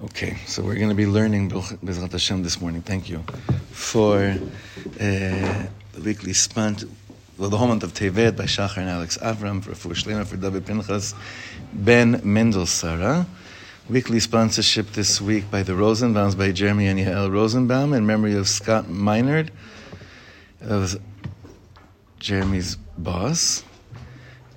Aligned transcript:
Okay, 0.00 0.36
so 0.46 0.62
we're 0.62 0.76
going 0.76 0.90
to 0.90 0.94
be 0.94 1.08
learning 1.08 1.50
Bezrat 1.50 2.12
Hashem 2.12 2.44
this 2.44 2.60
morning. 2.60 2.82
Thank 2.82 3.08
you 3.08 3.24
for 3.72 4.18
uh, 4.20 4.36
the 4.96 6.00
weekly 6.04 6.32
spent, 6.34 6.84
well, 7.36 7.50
the 7.50 7.56
whole 7.56 7.66
month 7.66 7.82
of 7.82 7.94
Tevet 7.94 8.36
by 8.36 8.44
Shachar 8.44 8.76
and 8.76 8.88
Alex 8.88 9.18
Avram, 9.18 9.60
for 9.60 9.74
Fur 9.74 9.88
Shlema, 9.88 10.24
for 10.24 10.36
David 10.36 10.66
Pinchas, 10.66 11.16
Ben 11.72 12.20
Mendel 12.22 12.66
Sarah. 12.66 13.26
Weekly 13.90 14.20
sponsorship 14.20 14.86
this 14.92 15.20
week 15.20 15.50
by 15.50 15.64
the 15.64 15.72
Rosenbaums, 15.72 16.38
by 16.38 16.52
Jeremy 16.52 16.86
and 16.86 17.00
Yael 17.00 17.28
Rosenbaum, 17.28 17.92
in 17.92 18.06
memory 18.06 18.36
of 18.36 18.46
Scott 18.46 18.88
Minard, 18.88 19.50
of 20.60 20.94
Jeremy's 22.20 22.76
boss 22.96 23.64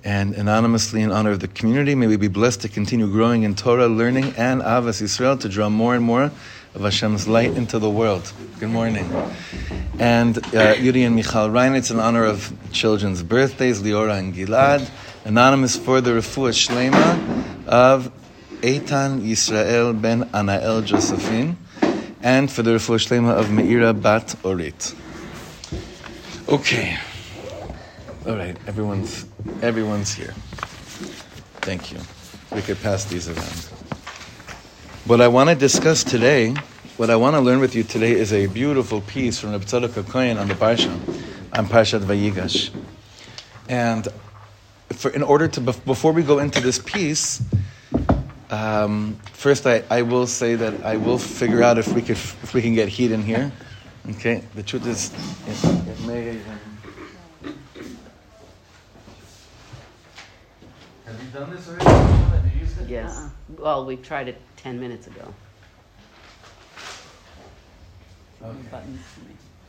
and 0.04 0.34
anonymously 0.34 1.02
in 1.02 1.12
honor 1.12 1.30
of 1.30 1.40
the 1.40 1.48
community. 1.48 1.94
May 1.94 2.06
we 2.06 2.16
be 2.16 2.28
blessed 2.28 2.62
to 2.62 2.68
continue 2.68 3.06
growing 3.10 3.44
in 3.44 3.54
Torah, 3.54 3.86
learning, 3.86 4.34
and 4.36 4.60
Ahavas 4.60 5.00
Yisrael 5.00 5.38
to 5.40 5.48
draw 5.48 5.68
more 5.68 5.94
and 5.94 6.04
more 6.04 6.30
of 6.74 6.80
Hashem's 6.80 7.28
light 7.28 7.52
into 7.52 7.78
the 7.78 7.90
world. 7.90 8.32
Good 8.58 8.70
morning. 8.70 9.10
And 9.98 10.38
uh, 10.54 10.74
Yuri 10.78 11.04
and 11.04 11.14
Michal 11.14 11.48
Reinitz 11.48 11.90
in 11.90 12.00
honor 12.00 12.24
of 12.24 12.52
children's 12.72 13.22
birthdays, 13.22 13.82
Leora 13.82 14.18
and 14.18 14.34
Gilad. 14.34 14.88
Anonymous 15.24 15.76
for 15.76 16.00
the 16.00 16.10
Refuah 16.10 16.50
Shlema 16.50 17.68
of 17.68 18.10
Eitan 18.62 19.20
Yisrael 19.20 20.00
ben 20.00 20.24
Anael 20.30 20.84
Josephine. 20.84 21.56
And 22.22 22.50
for 22.50 22.62
the 22.62 22.72
Refuah 22.72 22.98
Shlema 22.98 23.34
of 23.38 23.46
Meira 23.46 24.00
Bat 24.00 24.36
Orit. 24.42 24.94
Okay. 26.48 26.98
All 28.24 28.36
right, 28.36 28.56
everyone's 28.68 29.26
everyone's 29.62 30.14
here. 30.14 30.32
Thank 31.62 31.90
you. 31.90 31.98
We 32.54 32.62
could 32.62 32.80
pass 32.80 33.04
these 33.04 33.28
around. 33.28 33.64
What 35.06 35.20
I 35.20 35.26
want 35.26 35.50
to 35.50 35.56
discuss 35.56 36.04
today, 36.04 36.54
what 36.98 37.10
I 37.10 37.16
want 37.16 37.34
to 37.34 37.40
learn 37.40 37.58
with 37.58 37.74
you 37.74 37.82
today, 37.82 38.12
is 38.12 38.32
a 38.32 38.46
beautiful 38.46 39.00
piece 39.00 39.40
from 39.40 39.50
Reb 39.50 39.62
Tzadok 39.62 40.08
Kohen 40.08 40.38
on 40.38 40.46
the 40.46 40.54
Parsha, 40.54 40.92
on 41.52 41.66
Parshat 41.66 42.02
Vayigash. 42.02 42.70
And 43.68 44.06
for, 44.90 45.10
in 45.10 45.24
order 45.24 45.48
to, 45.48 45.60
before 45.60 46.12
we 46.12 46.22
go 46.22 46.38
into 46.38 46.60
this 46.60 46.78
piece, 46.78 47.42
um, 48.50 49.18
first 49.32 49.66
I, 49.66 49.82
I 49.90 50.02
will 50.02 50.28
say 50.28 50.54
that 50.54 50.84
I 50.84 50.96
will 50.96 51.18
figure 51.18 51.64
out 51.64 51.76
if 51.76 51.92
we 51.92 52.02
could 52.02 52.10
if 52.12 52.54
we 52.54 52.62
can 52.62 52.74
get 52.74 52.88
heat 52.88 53.10
in 53.10 53.24
here. 53.24 53.50
Okay, 54.10 54.44
the 54.54 54.62
truth 54.62 54.86
is, 54.86 55.12
it, 55.48 55.88
it 55.88 56.06
may. 56.06 56.38
Done 61.32 61.50
this 61.50 61.68
already? 61.68 61.84
Have 61.84 62.54
you 62.54 62.60
used 62.60 62.80
it? 62.80 62.88
Yes. 62.88 63.16
Uh-uh. 63.16 63.28
Well, 63.58 63.86
we 63.86 63.96
tried 63.96 64.28
it 64.28 64.40
10 64.58 64.78
minutes 64.78 65.06
ago. 65.06 65.32
Okay. 68.42 68.56
Buttons. 68.70 69.00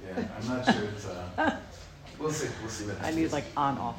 Yeah, 0.06 0.28
I'm 0.38 0.48
not 0.48 0.66
sure 0.66 0.84
it's. 0.84 1.06
Uh, 1.06 1.60
we'll 2.20 2.32
see. 2.32 2.50
We'll 2.62 2.70
see 2.70 2.86
what 2.86 2.98
happens. 2.98 3.16
I 3.16 3.20
need 3.22 3.32
like 3.32 3.46
on 3.56 3.78
off. 3.78 3.96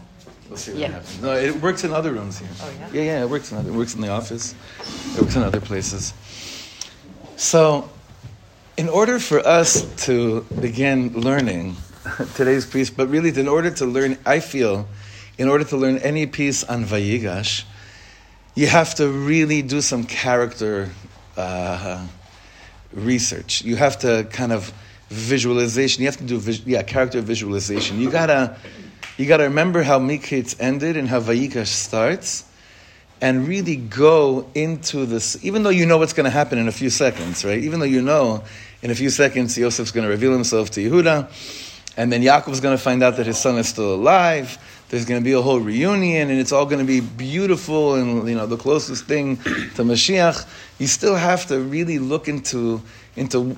We'll 0.49 0.59
see 0.59 0.73
what 0.73 0.81
yeah. 0.81 0.89
happens. 0.89 1.23
No, 1.23 1.33
it 1.35 1.55
works 1.63 1.85
in 1.85 1.93
other 1.93 2.13
rooms 2.13 2.39
here. 2.39 2.49
Oh 2.61 2.73
yeah. 2.79 2.89
Yeah, 2.93 3.03
yeah. 3.03 3.23
It 3.23 3.31
works 3.31 3.53
in 3.53 3.59
other. 3.59 3.71
It 3.71 3.75
works 3.75 3.95
in 3.95 4.01
the 4.01 4.09
office. 4.09 4.55
It 5.15 5.23
works 5.23 5.37
in 5.37 5.43
other 5.43 5.61
places. 5.61 6.13
So, 7.37 7.89
in 8.77 8.89
order 8.89 9.19
for 9.19 9.47
us 9.47 9.87
to 10.07 10.43
begin 10.61 11.13
learning 11.13 11.77
today's 12.35 12.67
piece, 12.67 12.91
but 12.91 13.09
really, 13.09 13.31
in 13.31 13.49
order 13.49 13.71
to 13.71 13.87
learn, 13.87 14.19
I 14.27 14.41
feel 14.41 14.89
in 15.39 15.49
order 15.49 15.65
to 15.65 15.77
learn 15.77 15.99
any 15.99 16.27
piece 16.27 16.65
on 16.65 16.85
Vayigash, 16.85 17.65
you 18.55 18.67
have 18.67 18.95
to 18.97 19.09
really 19.09 19.63
do 19.63 19.81
some 19.81 20.05
character 20.05 20.91
uh, 21.37 22.07
research. 22.93 23.65
You 23.65 23.77
have 23.77 23.99
to 24.01 24.27
kind 24.31 24.53
of 24.53 24.73
visualization. 25.09 26.03
You 26.03 26.09
have 26.09 26.17
to 26.19 26.25
do 26.25 26.41
yeah 26.67 26.83
character 26.83 27.21
visualization. 27.21 28.01
You 28.01 28.11
gotta 28.11 28.57
you 29.17 29.27
gotta 29.27 29.45
remember 29.45 29.83
how 29.83 29.99
Miketz 29.99 30.57
ended 30.61 30.97
and 30.97 31.09
how 31.09 31.21
Vayigash 31.21 31.67
starts, 31.67 32.45
and 33.21 33.49
really 33.49 33.77
go 33.77 34.49
into 34.55 35.05
this. 35.07 35.43
Even 35.45 35.65
though 35.65 35.71
you 35.71 35.87
know 35.87 35.99
what's 35.99 36.13
going 36.13 36.25
to 36.25 36.31
happen 36.31 36.59
in 36.59 36.69
a 36.69 36.73
few 36.73 36.91
seconds, 36.91 37.45
right? 37.45 37.59
Even 37.59 37.81
though 37.81 37.87
you 37.87 38.03
know 38.03 38.45
in 38.83 38.91
a 38.91 38.95
few 38.95 39.11
seconds 39.11 39.57
Yosef's 39.57 39.91
going 39.91 40.05
to 40.05 40.11
reveal 40.11 40.33
himself 40.33 40.71
to 40.73 40.81
Yehuda, 40.81 41.29
and 41.97 42.13
then 42.13 42.23
Yaakov's 42.23 42.61
going 42.61 42.77
to 42.77 42.83
find 42.83 43.03
out 43.03 43.17
that 43.17 43.27
his 43.27 43.39
son 43.39 43.59
is 43.59 43.69
still 43.69 43.95
alive 43.95 44.59
there's 44.95 45.07
going 45.07 45.21
to 45.21 45.25
be 45.25 45.33
a 45.33 45.43
whole 45.43 45.59
reunion, 45.59 46.31
and 46.31 46.39
it's 46.39 46.53
all 46.53 46.67
going 46.67 46.79
to 46.79 46.85
be 46.87 47.01
beautiful 47.01 47.97
and 47.97 48.29
you 48.29 48.37
know 48.37 48.47
the 48.47 48.57
closest 48.57 49.07
thing 49.07 49.39
to 49.39 49.83
Mashiach. 49.83 50.47
You 50.79 50.87
still 50.87 51.17
have 51.17 51.47
to 51.47 51.59
really 51.59 51.99
look 51.99 52.29
into 52.29 52.81
into 53.17 53.57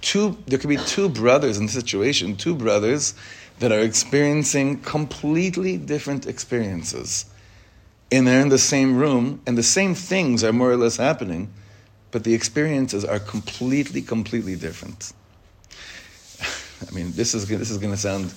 two. 0.00 0.38
There 0.46 0.58
could 0.58 0.70
be 0.70 0.78
two 0.78 1.10
brothers 1.10 1.58
in 1.58 1.66
the 1.66 1.72
situation, 1.72 2.36
two 2.36 2.54
brothers 2.54 3.14
that 3.58 3.70
are 3.70 3.80
experiencing 3.80 4.80
completely 4.80 5.76
different 5.76 6.26
experiences, 6.26 7.26
and 8.10 8.26
they're 8.26 8.40
in 8.40 8.48
the 8.48 8.56
same 8.56 8.96
room, 8.96 9.42
and 9.46 9.58
the 9.58 9.62
same 9.62 9.94
things 9.94 10.42
are 10.42 10.54
more 10.54 10.70
or 10.70 10.78
less 10.78 10.96
happening, 10.96 11.52
but 12.12 12.24
the 12.24 12.32
experiences 12.32 13.04
are 13.04 13.18
completely, 13.18 14.00
completely 14.00 14.56
different. 14.56 15.12
I 16.88 16.94
mean, 16.94 17.12
this 17.12 17.34
is 17.34 17.46
this 17.46 17.70
is 17.70 17.76
going 17.76 17.92
to 17.92 18.00
sound 18.00 18.32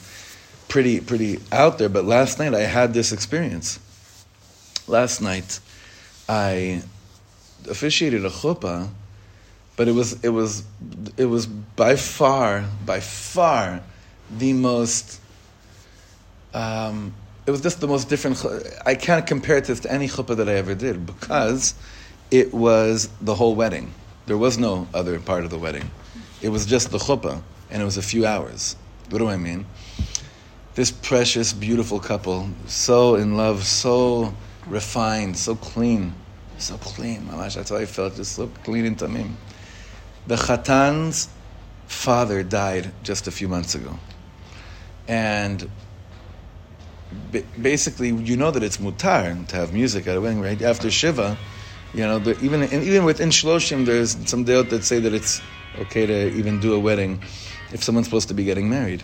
pretty 0.70 1.02
pretty 1.02 1.40
out 1.52 1.78
there. 1.78 1.90
But 1.90 2.06
last 2.06 2.40
night 2.40 2.54
I 2.54 2.62
had 2.62 2.94
this 2.94 3.12
experience. 3.12 3.80
Last 4.88 5.22
night 5.22 5.60
I 6.30 6.84
officiated 7.70 8.24
a 8.24 8.30
chuppah, 8.30 8.90
but 9.76 9.90
it 9.90 9.92
was 9.92 10.24
it 10.24 10.30
was 10.30 10.64
it 11.18 11.26
was 11.26 11.46
by 11.46 11.98
far 11.98 12.64
by 12.86 13.02
far 13.02 13.82
the 14.32 14.54
most. 14.54 15.20
Um, 16.54 17.14
it 17.46 17.52
was 17.52 17.62
just 17.62 17.82
the 17.82 17.88
most 17.88 18.10
different. 18.10 18.44
I 18.86 18.96
can't 18.96 19.26
compare 19.26 19.60
this 19.60 19.82
to 19.82 19.92
any 19.92 20.08
chuppah 20.08 20.38
that 20.38 20.48
I 20.48 20.54
ever 20.54 20.76
did 20.76 21.06
because 21.06 21.74
it 22.32 22.54
was 22.54 23.10
the 23.22 23.36
whole 23.36 23.56
wedding. 23.56 23.92
There 24.28 24.38
was 24.38 24.58
no 24.60 24.88
other 24.94 25.20
part 25.20 25.44
of 25.44 25.50
the 25.50 25.58
wedding. 25.58 25.90
It 26.42 26.50
was 26.50 26.66
just 26.66 26.92
the 26.92 27.00
chuppah, 27.00 27.42
and 27.72 27.82
it 27.82 27.86
was 27.86 27.98
a 27.98 28.04
few 28.04 28.26
hours. 28.26 28.76
What 29.10 29.18
do 29.18 29.28
I 29.28 29.38
mean? 29.38 29.66
This 30.80 30.92
precious, 30.92 31.52
beautiful 31.52 32.00
couple, 32.00 32.48
so 32.66 33.16
in 33.16 33.36
love, 33.36 33.66
so 33.66 34.34
refined, 34.66 35.36
so 35.36 35.54
clean, 35.54 36.14
so 36.58 36.78
clean. 36.78 37.20
Mamash, 37.24 37.56
that's 37.56 37.70
how 37.70 37.76
I 37.76 37.86
felt, 37.86 38.16
just 38.16 38.32
so 38.32 38.48
clean 38.64 38.86
and 38.86 38.98
tamim. 38.98 39.34
The 40.28 40.38
Chatan's 40.38 41.28
father 41.88 42.44
died 42.44 42.94
just 43.04 43.28
a 43.28 43.32
few 43.32 43.50
months 43.50 43.76
ago. 43.76 44.00
And 45.06 45.70
basically, 47.62 48.14
you 48.14 48.38
know 48.38 48.50
that 48.50 48.64
it's 48.64 48.78
mutar 48.78 49.46
to 49.50 49.56
have 49.58 49.74
music 49.74 50.08
at 50.08 50.16
a 50.16 50.22
wedding, 50.22 50.40
right? 50.40 50.62
After 50.62 50.90
Shiva, 50.90 51.38
you 51.94 52.06
know, 52.06 52.20
the, 52.20 52.40
even 52.40 52.64
even 52.64 53.04
within 53.04 53.32
Shloshim, 53.32 53.86
there's 53.86 54.12
some 54.30 54.46
deot 54.46 54.70
that 54.70 54.86
say 54.86 55.02
that 55.02 55.14
it's 55.14 55.42
okay 55.78 56.06
to 56.06 56.30
even 56.38 56.62
do 56.62 56.74
a 56.74 56.80
wedding 56.80 57.22
if 57.74 57.84
someone's 57.84 58.08
supposed 58.08 58.30
to 58.30 58.34
be 58.34 58.46
getting 58.46 58.70
married. 58.70 59.04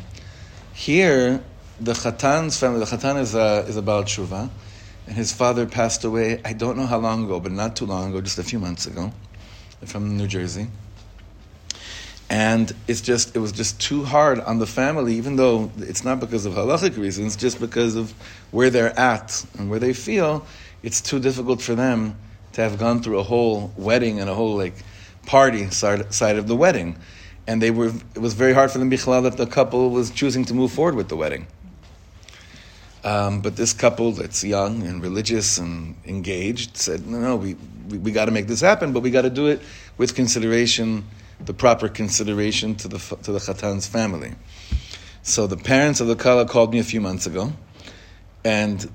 Here, 0.71 1.43
the 1.79 1.93
Chatan's 1.93 2.57
family, 2.57 2.79
the 2.79 2.85
Chatan 2.85 3.19
is 3.19 3.35
a, 3.35 3.65
is 3.67 3.77
a 3.77 3.81
Baal 3.81 4.03
Tshuva, 4.03 4.49
and 5.07 5.15
his 5.15 5.31
father 5.31 5.65
passed 5.65 6.03
away, 6.03 6.41
I 6.43 6.53
don't 6.53 6.77
know 6.77 6.85
how 6.85 6.99
long 6.99 7.25
ago, 7.25 7.39
but 7.39 7.51
not 7.51 7.75
too 7.75 7.85
long 7.85 8.09
ago, 8.09 8.21
just 8.21 8.39
a 8.39 8.43
few 8.43 8.59
months 8.59 8.87
ago, 8.87 9.11
from 9.85 10.17
New 10.17 10.27
Jersey. 10.27 10.67
And 12.29 12.73
it's 12.87 13.01
just, 13.01 13.35
it 13.35 13.39
was 13.39 13.51
just 13.51 13.79
too 13.79 14.03
hard 14.03 14.39
on 14.39 14.57
the 14.57 14.65
family, 14.65 15.15
even 15.15 15.35
though 15.35 15.71
it's 15.77 16.03
not 16.03 16.19
because 16.19 16.45
of 16.45 16.53
halachic 16.53 16.97
reasons, 16.97 17.35
just 17.35 17.59
because 17.59 17.95
of 17.95 18.11
where 18.51 18.69
they're 18.69 18.97
at 18.97 19.45
and 19.59 19.69
where 19.69 19.79
they 19.79 19.93
feel, 19.93 20.45
it's 20.81 21.01
too 21.01 21.19
difficult 21.19 21.61
for 21.61 21.75
them 21.75 22.15
to 22.53 22.61
have 22.61 22.79
gone 22.79 23.03
through 23.03 23.19
a 23.19 23.23
whole 23.23 23.71
wedding 23.77 24.19
and 24.19 24.29
a 24.29 24.33
whole 24.33 24.55
like 24.55 24.73
party 25.27 25.69
side, 25.69 26.13
side 26.13 26.37
of 26.37 26.47
the 26.47 26.55
wedding. 26.55 26.97
And 27.47 27.61
they 27.61 27.69
were, 27.69 27.91
it 28.15 28.19
was 28.19 28.33
very 28.33 28.53
hard 28.53 28.71
for 28.71 28.79
them, 28.79 28.89
bichlal, 28.89 29.21
that 29.23 29.37
the 29.37 29.45
couple 29.45 29.91
was 29.91 30.09
choosing 30.09 30.45
to 30.45 30.55
move 30.55 30.71
forward 30.71 30.95
with 30.95 31.09
the 31.09 31.15
wedding. 31.15 31.45
Um, 33.05 33.41
but 33.41 33.55
this 33.55 33.71
couple 33.71 34.13
that's 34.13 34.43
young 34.43 34.81
and 34.81 34.99
religious 34.99 35.59
and 35.59 35.95
engaged 36.05 36.75
said, 36.75 37.05
no, 37.05 37.19
no, 37.19 37.35
we, 37.35 37.55
we, 37.87 37.99
we 37.99 38.11
got 38.11 38.25
to 38.25 38.31
make 38.31 38.47
this 38.47 38.61
happen, 38.61 38.93
but 38.93 39.01
we 39.01 39.11
got 39.11 39.21
to 39.21 39.29
do 39.29 39.45
it 39.45 39.61
with 39.99 40.15
consideration, 40.15 41.05
the 41.39 41.53
proper 41.53 41.87
consideration 41.87 42.73
to 42.77 42.87
the, 42.87 42.97
to 43.21 43.31
the 43.31 43.37
Khatan's 43.37 43.85
family. 43.85 44.33
So 45.21 45.45
the 45.45 45.55
parents 45.55 46.01
of 46.01 46.07
the 46.07 46.15
Kala 46.15 46.47
called 46.47 46.73
me 46.73 46.79
a 46.79 46.83
few 46.83 46.99
months 46.99 47.27
ago, 47.27 47.53
and 48.43 48.89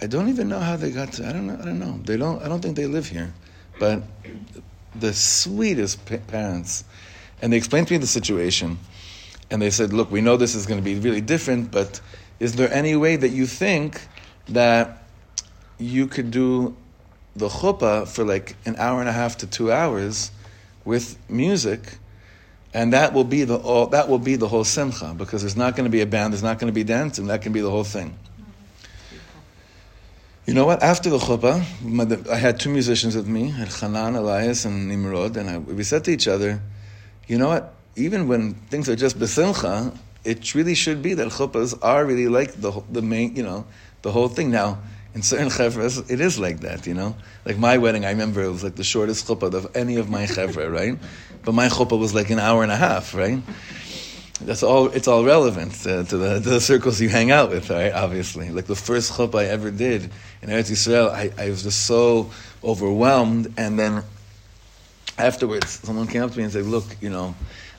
I 0.00 0.06
don't 0.06 0.28
even 0.28 0.48
know 0.48 0.60
how 0.60 0.76
they 0.76 0.92
got 0.92 1.14
to, 1.14 1.28
I 1.28 1.32
don't 1.32 1.48
know, 1.48 1.58
I 1.60 1.64
don't 1.64 1.80
know. 1.80 1.98
They 2.04 2.16
don't, 2.16 2.40
I 2.44 2.48
don't 2.48 2.60
think 2.60 2.76
they 2.76 2.86
live 2.86 3.08
here, 3.08 3.34
but 3.80 4.04
the 4.94 5.12
sweetest 5.12 6.06
pa- 6.06 6.18
parents, 6.28 6.84
and 7.42 7.52
they 7.52 7.56
explained 7.56 7.88
to 7.88 7.94
me 7.94 7.98
the 7.98 8.06
situation, 8.06 8.78
and 9.50 9.60
they 9.60 9.70
said, 9.70 9.92
look, 9.92 10.12
we 10.12 10.20
know 10.20 10.36
this 10.36 10.54
is 10.54 10.66
going 10.66 10.78
to 10.78 10.84
be 10.84 10.94
really 11.00 11.20
different, 11.20 11.72
but 11.72 12.00
is 12.40 12.54
there 12.54 12.72
any 12.72 12.96
way 12.96 13.16
that 13.16 13.30
you 13.30 13.46
think 13.46 14.08
that 14.48 15.04
you 15.78 16.06
could 16.06 16.30
do 16.30 16.76
the 17.36 17.48
chuppah 17.48 18.06
for 18.06 18.24
like 18.24 18.56
an 18.64 18.76
hour 18.76 19.00
and 19.00 19.08
a 19.08 19.12
half 19.12 19.38
to 19.38 19.46
two 19.46 19.72
hours 19.72 20.30
with 20.84 21.18
music, 21.28 21.98
and 22.72 22.92
that 22.92 23.12
will 23.12 23.24
be 23.24 23.44
the 23.44 23.56
all, 23.56 23.86
that 23.88 24.08
will 24.08 24.18
be 24.18 24.36
the 24.36 24.48
whole 24.48 24.64
simcha 24.64 25.14
because 25.16 25.42
there's 25.42 25.56
not 25.56 25.76
going 25.76 25.84
to 25.84 25.90
be 25.90 26.00
a 26.00 26.06
band, 26.06 26.32
there's 26.32 26.42
not 26.42 26.58
going 26.58 26.72
to 26.72 26.74
be 26.74 26.84
dancing, 26.84 27.26
that 27.26 27.42
can 27.42 27.52
be 27.52 27.60
the 27.60 27.70
whole 27.70 27.84
thing. 27.84 28.16
You 30.46 30.52
know 30.52 30.66
what? 30.66 30.82
After 30.82 31.08
the 31.08 31.18
chuppah, 31.18 32.28
I 32.28 32.36
had 32.36 32.60
two 32.60 32.68
musicians 32.68 33.16
with 33.16 33.26
me, 33.26 33.50
Hanan, 33.50 34.14
Elias, 34.14 34.66
and 34.66 34.88
Nimrod, 34.88 35.36
and 35.38 35.48
I, 35.48 35.58
we 35.58 35.82
said 35.84 36.04
to 36.04 36.10
each 36.10 36.28
other, 36.28 36.60
you 37.26 37.38
know 37.38 37.48
what? 37.48 37.74
Even 37.96 38.28
when 38.28 38.54
things 38.54 38.88
are 38.88 38.96
just 38.96 39.18
besimcha, 39.18 39.96
it 40.24 40.54
really 40.54 40.74
should 40.74 41.02
be 41.02 41.14
that 41.14 41.28
chuppahs 41.28 41.78
are 41.82 42.04
really 42.04 42.28
like 42.28 42.52
the 42.60 42.82
the 42.90 43.02
main, 43.02 43.36
you 43.36 43.42
know, 43.42 43.66
the 44.02 44.10
whole 44.10 44.28
thing. 44.28 44.50
Now, 44.50 44.78
in 45.14 45.22
certain 45.22 45.48
chevras, 45.48 46.10
it 46.10 46.20
is 46.20 46.38
like 46.38 46.60
that, 46.60 46.86
you 46.86 46.94
know. 46.94 47.14
Like 47.44 47.58
my 47.58 47.78
wedding, 47.78 48.04
I 48.04 48.10
remember 48.10 48.42
it 48.42 48.50
was 48.50 48.64
like 48.64 48.74
the 48.74 48.84
shortest 48.84 49.26
chuppah 49.26 49.52
of 49.54 49.76
any 49.76 49.96
of 49.96 50.10
my 50.10 50.24
chevra, 50.24 50.72
right? 50.80 50.98
But 51.44 51.52
my 51.52 51.68
chuppah 51.68 51.98
was 51.98 52.14
like 52.14 52.30
an 52.30 52.38
hour 52.38 52.62
and 52.62 52.72
a 52.72 52.76
half, 52.76 53.14
right? 53.14 53.40
That's 54.40 54.62
all. 54.62 54.88
It's 54.88 55.06
all 55.06 55.24
relevant 55.24 55.72
uh, 55.86 56.02
to, 56.04 56.16
the, 56.16 56.40
to 56.40 56.50
the 56.50 56.60
circles 56.60 57.00
you 57.00 57.08
hang 57.08 57.30
out 57.30 57.50
with, 57.50 57.70
right? 57.70 57.92
Obviously, 57.92 58.50
like 58.50 58.66
the 58.66 58.74
first 58.74 59.12
chuppah 59.12 59.40
I 59.40 59.44
ever 59.46 59.70
did 59.70 60.10
in 60.42 60.48
Eretz 60.48 60.70
Yisrael, 60.70 61.10
I, 61.10 61.30
I 61.38 61.50
was 61.50 61.62
just 61.62 61.86
so 61.86 62.30
overwhelmed, 62.64 63.54
and 63.56 63.78
then 63.78 64.02
afterwards, 65.16 65.80
someone 65.84 66.08
came 66.08 66.22
up 66.22 66.32
to 66.32 66.38
me 66.38 66.44
and 66.44 66.52
said, 66.52 66.64
"Look, 66.64 66.96
you 67.00 67.10
know." 67.10 67.34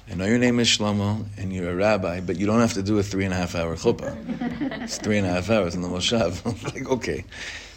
I 0.10 0.14
know 0.14 0.26
your 0.26 0.38
name 0.38 0.60
is 0.60 0.68
Shlomo 0.68 1.26
and 1.38 1.52
you're 1.52 1.72
a 1.72 1.76
rabbi, 1.76 2.20
but 2.22 2.38
you 2.38 2.46
don't 2.46 2.60
have 2.60 2.74
to 2.74 2.84
do 2.84 3.00
a 3.00 3.04
three 3.04 3.26
and 3.26 3.34
a 3.34 3.38
half 3.38 3.56
hour 3.56 3.76
chuppah. 3.76 4.84
it's 4.84 5.00
three 5.00 5.18
and 5.18 5.26
a 5.26 5.32
half 5.32 5.50
hours 5.50 5.74
in 5.74 5.82
the 5.82 5.88
moshav. 5.88 6.46
like, 6.74 6.88
okay. 6.88 7.26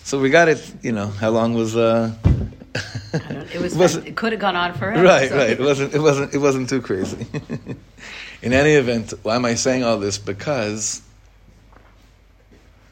So 0.04 0.20
we 0.20 0.28
got 0.28 0.48
it, 0.48 0.75
you 0.82 0.92
know, 0.92 1.06
how 1.06 1.30
long 1.30 1.54
was, 1.54 1.75
uh, 1.75 2.14
it 3.54 3.60
was, 3.60 3.96
it 3.96 4.16
could 4.16 4.32
have 4.32 4.40
gone 4.40 4.56
on 4.56 4.75
forever. 4.75 5.02
Right, 5.02 5.30
so. 5.30 5.36
right. 5.36 5.50
It 5.50 5.60
wasn't, 5.60 5.94
it 5.94 6.00
wasn't, 6.00 6.34
it 6.34 6.38
wasn't 6.38 6.69
too 6.69 6.82
crazy. 6.82 7.26
in 8.42 8.52
any 8.52 8.72
event, 8.72 9.14
why 9.22 9.36
am 9.36 9.46
I 9.46 9.54
saying 9.54 9.82
all 9.84 9.98
this? 9.98 10.19
Because 10.19 11.00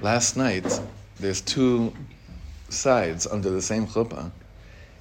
last 0.00 0.38
night, 0.38 0.80
there's 1.20 1.42
two 1.42 1.92
sides 2.70 3.26
under 3.26 3.50
the 3.50 3.62
same 3.62 3.86
chuppah 3.86 4.30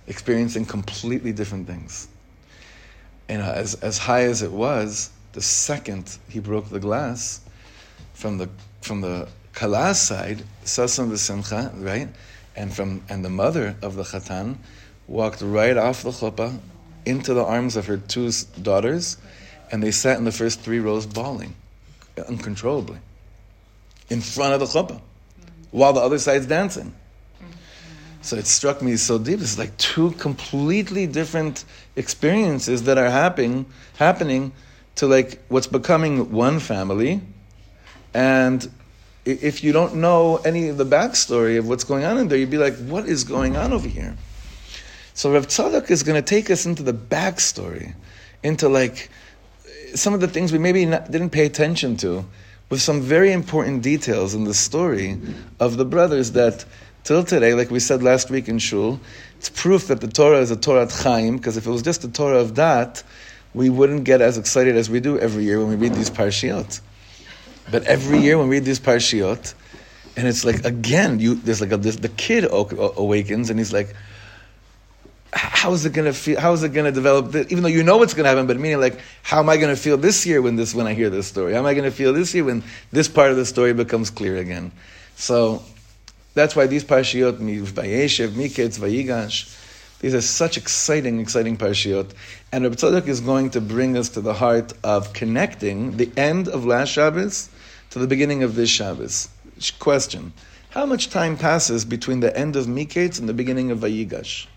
experiencing 0.08 0.66
completely 0.66 1.32
different 1.32 1.68
things 1.68 2.10
and 3.28 3.42
as, 3.42 3.76
as 3.76 3.98
high 3.98 4.24
as 4.24 4.42
it 4.42 4.52
was, 4.52 5.10
the 5.34 5.42
second 5.42 6.18
he 6.30 6.40
broke 6.40 6.70
the 6.70 6.80
glass 6.80 7.42
from 8.14 8.38
the 8.38 8.50
from 8.82 9.02
the 9.02 9.28
kalas 9.54 9.96
side, 9.96 10.44
sasam 10.64 11.10
v'simcha, 11.10 11.72
right, 11.84 12.08
and 12.56 12.74
from 12.74 13.02
and 13.10 13.26
the 13.26 13.30
mother 13.30 13.76
of 13.82 13.96
the 13.96 14.04
chatan 14.04 14.58
walked 15.08 15.42
right 15.42 15.78
off 15.78 16.04
the 16.04 16.12
chuppah 16.12 16.58
into 17.06 17.34
the 17.34 17.44
arms 17.44 17.76
of 17.76 17.86
her 17.88 17.98
two 17.98 18.32
daughters, 18.62 19.18
and 19.72 19.84
they 19.84 19.92
sat 19.92 20.18
in 20.18 20.24
the 20.24 20.32
first 20.32 20.62
three 20.62 20.80
rows 20.80 21.06
bawling 21.06 21.56
uncontrollably 22.28 22.98
in 24.10 24.22
front 24.22 24.54
of 24.54 24.60
the 24.60 24.66
chuppah, 24.66 25.02
while 25.72 25.94
the 25.94 26.00
other 26.00 26.20
side's 26.20 26.46
dancing. 26.46 26.94
So 28.26 28.38
it 28.38 28.48
struck 28.48 28.82
me 28.82 28.96
so 28.96 29.20
deep. 29.20 29.40
It's 29.40 29.60
like 29.60 29.78
two 29.78 30.10
completely 30.14 31.06
different 31.06 31.64
experiences 31.96 32.82
that 32.86 32.98
are 32.98 33.12
happening, 33.12 33.68
happening 33.98 34.52
to 34.96 35.06
like 35.06 35.44
what's 35.50 35.68
becoming 35.68 36.32
one 36.32 36.60
family. 36.60 37.22
And 38.16 38.68
if 39.26 39.64
you 39.64 39.72
don't 39.74 39.98
know 39.98 40.38
any 40.38 40.70
of 40.70 40.78
the 40.78 40.86
backstory 40.88 41.60
of 41.60 41.68
what's 41.68 41.84
going 41.84 42.04
on 42.04 42.18
in 42.18 42.28
there, 42.28 42.40
you'd 42.40 42.50
be 42.50 42.58
like, 42.58 42.76
what 42.78 43.06
is 43.06 43.24
going 43.24 43.58
on 43.58 43.72
over 43.72 43.88
here? 43.88 44.18
So 45.14 45.32
Rav 45.32 45.46
Tzadok 45.46 45.92
is 45.92 46.02
going 46.02 46.20
to 46.20 46.28
take 46.28 46.50
us 46.50 46.66
into 46.66 46.82
the 46.82 46.94
backstory, 46.94 47.94
into 48.42 48.68
like 48.68 49.12
some 49.94 50.16
of 50.16 50.20
the 50.20 50.28
things 50.28 50.52
we 50.52 50.58
maybe 50.58 50.84
not, 50.88 51.12
didn't 51.12 51.30
pay 51.30 51.46
attention 51.46 51.96
to, 51.98 52.26
with 52.72 52.82
some 52.82 53.02
very 53.02 53.32
important 53.32 53.84
details 53.84 54.34
in 54.34 54.46
the 54.46 54.54
story 54.56 55.20
of 55.60 55.78
the 55.78 55.86
brothers 55.86 56.32
that 56.32 56.66
Till 57.06 57.24
today, 57.24 57.54
like 57.54 57.70
we 57.70 57.80
said 57.80 58.02
last 58.02 58.32
week 58.32 58.50
in 58.50 58.58
Shul, 58.58 59.00
it's 59.38 59.48
proof 59.48 59.90
that 59.90 60.02
the 60.02 60.08
Torah 60.08 60.40
is 60.40 60.50
a 60.50 60.56
Torah 60.56 60.92
Chaim, 60.92 61.38
because 61.38 61.56
if 61.56 61.68
it 61.68 61.70
was 61.70 61.84
just 61.84 62.04
a 62.04 62.08
Torah 62.08 62.40
of 62.40 62.56
that, 62.56 63.04
we 63.54 63.70
wouldn't 63.70 64.06
get 64.06 64.22
as 64.22 64.40
excited 64.40 64.76
as 64.76 64.90
we 64.90 65.00
do 65.00 65.20
every 65.20 65.44
year 65.44 65.60
when 65.60 65.70
we 65.70 65.76
read 65.76 65.94
these 65.94 66.10
parshiot. 66.10 66.82
But 67.70 67.84
every 67.84 68.18
year 68.22 68.40
when 68.40 68.48
we 68.48 68.56
read 68.56 68.66
these 68.66 68.80
parshiot, 68.80 69.54
and 70.18 70.28
it's 70.28 70.44
like 70.44 70.66
again, 70.66 71.20
you 71.20 71.36
there's 71.36 71.62
like 71.62 71.72
a, 71.72 71.78
this, 71.78 71.98
the 71.98 72.10
kid 72.10 72.48
awakens 72.50 73.52
and 73.52 73.60
he's 73.60 73.72
like, 73.72 73.94
how 75.32 75.74
is 75.74 75.86
it 75.86 75.94
going 75.94 76.06
to 76.06 76.14
feel? 76.14 76.40
How 76.40 76.54
is 76.54 76.64
it 76.64 76.70
going 76.70 76.86
to 76.86 76.92
develop? 76.92 77.36
Even 77.36 77.62
though 77.62 77.70
you 77.70 77.84
know 77.84 77.98
what's 77.98 78.16
going 78.16 78.24
to 78.24 78.30
happen, 78.30 78.48
but 78.48 78.58
meaning 78.58 78.80
like, 78.80 79.00
how 79.22 79.42
am 79.42 79.50
I 79.50 79.58
going 79.58 79.76
to 79.76 79.80
feel 79.80 79.98
this 79.98 80.26
year 80.26 80.42
when 80.42 80.56
this 80.56 80.74
when 80.74 80.88
I 80.88 80.96
hear 80.96 81.12
this 81.12 81.28
story? 81.28 81.54
How 81.54 81.60
am 81.60 81.68
I 81.68 81.76
going 81.76 81.86
to 81.86 81.96
feel 81.96 82.14
this 82.14 82.34
year 82.34 82.46
when 82.46 82.64
this 82.92 83.08
part 83.08 83.30
of 83.30 83.38
the 83.38 83.46
story 83.46 83.74
becomes 83.74 84.10
clear 84.10 84.38
again? 84.38 84.72
So 85.18 85.62
that's 86.36 86.56
why 86.56 86.68
these 86.68 86.84
parshiot, 86.84 87.38
Vayeshev, 87.40 88.30
Miketz, 88.30 88.78
Vayigash, 88.78 89.64
these 90.00 90.14
are 90.14 90.22
such 90.22 90.58
exciting, 90.58 91.20
exciting 91.20 91.58
parshiot. 91.58 92.12
And 92.52 92.66
Rabbi 92.66 92.76
Tzadok 92.76 93.08
is 93.08 93.22
going 93.22 93.50
to 93.52 93.62
bring 93.62 93.98
us 93.98 94.10
to 94.10 94.22
the 94.22 94.34
heart 94.34 94.74
of 94.84 95.14
connecting 95.14 95.98
the 95.98 96.12
end 96.18 96.48
of 96.48 96.66
last 96.66 96.90
Shabbos 96.90 97.50
to 97.92 98.00
the 98.00 98.06
beginning 98.06 98.44
of 98.44 98.56
this 98.56 98.70
Shabbos. 98.70 99.30
Question. 99.80 100.34
How 100.72 100.86
much 100.86 101.10
time 101.10 101.38
passes 101.38 101.86
between 101.86 102.20
the 102.20 102.38
end 102.38 102.58
of 102.58 102.66
Miketz 102.66 103.18
and 103.18 103.30
the 103.30 103.34
beginning 103.34 103.72
of 103.72 103.80
Vayigash? 103.80 104.48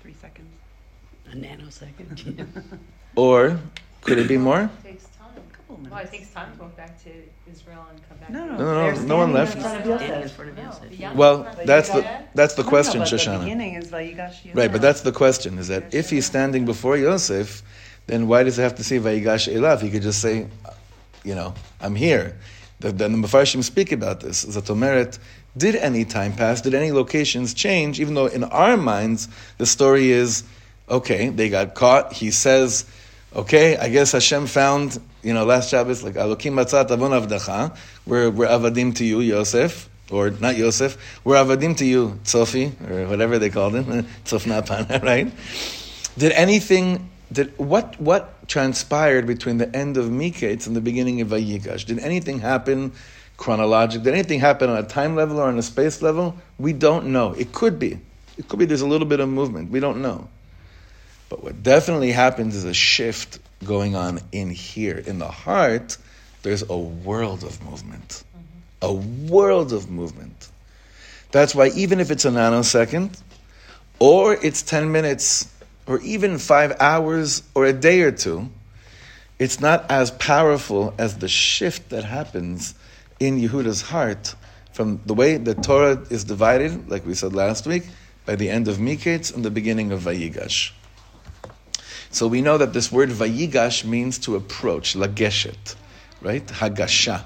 Three 0.00 0.14
seconds. 0.20 0.48
A 1.30 1.36
nanosecond. 1.36 2.48
or 3.14 3.60
could 4.00 4.18
it 4.18 4.26
be 4.26 4.38
more? 4.38 4.70
It 4.84 5.02
takes 5.84 5.88
time. 5.88 5.90
Well, 5.90 6.04
it 6.04 6.10
takes 6.12 6.30
time 6.32 6.52
to 6.52 6.58
go 6.58 6.66
back 6.76 7.02
to 7.04 7.10
Israel 7.50 7.86
and 7.90 8.08
come 8.08 8.18
back. 8.18 8.30
No, 8.30 8.44
no, 8.44 8.56
No, 8.56 8.58
no, 8.58 8.94
no, 8.94 9.02
no 9.02 9.16
one 9.16 9.32
left. 9.32 9.56
In 9.56 9.62
front 9.62 9.80
of 9.80 9.86
No, 9.86 10.62
Yosef. 10.62 10.88
the 10.88 10.96
young 10.96 11.16
Well, 11.16 11.56
that's 11.64 11.90
the 11.90 12.06
that's 12.34 12.54
the 12.54 12.62
No, 12.62 12.68
question, 12.68 13.00
but 13.00 13.10
The 13.10 13.16
Shoshana. 13.16 13.40
beginning 13.40 13.74
is 13.74 13.88
Vayigash 13.88 14.54
Right, 14.54 14.70
but 14.70 14.80
that's 14.80 15.02
the 15.02 15.12
question: 15.12 15.58
is 15.58 15.68
that 15.68 15.94
if 15.94 16.10
he's 16.10 16.26
standing 16.26 16.64
before 16.64 16.96
Yosef, 16.96 17.62
then 18.06 18.28
why 18.28 18.42
does 18.42 18.56
he 18.56 18.62
have 18.62 18.74
to 18.76 18.84
say 18.84 18.98
Vayigash 18.98 19.52
Elav? 19.52 19.80
He 19.82 19.90
could 19.90 20.02
just 20.02 20.20
say, 20.20 20.46
you 21.24 21.34
know, 21.34 21.54
I'm 21.80 21.94
here. 21.94 22.36
The, 22.80 22.92
the, 22.92 23.08
the 23.08 23.16
Mefarshim 23.16 23.64
speak 23.64 23.90
about 23.90 24.20
this. 24.20 24.44
Zatomeret, 24.44 25.18
did 25.56 25.76
any 25.76 26.04
time 26.04 26.34
pass? 26.34 26.60
Did 26.60 26.74
any 26.74 26.92
locations 26.92 27.54
change? 27.54 27.98
Even 28.00 28.14
though 28.14 28.26
in 28.26 28.44
our 28.44 28.76
minds 28.76 29.28
the 29.56 29.64
story 29.66 30.10
is, 30.10 30.44
okay, 30.88 31.30
they 31.30 31.48
got 31.48 31.74
caught. 31.74 32.12
He 32.12 32.30
says, 32.30 32.84
okay, 33.36 33.76
I 33.76 33.90
guess 33.90 34.12
Hashem 34.12 34.46
found, 34.46 34.98
you 35.22 35.34
know, 35.34 35.44
last 35.44 35.68
Shabbos, 35.68 36.02
like 36.02 36.14
Alokim 36.14 36.54
Matzat 36.54 36.90
Avon 36.90 37.10
Avdacha, 37.10 37.76
we're, 38.06 38.30
we're 38.30 38.48
avadim 38.48 38.94
to 38.96 39.04
you, 39.04 39.20
Yosef, 39.20 39.90
or 40.10 40.30
not 40.30 40.56
Yosef, 40.56 41.20
we're 41.22 41.36
avadim 41.36 41.76
to 41.76 41.84
you, 41.84 42.18
Tzofi, 42.24 42.72
or 42.90 43.06
whatever 43.08 43.38
they 43.38 43.50
called 43.50 43.74
him, 43.74 43.84
Tzofnapana, 44.24 45.02
right? 45.02 45.30
Did 46.16 46.32
anything, 46.32 47.10
did, 47.30 47.56
what, 47.58 48.00
what 48.00 48.48
transpired 48.48 49.26
between 49.26 49.58
the 49.58 49.74
end 49.76 49.98
of 49.98 50.06
Miketz 50.06 50.66
and 50.66 50.74
the 50.74 50.80
beginning 50.80 51.20
of 51.20 51.28
Vayigash? 51.28 51.84
Did 51.84 51.98
anything 51.98 52.38
happen 52.38 52.92
chronologically? 53.36 54.04
Did 54.04 54.14
anything 54.14 54.40
happen 54.40 54.70
on 54.70 54.78
a 54.78 54.82
time 54.82 55.14
level 55.14 55.38
or 55.38 55.48
on 55.48 55.58
a 55.58 55.62
space 55.62 56.00
level? 56.00 56.34
We 56.58 56.72
don't 56.72 57.08
know. 57.08 57.34
It 57.34 57.52
could 57.52 57.78
be. 57.78 57.98
It 58.38 58.48
could 58.48 58.58
be 58.58 58.64
there's 58.64 58.80
a 58.80 58.86
little 58.86 59.06
bit 59.06 59.20
of 59.20 59.28
movement. 59.28 59.70
We 59.70 59.80
don't 59.80 60.00
know. 60.00 60.28
But 61.28 61.42
what 61.42 61.62
definitely 61.62 62.12
happens 62.12 62.54
is 62.54 62.64
a 62.64 62.74
shift 62.74 63.38
going 63.64 63.96
on 63.96 64.20
in 64.32 64.50
here. 64.50 64.98
In 64.98 65.18
the 65.18 65.28
heart, 65.28 65.96
there's 66.42 66.62
a 66.68 66.76
world 66.76 67.42
of 67.42 67.62
movement. 67.64 68.22
A 68.82 68.92
world 68.92 69.72
of 69.72 69.90
movement. 69.90 70.48
That's 71.32 71.54
why 71.54 71.68
even 71.68 71.98
if 72.00 72.10
it's 72.10 72.24
a 72.24 72.30
nanosecond, 72.30 73.20
or 73.98 74.34
it's 74.34 74.62
10 74.62 74.92
minutes, 74.92 75.52
or 75.86 76.00
even 76.00 76.38
five 76.38 76.76
hours, 76.80 77.42
or 77.54 77.64
a 77.64 77.72
day 77.72 78.02
or 78.02 78.12
two, 78.12 78.48
it's 79.38 79.60
not 79.60 79.90
as 79.90 80.10
powerful 80.12 80.94
as 80.98 81.18
the 81.18 81.28
shift 81.28 81.90
that 81.90 82.04
happens 82.04 82.74
in 83.18 83.40
Yehuda's 83.40 83.82
heart 83.82 84.34
from 84.72 85.00
the 85.06 85.14
way 85.14 85.36
the 85.36 85.54
Torah 85.54 86.04
is 86.10 86.24
divided, 86.24 86.88
like 86.88 87.06
we 87.06 87.14
said 87.14 87.32
last 87.32 87.66
week, 87.66 87.84
by 88.24 88.36
the 88.36 88.50
end 88.50 88.68
of 88.68 88.76
Miketz 88.76 89.34
and 89.34 89.44
the 89.44 89.50
beginning 89.50 89.90
of 89.92 90.02
Vayigash. 90.02 90.72
So 92.10 92.26
we 92.26 92.40
know 92.40 92.58
that 92.58 92.72
this 92.72 92.90
word 92.90 93.10
Vayigash 93.10 93.84
means 93.84 94.18
to 94.20 94.36
approach, 94.36 94.94
lageshet, 94.94 95.74
right? 96.22 96.46
Hagasha. 96.46 97.24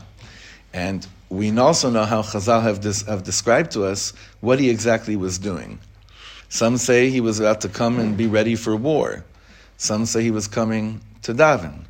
And 0.72 1.06
we 1.28 1.56
also 1.58 1.90
know 1.90 2.04
how 2.04 2.22
Chazal 2.22 2.62
have, 2.62 2.84
have 3.06 3.22
described 3.22 3.72
to 3.72 3.84
us 3.84 4.12
what 4.40 4.58
he 4.58 4.70
exactly 4.70 5.16
was 5.16 5.38
doing. 5.38 5.78
Some 6.48 6.76
say 6.76 7.10
he 7.10 7.20
was 7.20 7.38
about 7.38 7.60
to 7.60 7.68
come 7.68 8.00
and 8.00 8.16
be 8.16 8.26
ready 8.26 8.56
for 8.56 8.74
war. 8.74 9.24
Some 9.76 10.06
say 10.06 10.22
he 10.22 10.32
was 10.32 10.48
coming 10.48 11.00
to 11.22 11.32
daven. 11.32 11.84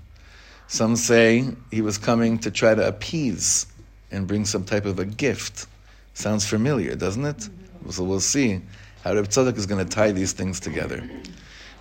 Some 0.69 0.97
say 0.97 1.45
he 1.71 1.81
was 1.81 1.99
coming 1.99 2.39
to 2.41 2.51
try 2.51 2.75
to 2.75 2.87
appease 2.87 3.67
and 4.13 4.27
bring 4.27 4.45
some 4.45 4.65
type 4.65 4.85
of 4.85 4.99
a 4.99 5.05
gift. 5.05 5.67
Sounds 6.15 6.47
familiar, 6.47 6.95
doesn't 6.95 7.25
it? 7.25 7.49
So 7.89 8.05
we'll 8.05 8.21
see 8.21 8.61
How 9.03 9.15
Reb 9.15 9.29
Tzadok 9.29 9.57
is 9.57 9.67
going 9.67 9.85
to 9.85 9.91
tie 9.91 10.13
these 10.13 10.33
things 10.33 10.61
together. 10.61 11.09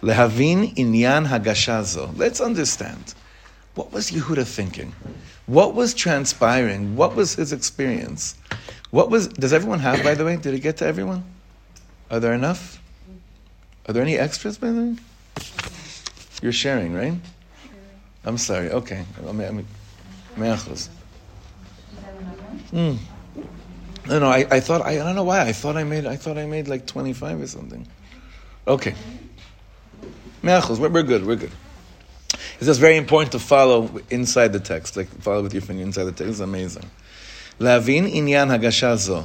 Lehavin 0.02 0.76
inyan 0.76 1.28
hagashazo. 1.28 2.18
Let's 2.18 2.40
understand. 2.40 3.14
What 3.76 3.92
was 3.92 4.12
Yehuda 4.12 4.46
thinking? 4.46 4.94
What 5.46 5.74
was 5.74 5.94
transpiring? 5.94 6.96
What 6.96 7.16
was 7.16 7.36
his 7.36 7.54
experience? 7.54 8.36
What 8.92 9.10
was? 9.10 9.28
Does 9.28 9.54
everyone 9.54 9.80
have? 9.80 10.04
By 10.04 10.16
the 10.16 10.26
way, 10.26 10.38
did 10.38 10.54
it 10.54 10.60
get 10.60 10.78
to 10.78 10.86
everyone? 10.86 11.24
Are 12.10 12.20
there 12.20 12.34
enough? 12.34 12.82
Are 13.88 13.94
there 13.94 14.04
any 14.04 14.18
extras? 14.18 14.58
By 14.58 14.72
the 14.72 14.82
way, 14.82 14.96
you're 16.42 16.52
sharing, 16.52 16.94
right? 16.94 17.14
I'm 18.26 18.38
sorry. 18.38 18.70
Okay. 18.72 19.06
Mm. 22.72 22.98
No, 24.08 24.20
no. 24.20 24.28
I, 24.28 24.46
I 24.52 24.60
thought 24.60 24.82
I, 24.82 24.92
I 24.92 24.96
don't 24.98 25.16
know 25.16 25.24
why. 25.24 25.42
I 25.42 25.52
thought 25.52 25.78
I 25.78 25.84
made. 25.84 26.06
I 26.06 26.16
thought 26.16 26.38
I 26.38 26.46
made 26.46 26.68
like 26.68 26.86
25 26.86 27.42
or 27.42 27.48
something. 27.48 27.88
Okay. 28.68 28.94
Me'achos. 30.43 30.79
We're, 30.79 30.89
we're 30.89 31.03
good. 31.03 31.27
We're 31.27 31.37
good. 31.37 31.53
It's 32.57 32.67
just 32.67 32.81
very 32.81 32.97
important 32.97 33.33
to 33.33 33.39
follow 33.39 33.91
inside 34.11 34.53
the 34.53 34.61
text, 34.61 34.97
like 34.97 35.09
follow 35.21 35.43
with 35.43 35.55
your 35.55 35.63
finger 35.63 35.83
inside 35.83 36.05
the 36.05 36.13
text. 36.13 36.31
It's 36.31 36.41
amazing. 36.41 36.89
להבין 37.61 38.07
עניין 38.09 38.51
הגשה 38.51 38.97
זו. 38.97 39.23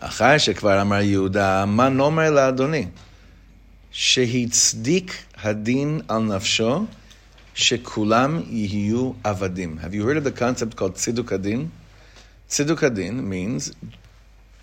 אחר 0.00 0.38
שכבר 0.38 0.82
אמר 0.82 1.00
יהודה, 1.00 1.64
מה 1.66 1.88
נאמר 1.88 2.30
לאדוני? 2.30 2.86
שהצדיק 3.90 5.16
הדין 5.42 6.00
על 6.08 6.22
נפשו, 6.22 6.84
שכולם 7.54 8.42
יהיו 8.48 9.12
עבדים. 9.24 9.78
Have 9.82 9.94
you 9.94 10.04
heard 10.04 10.16
of 10.16 10.24
the 10.24 10.32
concept 10.32 10.76
called 10.76 10.96
tziduk 10.96 11.32
adin? 11.32 11.70
Tziduk 12.50 12.82
adin 12.82 13.28
means 13.28 13.72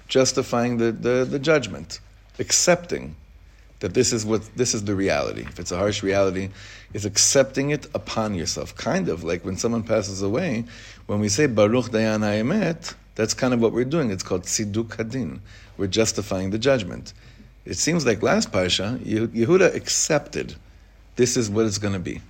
justifying 0.08 0.78
the, 0.78 0.92
the, 0.92 1.26
the 1.30 1.40
judgment, 1.40 2.00
accepting 2.40 3.16
that 3.81 3.95
this 3.95 4.13
is 4.13 4.27
what 4.27 4.43
this 4.57 4.75
is 4.75 4.85
the 4.85 4.95
reality. 4.95 5.43
If 5.43 5.59
it's 5.59 5.73
a 5.73 5.77
harsh 5.77 6.03
reality, 6.03 6.51
is 6.93 7.05
accepting 7.05 7.71
it 7.71 7.87
upon 7.95 8.35
yourself. 8.35 8.75
Kind 8.77 9.09
of 9.09 9.25
like 9.25 9.45
when 9.45 9.57
someone 9.57 9.83
passes 9.83 10.23
away, 10.23 10.65
when 11.07 11.21
we 11.21 11.29
say 11.29 11.47
Baruch 11.47 11.87
Dayan 11.87 12.21
Haemet, 12.21 12.95
that's 13.15 13.35
kind 13.35 13.55
of 13.55 13.61
what 13.61 13.73
we're 13.73 13.85
doing. 13.85 14.11
It's 14.11 14.23
called 14.23 14.43
Tziduk 14.45 14.97
Hadin. 14.97 15.41
We're 15.77 15.87
justifying 15.87 16.51
the 16.51 16.59
judgment. 16.59 17.13
It 17.65 17.77
seems 17.77 18.07
like 18.07 18.23
last 18.23 18.51
Parsha, 18.51 18.99
Yehuda 18.99 19.75
accepted 19.75 20.57
this 21.17 21.37
is 21.37 21.51
what 21.51 21.67
it's 21.67 21.79
going 21.79 21.95
to 21.95 22.01
be. 22.01 22.21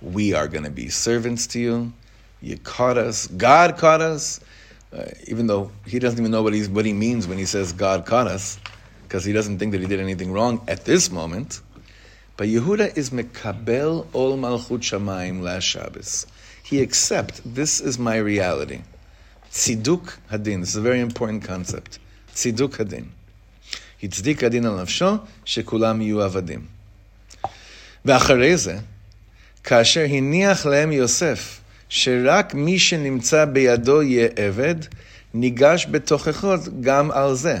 We 0.00 0.32
are 0.32 0.48
going 0.48 0.64
to 0.64 0.70
be 0.70 0.88
servants 0.88 1.46
to 1.48 1.60
you. 1.60 1.92
You 2.40 2.56
caught 2.58 2.96
us. 2.96 3.26
God 3.26 3.76
caught 3.76 4.00
us. 4.00 4.40
Uh, 4.92 5.04
even 5.28 5.46
though 5.46 5.70
he 5.86 6.00
doesn't 6.00 6.18
even 6.18 6.32
know 6.32 6.42
what, 6.42 6.54
what 6.70 6.84
he 6.84 6.92
means 6.92 7.28
when 7.28 7.38
he 7.38 7.44
says 7.44 7.72
God 7.72 8.06
caught 8.06 8.26
us 8.26 8.58
because 9.09 9.25
he 9.25 9.33
doesn't 9.33 9.59
think 9.59 9.71
that 9.71 9.81
he 9.81 9.87
did 9.87 9.99
anything 9.99 10.31
wrong 10.31 10.61
at 10.67 10.85
this 10.85 11.11
moment. 11.11 11.61
But 12.37 12.47
Yehuda 12.47 12.97
is 12.97 13.11
mekabel 13.11 14.07
ol 14.13 14.37
malchut 14.37 14.81
shamayim 14.81 15.41
last 15.41 15.63
Shabbos. 15.63 16.25
He 16.63 16.81
accepts 16.81 17.41
this 17.45 17.79
is 17.79 17.97
my 17.97 18.17
reality. 18.17 18.81
Tziduk 19.51 20.17
hadin. 20.29 20.61
This 20.61 20.69
is 20.69 20.75
a 20.75 20.81
very 20.81 20.99
important 20.99 21.43
concept. 21.43 21.99
Tziduk 22.33 22.77
hadin. 22.77 23.11
הצדיק 24.03 24.43
הדין 24.43 24.65
על 24.65 24.81
נפשו 24.81 25.15
שכולם 25.45 26.01
יהיו 26.01 26.21
עבדים. 26.21 26.65
ואחרי 28.05 28.57
זה, 28.57 28.77
כאשר 29.63 30.05
הניח 30.09 30.65
להם 30.65 30.91
יוסף 30.91 31.59
שרק 31.89 32.53
מי 32.53 32.79
שנמצא 32.79 33.45
בידו 33.45 34.01
יהיה 34.01 34.27
עבד, 34.35 34.75
ניגש 35.33 35.87
בתוכחות 35.91 36.81
גם 36.81 37.11
על 37.11 37.35
זה. 37.35 37.57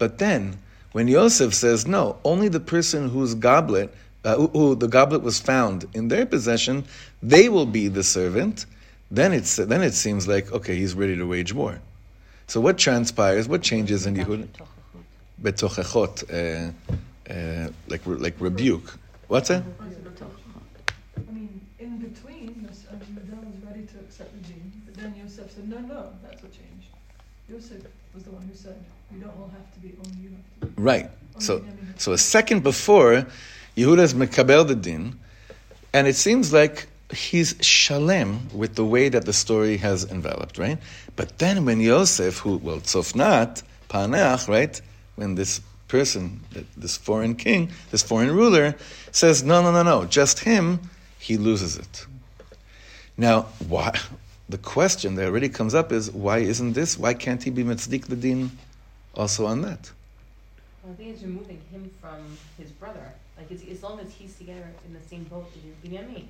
But 0.00 0.18
then, 0.18 0.56
when 0.93 1.07
Yosef 1.07 1.53
says, 1.53 1.85
no, 1.87 2.17
only 2.23 2.47
the 2.47 2.59
person 2.59 3.09
whose 3.09 3.35
goblet, 3.35 3.93
uh, 4.23 4.35
who, 4.35 4.47
who, 4.47 4.75
the 4.75 4.87
goblet 4.87 5.21
was 5.21 5.39
found 5.39 5.85
in 5.93 6.07
their 6.07 6.25
possession, 6.25 6.85
they 7.21 7.49
will 7.49 7.65
be 7.65 7.87
the 7.87 8.03
servant, 8.03 8.65
then, 9.11 9.33
it's, 9.33 9.55
then 9.57 9.81
it 9.81 9.93
seems 9.93 10.27
like, 10.27 10.51
okay, 10.51 10.75
he's 10.75 10.93
ready 10.93 11.15
to 11.15 11.25
wage 11.25 11.53
war. 11.53 11.79
So 12.47 12.61
what 12.61 12.77
transpires, 12.77 13.47
what 13.47 13.61
changes 13.61 14.05
in 14.05 14.15
Yehuda? 14.15 14.47
Betochechot, 15.41 16.23
uh, 16.33 17.31
uh, 17.31 17.69
like, 17.87 18.01
like 18.05 18.35
rebuke. 18.39 18.97
What's 19.27 19.49
that? 19.49 19.63
I 21.17 21.31
mean, 21.31 21.61
in 21.79 21.97
between, 21.97 22.67
Yehuda 22.69 23.45
was 23.45 23.63
ready 23.65 23.85
to 23.85 23.99
accept 23.99 24.31
the 24.33 24.47
deen, 24.47 24.71
but 24.85 24.95
then 24.95 25.13
Yosef 25.15 25.51
said, 25.51 25.69
no, 25.69 25.79
no, 25.79 26.09
that's 26.23 26.41
what 26.41 26.51
changed. 26.51 26.87
Yosef 27.49 27.83
was 28.13 28.23
the 28.23 28.31
one 28.31 28.43
who 28.43 28.55
said, 28.55 28.83
we 29.11 29.19
don't 29.19 29.29
all 29.29 29.49
have 29.49 29.73
to 29.73 29.79
be, 29.79 29.93
only 30.05 30.21
you 30.21 30.29
have 30.29 30.61
to 30.61 30.65
be. 30.67 30.81
Right. 30.81 31.09
So, 31.39 31.63
so 31.97 32.13
a 32.13 32.17
second 32.17 32.63
before, 32.63 33.25
Yehuda 33.75 33.99
is 33.99 34.13
mekabel 34.13 34.67
the 34.67 34.75
din, 34.75 35.19
and 35.93 36.07
it 36.07 36.15
seems 36.15 36.51
like 36.51 36.87
he's 37.11 37.55
shalem 37.61 38.49
with 38.53 38.75
the 38.75 38.85
way 38.85 39.09
that 39.09 39.25
the 39.25 39.33
story 39.33 39.77
has 39.77 40.03
enveloped, 40.05 40.57
right? 40.57 40.77
But 41.15 41.37
then 41.37 41.65
when 41.65 41.79
Yosef, 41.79 42.39
who, 42.39 42.57
well, 42.57 42.77
tzofnat, 42.77 43.63
panach, 43.89 44.47
right? 44.47 44.79
When 45.15 45.35
this 45.35 45.61
person, 45.87 46.41
this 46.75 46.97
foreign 46.97 47.35
king, 47.35 47.71
this 47.91 48.03
foreign 48.03 48.31
ruler, 48.31 48.75
says, 49.11 49.43
no, 49.43 49.61
no, 49.61 49.71
no, 49.71 49.83
no, 49.83 50.05
just 50.05 50.39
him, 50.39 50.79
he 51.19 51.37
loses 51.37 51.77
it. 51.77 52.05
Now, 53.15 53.43
why? 53.67 53.97
The 54.49 54.57
question 54.57 55.15
that 55.15 55.25
already 55.27 55.49
comes 55.49 55.73
up 55.73 55.91
is, 55.91 56.11
why 56.11 56.39
isn't 56.39 56.73
this? 56.73 56.97
Why 56.97 57.13
can't 57.13 57.41
he 57.41 57.49
be 57.49 57.63
mitzdik 57.63 58.05
the 58.05 58.15
din 58.15 58.51
also 59.17 59.45
on 59.45 59.61
that? 59.63 59.91
Well, 60.83 60.93
I 60.93 60.95
think 60.95 61.13
it's 61.13 61.23
removing 61.23 61.59
him 61.71 61.91
from 61.99 62.37
his 62.57 62.71
brother. 62.71 63.13
Like, 63.37 63.51
as 63.51 63.83
long 63.83 63.99
as 63.99 64.11
he's 64.11 64.35
together 64.35 64.67
in 64.87 64.93
the 64.93 65.01
same 65.07 65.23
boat 65.25 65.51
with 65.53 65.83
Binyamin, 65.83 66.25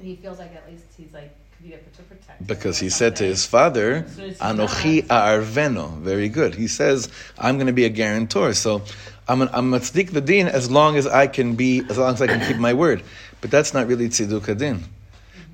he 0.00 0.16
feels 0.16 0.38
like 0.38 0.54
at 0.54 0.68
least 0.70 0.84
he's 0.96 1.12
like 1.12 1.34
to 1.62 2.02
protect. 2.02 2.46
Because 2.46 2.78
he 2.78 2.90
said 2.90 3.16
to 3.16 3.24
his 3.24 3.46
father, 3.46 4.02
"Anochi 4.40 5.02
arveno." 5.02 5.96
Very 5.98 6.28
good. 6.28 6.54
He 6.54 6.68
says, 6.68 7.08
"I'm 7.38 7.56
going 7.56 7.66
to 7.66 7.72
be 7.72 7.84
a 7.84 7.88
guarantor." 7.88 8.52
So 8.52 8.82
I'm 9.26 9.42
I'm 9.42 9.70
matzdik 9.70 10.10
the 10.10 10.20
din 10.20 10.48
as 10.48 10.70
long 10.70 10.96
as 10.96 11.06
I 11.06 11.26
can 11.26 11.56
be, 11.56 11.82
as 11.88 11.98
long 11.98 12.12
as 12.12 12.20
I 12.20 12.26
can 12.26 12.40
keep 12.46 12.58
my 12.58 12.74
word. 12.74 13.02
But 13.40 13.50
that's 13.50 13.72
not 13.72 13.86
really 13.86 14.08
tziduk 14.08 14.56
din. 14.58 14.84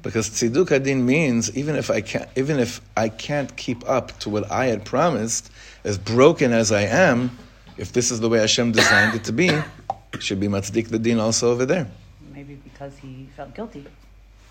Because 0.03 0.29
tziduk 0.31 0.73
adin 0.73 1.07
means 1.07 1.57
even 1.57 1.77
if 1.77 1.91
I 1.91 2.01
can't, 2.01 2.29
even 2.35 2.59
if 2.59 2.81
I 2.97 3.09
can't 3.09 3.57
keep 3.57 3.89
up 3.89 4.19
to 4.21 4.31
what 4.31 4.51
I 4.51 4.67
had 4.67 4.85
promised, 4.85 5.51
as 5.85 5.99
broken 5.99 6.53
as 6.53 6.73
I 6.73 6.83
am, 6.83 7.37
if 7.77 7.93
this 7.93 8.11
is 8.11 8.21
the 8.21 8.29
way 8.29 8.39
Hashem 8.39 8.73
designed 8.73 9.15
it 9.15 9.25
to 9.25 9.33
be, 9.33 9.49
it 9.49 10.23
should 10.23 10.41
be 10.41 10.49
matzdik 10.49 10.89
the 10.89 10.99
din 10.99 11.19
also 11.19 11.51
over 11.51 11.67
there. 11.67 11.87
Maybe 12.33 12.55
because 12.55 12.97
he 12.99 13.29
felt 13.37 13.55
guilty. 13.55 13.87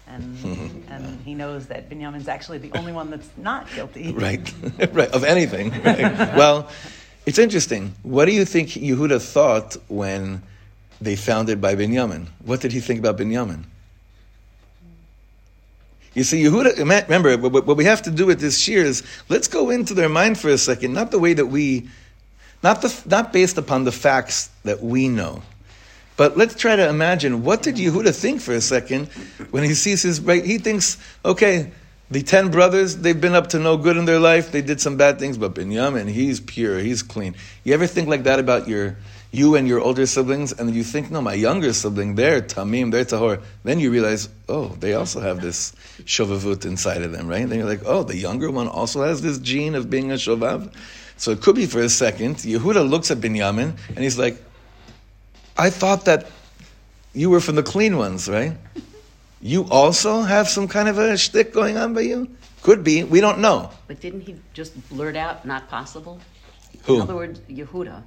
And, 0.08 0.84
and 0.90 1.22
he 1.24 1.34
knows 1.34 1.68
that 1.68 1.90
Binyamin's 1.90 2.28
actually 2.28 2.58
the 2.58 2.72
only 2.78 2.92
one 2.92 3.10
that's 3.10 3.30
not 3.38 3.72
guilty. 3.74 4.12
Right, 4.14 4.54
right, 4.92 5.10
of 5.12 5.24
anything. 5.24 5.70
Right. 5.84 6.36
well, 6.36 6.70
it's 7.26 7.40
interesting. 7.40 7.94
What 8.04 8.26
do 8.26 8.34
you 8.34 8.44
think 8.44 8.70
Yehuda 8.70 9.22
thought 9.22 9.78
when 9.88 10.42
they 11.00 11.16
found 11.16 11.50
it 11.50 11.62
by 11.62 11.76
Binyamin? 11.76 12.28
What 12.44 12.60
did 12.60 12.74
he 12.74 12.82
think 12.82 13.00
about 13.00 13.18
Binyamin? 13.18 13.64
You 16.14 16.24
see, 16.24 16.44
Yehuda, 16.44 16.78
remember, 16.78 17.38
what 17.38 17.78
we 17.78 17.86
have 17.86 18.02
to 18.02 18.12
do 18.12 18.26
with 18.26 18.42
this 18.42 18.60
shear 18.60 18.84
is 18.84 19.04
let's 19.30 19.48
go 19.48 19.70
into 19.70 19.94
their 19.94 20.10
mind 20.10 20.38
for 20.38 20.50
a 20.50 20.58
second, 20.58 20.94
not 20.94 21.12
the 21.12 21.20
way 21.20 21.34
that 21.34 21.46
we, 21.46 21.90
not, 22.62 22.82
the, 22.82 22.94
not 23.06 23.32
based 23.32 23.58
upon 23.58 23.86
the 23.86 23.94
facts 23.94 24.50
that 24.64 24.84
we 24.84 25.08
know. 25.08 25.42
But 26.18 26.38
let's 26.38 26.54
try 26.56 26.76
to 26.76 26.88
imagine 26.90 27.44
what 27.44 27.64
did 27.64 27.76
Yehuda 27.76 28.14
think 28.14 28.42
for 28.42 28.54
a 28.54 28.62
second 28.62 29.08
when 29.52 29.64
he 29.64 29.74
sees 29.74 30.04
his, 30.04 30.20
right? 30.20 30.44
He 30.44 30.58
thinks, 30.58 30.98
okay, 31.24 31.72
the 32.12 32.22
ten 32.22 32.52
brothers, 32.52 32.98
they've 32.98 33.20
been 33.20 33.34
up 33.34 33.48
to 33.48 33.60
no 33.60 33.78
good 33.78 33.98
in 33.98 34.06
their 34.06 34.20
life. 34.20 34.52
They 34.52 34.62
did 34.62 34.82
some 34.82 34.98
bad 34.98 35.18
things, 35.18 35.38
but 35.38 35.56
Binyamin, 35.56 36.10
he's 36.10 36.40
pure, 36.40 36.78
he's 36.80 37.02
clean. 37.02 37.36
You 37.64 37.74
ever 37.74 37.88
think 37.88 38.10
like 38.10 38.24
that 38.24 38.40
about 38.40 38.68
your 38.68 38.98
you 39.32 39.56
and 39.56 39.66
your 39.66 39.80
older 39.80 40.06
siblings, 40.06 40.52
and 40.52 40.76
you 40.76 40.84
think, 40.84 41.10
no, 41.10 41.22
my 41.22 41.34
younger 41.34 41.72
sibling, 41.72 42.16
they're 42.16 42.42
tamim, 42.42 42.92
they're 42.92 43.06
tahor. 43.06 43.42
Then 43.64 43.80
you 43.80 43.90
realize, 43.90 44.28
oh, 44.50 44.76
they 44.80 44.94
also 44.94 45.22
have 45.22 45.42
this 45.42 45.72
shovavut 46.04 46.66
inside 46.66 47.02
of 47.02 47.14
them, 47.14 47.28
right? 47.30 47.42
And 47.42 47.50
then 47.50 47.60
you're 47.60 47.68
like, 47.68 47.84
oh, 47.86 48.04
the 48.04 48.18
younger 48.18 48.52
one 48.52 48.68
also 48.68 49.04
has 49.04 49.22
this 49.22 49.40
gene 49.40 49.74
of 49.76 49.90
being 49.90 50.12
a 50.12 50.16
shovav. 50.16 50.74
So 51.16 51.32
it 51.32 51.42
could 51.42 51.56
be 51.56 51.66
for 51.66 51.80
a 51.80 51.88
second. 51.88 52.38
Yehuda 52.38 52.90
looks 52.90 53.10
at 53.10 53.20
Binyamin, 53.20 53.78
and 53.88 54.00
he's 54.00 54.20
like, 54.20 54.36
I 55.58 55.70
thought 55.70 56.06
that 56.06 56.30
you 57.14 57.30
were 57.30 57.40
from 57.40 57.56
the 57.56 57.64
clean 57.64 57.98
ones, 57.98 58.28
right? 58.28 58.58
You 59.42 59.68
also 59.70 60.22
have 60.22 60.48
some 60.48 60.68
kind 60.68 60.88
of 60.88 60.98
a 60.98 61.18
shtick 61.18 61.52
going 61.52 61.78
on 61.78 61.94
by 61.94 62.02
you? 62.02 62.30
Could 62.62 62.84
be. 62.84 63.04
We 63.04 63.22
don't 63.22 63.40
know. 63.40 63.72
But 63.88 64.00
didn't 64.00 64.22
he 64.22 64.36
just 64.54 64.74
blurt 64.90 65.16
out, 65.16 65.46
not 65.46 65.68
possible? 65.68 66.20
Who? 66.84 66.96
In 66.96 67.02
other 67.02 67.16
words, 67.16 67.40
Yehuda. 67.50 68.04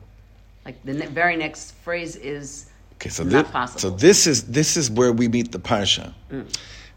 Like 0.64 0.83
the 0.85 0.95
ne- 0.95 1.07
very 1.07 1.37
next 1.37 1.73
phrase 1.83 2.17
is 2.17 2.71
okay, 2.95 3.11
so 3.11 3.25
not 3.25 3.45
this, 3.45 3.53
possible. 3.53 3.81
So 3.81 3.91
this 3.91 4.26
is 4.26 4.45
this 4.45 4.76
is 4.76 4.91
where 4.91 5.12
we 5.12 5.29
meet 5.29 5.53
the 5.53 5.59
parsha. 5.59 6.14
Mm. 6.31 6.47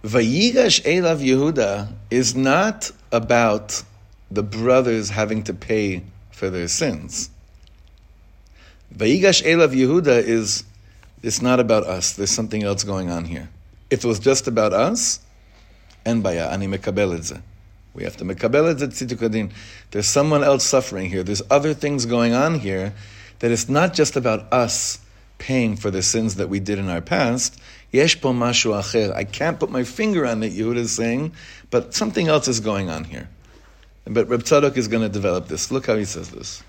Vayigash 0.03 0.83
Elav 0.83 1.19
Yehuda 1.19 1.91
is 2.11 2.35
not 2.35 2.91
about 3.11 3.83
the 4.29 4.43
brothers 4.43 5.09
having 5.09 5.43
to 5.43 5.53
pay 5.53 6.03
for 6.31 6.49
their 6.49 6.67
sins. 6.67 7.29
Vayigash 8.95 9.43
Elav 9.43 9.75
Yehuda 9.75 10.23
is, 10.23 10.63
it's 11.23 11.41
not 11.41 11.59
about 11.59 11.83
us. 11.83 12.13
There's 12.13 12.31
something 12.31 12.63
else 12.63 12.83
going 12.83 13.09
on 13.09 13.25
here. 13.25 13.49
If 13.90 14.04
it 14.04 14.08
was 14.08 14.18
just 14.18 14.46
about 14.48 14.72
us, 14.72 15.20
en 16.06 16.22
baya, 16.22 16.48
ani 16.50 16.66
mekabel 16.66 17.16
et 17.16 17.24
ze. 17.24 17.36
We 17.94 18.04
have 18.04 18.16
to 18.18 18.24
mekabel 18.24 18.70
et 18.70 18.78
ze 18.78 18.86
tzitukadin. 18.86 19.52
There's 19.90 20.06
someone 20.06 20.42
else 20.42 20.64
suffering 20.64 21.10
here. 21.10 21.22
There's 21.22 21.42
other 21.50 21.74
things 21.74 22.06
going 22.06 22.32
on 22.32 22.60
here 22.60 22.94
that 23.40 23.50
it's 23.50 23.68
not 23.68 23.92
just 23.92 24.16
about 24.16 24.52
us 24.52 24.98
paying 25.38 25.76
for 25.76 25.90
the 25.90 26.02
sins 26.02 26.36
that 26.36 26.48
we 26.48 26.60
did 26.60 26.78
in 26.78 26.88
our 26.88 27.00
past. 27.00 27.60
Yesh 27.90 28.20
po 28.20 28.32
mashu 28.32 28.72
acher. 28.72 29.14
I 29.14 29.24
can't 29.24 29.58
put 29.58 29.70
my 29.70 29.84
finger 29.84 30.24
on 30.24 30.42
it, 30.42 30.52
Yehuda 30.52 30.76
is 30.76 30.92
saying, 30.92 31.32
but 31.70 31.94
something 31.94 32.28
else 32.28 32.48
is 32.48 32.60
going 32.60 32.88
on 32.88 33.04
here. 33.04 33.28
But 34.04 34.28
Reb 34.28 34.42
Tzadok 34.42 34.76
is 34.76 34.88
going 34.88 35.02
to 35.02 35.08
develop 35.08 35.48
this. 35.48 35.70
Look 35.70 35.86
how 35.86 35.96
he 35.96 36.04
says 36.04 36.30
this. 36.30 36.62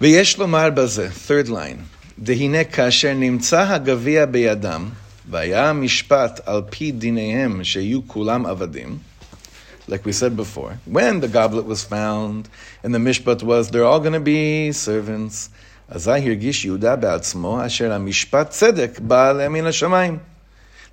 ויש 0.00 0.38
לומר 0.38 0.70
בזה, 0.70 1.08
third 1.08 1.48
line, 1.48 1.84
דהנה 2.18 2.64
כאשר 2.64 3.14
נמצא 3.14 3.60
הגביע 3.60 4.26
בידם, 4.26 4.90
והיה 5.30 5.70
המשפט 5.70 6.40
על 6.46 6.62
פי 6.70 6.92
דיניהם 6.92 7.64
שיהיו 7.64 8.00
כולם 8.06 8.46
עבדים, 8.46 8.98
like 9.88 10.04
we 10.04 10.12
said 10.12 10.36
before, 10.36 10.72
when 10.86 11.20
the 11.20 11.28
goblet 11.28 11.66
was 11.66 11.84
found 11.84 12.48
and 12.82 12.94
the 12.94 12.98
mishpat 12.98 13.42
was, 13.42 13.70
they're 13.70 13.84
all 13.84 14.00
going 14.00 14.12
to 14.12 14.20
be 14.20 14.72
servants, 14.72 15.50
אזי 15.88 16.10
הרגיש 16.10 16.64
יהודה 16.64 16.96
בעצמו 16.96 17.66
אשר 17.66 17.92
המשפט 17.92 18.50
צדק 18.50 18.98
בא 19.02 19.30
עליהם 19.30 19.52
מן 19.52 19.66
השמיים, 19.66 20.18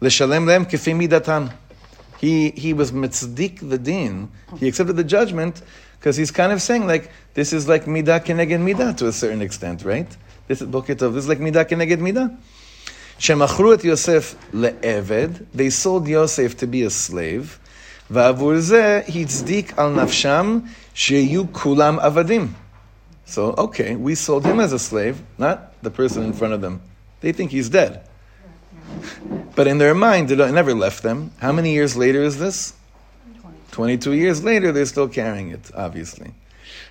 לשלם 0.01 0.47
להם 0.47 0.65
כפי 0.65 0.93
מידתם. 0.93 1.45
He, 2.21 2.51
he 2.55 2.73
was 2.73 2.91
mitzdik 2.91 3.59
the 3.59 3.77
din. 3.77 4.29
He 4.59 4.67
accepted 4.67 4.95
the 4.95 5.03
judgment 5.03 5.61
because 5.99 6.15
he's 6.15 6.31
kind 6.31 6.53
of 6.53 6.61
saying 6.61 6.87
like 6.87 7.11
this 7.33 7.51
is 7.51 7.67
like 7.67 7.83
midah 7.85 8.23
keneged 8.23 8.61
midah 8.69 8.95
to 8.97 9.07
a 9.07 9.11
certain 9.11 9.41
extent, 9.41 9.83
right? 9.83 10.07
This 10.47 10.61
is 10.61 10.67
boketov. 10.69 11.13
This 11.15 11.23
is 11.25 11.27
like 11.27 11.39
midah 11.39 11.65
keneged 11.67 11.99
midah. 11.99 12.37
Shemachru 13.19 13.73
et 13.73 13.83
Yosef 13.83 14.35
le'eved. 14.53 15.45
They 15.53 15.69
sold 15.69 16.07
Yosef 16.07 16.57
to 16.57 16.67
be 16.67 16.83
a 16.83 16.89
slave. 16.89 17.59
ועבור 18.11 18.59
זה 18.59 19.01
הצדיק 19.15 19.73
על 19.79 19.89
נפשם 20.03 20.59
שיהיו 20.93 21.43
כולם 21.51 21.99
עבדים. 21.99 22.47
So, 23.25 23.55
okay, 23.57 23.95
we 23.95 24.15
sold 24.15 24.45
him 24.45 24.59
as 24.59 24.73
a 24.73 24.79
slave, 24.79 25.21
not 25.37 25.81
the 25.81 25.89
person 25.89 26.23
in 26.23 26.33
front 26.33 26.53
of 26.53 26.61
them. 26.61 26.81
They 27.21 27.31
think 27.31 27.51
he's 27.51 27.69
dead. 27.69 28.01
But 29.55 29.67
in 29.67 29.77
their 29.77 29.95
mind, 29.95 30.29
it 30.31 30.37
never 30.51 30.73
left 30.73 31.03
them. 31.03 31.31
How 31.39 31.51
many 31.51 31.73
years 31.73 31.95
later 31.95 32.21
is 32.21 32.37
this? 32.37 32.73
22 33.71 34.13
years 34.13 34.43
later, 34.43 34.71
they're 34.71 34.85
still 34.85 35.07
carrying 35.07 35.49
it, 35.49 35.71
obviously. 35.73 36.31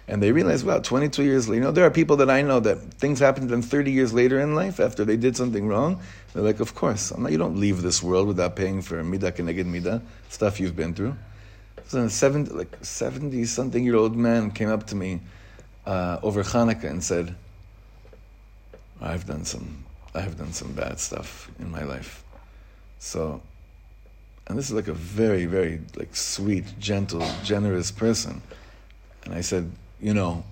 And 0.10 0.24
they 0.24 0.32
realize, 0.32 0.64
wow, 0.64 0.80
22 0.80 1.24
years 1.24 1.50
later, 1.50 1.60
you 1.60 1.66
know, 1.66 1.72
there 1.72 1.86
are 1.86 1.92
people 1.92 2.16
that 2.18 2.30
I 2.30 2.42
know 2.42 2.62
that 2.62 2.78
things 2.94 3.20
happened 3.20 3.50
to 3.50 3.52
them 3.52 3.62
30 3.62 3.92
years 3.92 4.14
later 4.14 4.40
in 4.40 4.56
life 4.56 4.80
after 4.80 5.04
they 5.04 5.18
did 5.18 5.36
something 5.36 5.68
wrong. 5.68 6.02
They're 6.34 6.44
like, 6.44 6.62
of 6.62 6.76
course, 6.76 7.16
not, 7.18 7.32
you 7.32 7.38
don't 7.38 7.60
leave 7.60 7.82
this 7.82 8.02
world 8.02 8.28
without 8.28 8.56
paying 8.56 8.82
for 8.82 9.04
midah 9.04 9.34
keneged 9.34 9.66
midah, 9.66 10.02
stuff 10.30 10.60
you've 10.62 10.78
been 10.78 10.94
through. 10.94 11.16
So 11.88 12.04
a 12.04 12.10
70, 12.10 12.52
like 12.54 12.78
70 12.82 13.44
something 13.46 13.84
year 13.84 13.96
old 13.96 14.16
man 14.16 14.52
came 14.52 14.70
up 14.70 14.88
to 14.88 14.96
me 14.96 15.20
uh, 15.86 16.20
over 16.24 16.42
Hanukkah 16.44 16.90
and 16.90 17.04
said, 17.04 17.36
I've 19.02 19.26
done 19.28 19.44
some, 19.44 19.84
I 20.16 20.22
have 20.22 20.38
done 20.38 20.54
some 20.54 20.72
bad 20.72 21.00
stuff 21.00 21.52
in 21.60 21.70
my 21.70 21.84
life. 21.84 22.24
So 23.00 23.42
and 24.48 24.58
this 24.58 24.68
is 24.68 24.74
like 24.74 24.88
a 24.88 24.94
very, 24.94 25.46
very 25.46 25.82
like 25.96 26.16
sweet, 26.16 26.80
gentle, 26.80 27.28
generous 27.44 27.92
person. 27.92 28.42
And 29.26 29.34
I 29.34 29.42
said, 29.42 29.70
you 30.00 30.14
know, 30.14 30.44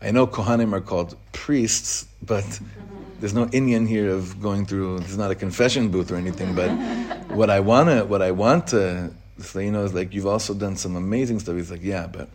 I 0.00 0.10
know 0.10 0.26
Kohanim 0.26 0.72
are 0.72 0.80
called 0.80 1.16
priests, 1.32 2.06
but 2.22 2.44
there's 3.20 3.34
no 3.34 3.46
inyan 3.46 3.88
here 3.88 4.10
of 4.10 4.40
going 4.42 4.66
through. 4.66 5.00
There's 5.00 5.16
not 5.16 5.30
a 5.30 5.34
confession 5.34 5.88
booth 5.88 6.10
or 6.10 6.16
anything. 6.16 6.54
But 6.54 6.70
what 7.30 7.50
I 7.50 7.60
wanna, 7.60 8.04
what 8.04 8.22
I 8.22 8.30
want 8.30 8.68
to 8.68 9.10
say, 9.38 9.64
you 9.64 9.72
know, 9.72 9.84
is 9.84 9.94
like 9.94 10.12
you've 10.12 10.26
also 10.26 10.54
done 10.54 10.76
some 10.76 10.96
amazing 10.96 11.40
stuff. 11.40 11.56
He's 11.56 11.70
like, 11.70 11.82
yeah, 11.82 12.06
but 12.06 12.28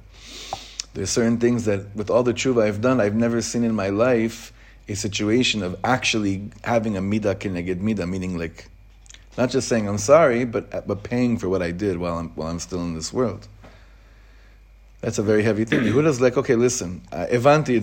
there's 0.93 1.09
certain 1.09 1.37
things 1.37 1.65
that 1.65 1.95
with 1.95 2.09
all 2.09 2.23
the 2.23 2.33
tshuva 2.33 2.63
I've 2.63 2.81
done, 2.81 2.99
I've 2.99 3.15
never 3.15 3.41
seen 3.41 3.63
in 3.63 3.75
my 3.75 3.89
life 3.89 4.51
a 4.87 4.95
situation 4.95 5.63
of 5.63 5.75
actually 5.83 6.49
having 6.63 6.97
a 6.97 7.01
midah 7.01 7.35
keneged 7.35 7.81
midah, 7.81 8.09
meaning 8.09 8.37
like 8.37 8.67
not 9.37 9.49
just 9.49 9.67
saying 9.67 9.87
I'm 9.87 9.97
sorry, 9.97 10.45
but, 10.45 10.87
but 10.87 11.03
paying 11.03 11.37
for 11.37 11.47
what 11.47 11.61
I 11.61 11.71
did 11.71 11.97
while 11.97 12.17
I'm, 12.17 12.29
while 12.29 12.49
I'm 12.49 12.59
still 12.59 12.81
in 12.81 12.95
this 12.95 13.13
world. 13.13 13.47
That's 15.00 15.18
a 15.18 15.22
very 15.22 15.42
heavy 15.42 15.64
thing. 15.64 15.80
Yehuda's 15.80 16.20
like, 16.20 16.36
okay, 16.36 16.54
listen, 16.54 17.02
uh, 17.12 17.26
evanti 17.28 17.80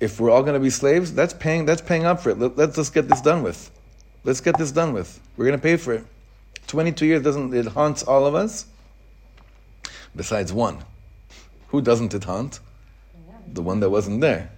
If 0.00 0.20
we're 0.20 0.30
all 0.30 0.42
going 0.42 0.54
to 0.54 0.60
be 0.60 0.70
slaves, 0.70 1.12
that's 1.12 1.32
paying, 1.32 1.64
that's 1.64 1.80
paying 1.80 2.04
up 2.04 2.20
for 2.20 2.30
it. 2.30 2.38
Let, 2.38 2.56
let's 2.56 2.76
just 2.76 2.92
get 2.92 3.08
this 3.08 3.20
done 3.20 3.42
with. 3.42 3.70
Let's 4.24 4.40
get 4.40 4.58
this 4.58 4.72
done 4.72 4.92
with. 4.92 5.20
We're 5.36 5.46
going 5.46 5.58
to 5.58 5.62
pay 5.62 5.76
for 5.76 5.94
it. 5.94 6.04
22 6.66 7.06
years 7.06 7.22
doesn't, 7.22 7.54
it 7.54 7.66
haunts 7.66 8.02
all 8.02 8.26
of 8.26 8.34
us. 8.34 8.66
Besides 10.14 10.52
one. 10.52 10.78
Who 11.68 11.80
doesn't 11.80 12.12
it 12.14 12.24
haunt? 12.24 12.60
The 13.52 13.62
one 13.62 13.80
that 13.80 13.90
wasn't 13.90 14.20
there. 14.20 14.50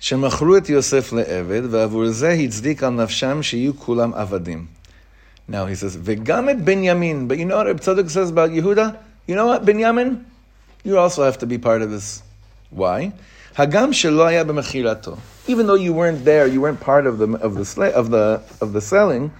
שמכרו 0.00 0.56
את 0.56 0.68
יוסף 0.68 1.12
לעבד, 1.12 1.62
ועבור 1.70 2.08
זה 2.08 2.30
הצדיק 2.30 2.82
על 2.82 2.90
נפשם 2.90 3.42
שיהיו 3.42 3.76
כולם 3.76 4.14
עבדים. 4.14 4.66
Now 5.48 5.64
he 5.66 5.74
says, 5.74 5.98
וגם 6.02 6.50
את 6.50 6.64
בנימין. 6.64 7.28
But 7.28 7.38
you 7.38 7.44
know 7.44 7.56
what 7.56 7.66
Reb 7.66 7.80
Tzadok 7.80 8.10
says 8.10 8.30
about 8.30 8.50
Yehuda? 8.50 8.96
You 9.27 9.35
know 9.35 9.45
what, 9.45 9.65
Binyamin? 9.65 10.25
You 10.83 10.97
also 10.97 11.23
have 11.23 11.37
to 11.39 11.45
be 11.45 11.57
part 11.57 11.81
of 11.81 11.91
this. 11.91 12.23
Why? 12.69 13.13
Hagam. 13.55 13.91
Even 15.47 15.67
though 15.67 15.75
you 15.75 15.93
weren't 15.93 16.25
there, 16.25 16.47
you 16.47 16.61
weren't 16.61 16.79
part 16.79 17.05
of 17.05 17.17
the 17.17 17.27
of 17.37 17.55
the 17.55 17.61
sla- 17.61 17.91
of 17.91 18.09
the 18.09 18.41
of 18.61 18.73
the 18.73 18.81
selling, 18.81 19.31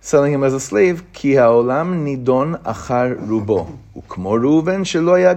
selling 0.00 0.32
him 0.32 0.42
as 0.42 0.52
a 0.52 0.60
slave. 0.60 1.04
Ki 1.12 1.32
haolam 1.32 2.04
nidon 2.04 2.60
achar 2.62 3.16
rubo 3.16 3.78
ukmo 3.96 4.38
ruven 4.38 4.84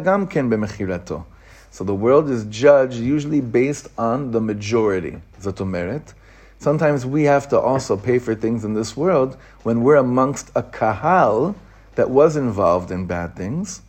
gam 0.03 0.27
ken. 0.27 1.25
So 1.71 1.83
the 1.83 1.95
world 1.95 2.29
is 2.29 2.45
judged 2.45 2.95
usually 2.95 3.41
based 3.41 3.87
on 3.97 4.31
the 4.31 4.41
majority. 4.41 5.21
Zatomeret. 5.41 6.13
Sometimes 6.59 7.05
we 7.05 7.23
have 7.23 7.47
to 7.49 7.59
also 7.59 7.97
pay 7.97 8.19
for 8.19 8.35
things 8.35 8.65
in 8.65 8.73
this 8.73 8.95
world 8.95 9.37
when 9.63 9.83
we're 9.83 9.97
amongst 9.97 10.49
a 10.55 10.63
kahal 10.63 11.55
that 11.95 12.09
was 12.09 12.35
involved 12.35 12.91
in 12.91 13.05
bad 13.05 13.35
things, 13.35 13.81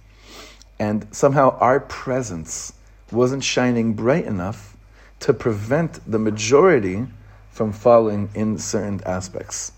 and 0.79 1.07
somehow 1.12 1.57
our 1.59 1.81
presence 1.81 2.73
wasn't 3.11 3.45
shining 3.45 3.95
bright 3.95 4.25
enough 4.25 4.77
to 5.21 5.33
prevent 5.33 6.01
the 6.11 6.19
majority 6.19 7.07
from 7.51 7.73
falling 7.73 8.29
in 8.35 8.59
certain 8.59 9.01
aspects. 9.07 9.73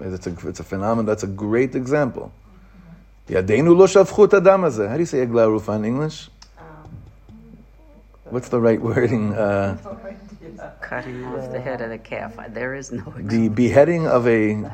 It's 0.00 0.26
a, 0.26 0.48
it's 0.48 0.60
a 0.60 0.64
phenomenon, 0.64 1.06
that's 1.06 1.22
a 1.22 1.28
great 1.28 1.74
example. 1.74 2.32
How 3.28 3.40
do 3.40 3.54
you 3.54 3.66
say 3.66 3.78
Egla 5.24 5.46
Arufa 5.46 5.76
in 5.76 5.84
English? 5.84 6.28
Um, 6.58 6.64
What's 8.24 8.48
the 8.48 8.60
right 8.60 8.80
wording? 8.88 9.32
Uh, 9.32 9.78
Cutting 10.80 11.24
off 11.24 11.50
the 11.50 11.60
head 11.60 11.80
of 11.80 11.90
the 11.90 11.98
calf. 11.98 12.34
There 12.50 12.74
is 12.74 12.92
no. 12.92 12.98
Example. 12.98 13.22
The 13.24 13.48
beheading 13.48 14.06
of 14.06 14.26
a 14.28 14.70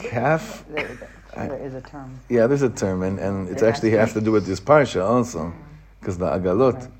calf. 0.00 0.64
There, 0.68 0.98
there 1.34 1.56
is 1.58 1.74
a 1.74 1.80
term. 1.80 2.20
Yeah, 2.28 2.46
there's 2.46 2.62
a 2.62 2.70
term, 2.70 3.02
and, 3.02 3.18
and 3.18 3.48
it 3.48 3.62
actually 3.62 3.90
has 3.92 4.12
to 4.14 4.20
do 4.20 4.32
with 4.32 4.46
this 4.46 4.60
parsha 4.60 5.04
also, 5.04 5.38
mm. 5.38 5.54
because 6.00 6.18
the 6.18 6.26
agalot. 6.26 6.90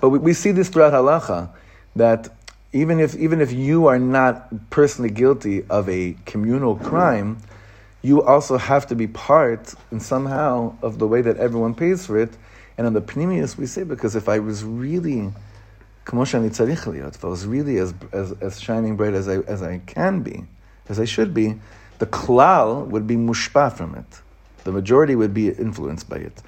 But 0.00 0.10
we, 0.10 0.18
we 0.18 0.32
see 0.32 0.52
this 0.52 0.68
throughout 0.68 0.92
halacha 0.92 1.50
that 1.96 2.28
even 2.72 3.00
if 3.00 3.16
even 3.16 3.40
if 3.40 3.52
you 3.52 3.86
are 3.86 3.98
not 3.98 4.70
personally 4.70 5.10
guilty 5.10 5.64
of 5.70 5.88
a 5.88 6.16
communal 6.26 6.76
crime, 6.76 7.38
you 8.02 8.22
also 8.22 8.56
have 8.56 8.86
to 8.86 8.94
be 8.94 9.06
part 9.06 9.74
and 9.90 10.00
somehow 10.00 10.74
of 10.82 10.98
the 10.98 11.06
way 11.06 11.22
that 11.22 11.36
everyone 11.38 11.74
pays 11.74 12.06
for 12.06 12.18
it. 12.18 12.36
And 12.78 12.86
on 12.86 12.92
the 12.92 13.00
pnimius, 13.00 13.56
we 13.56 13.66
say, 13.66 13.84
because 13.84 14.14
if 14.14 14.28
I 14.28 14.38
was 14.38 14.62
really, 14.62 15.32
if 16.06 17.24
I 17.24 17.28
was 17.28 17.46
really 17.46 17.78
as, 17.78 17.94
as, 18.12 18.32
as 18.40 18.60
shining 18.60 18.96
bright 18.96 19.14
as 19.14 19.28
I, 19.28 19.38
as 19.38 19.62
I 19.62 19.78
can 19.78 20.22
be, 20.22 20.44
as 20.88 21.00
I 21.00 21.04
should 21.04 21.32
be, 21.32 21.58
the 21.98 22.06
klal 22.06 22.86
would 22.86 23.06
be 23.06 23.16
mushpa 23.16 23.72
from 23.72 23.94
it. 23.94 24.20
The 24.64 24.72
majority 24.72 25.14
would 25.14 25.32
be 25.32 25.48
influenced 25.48 26.08
by 26.08 26.16
it. 26.16 26.42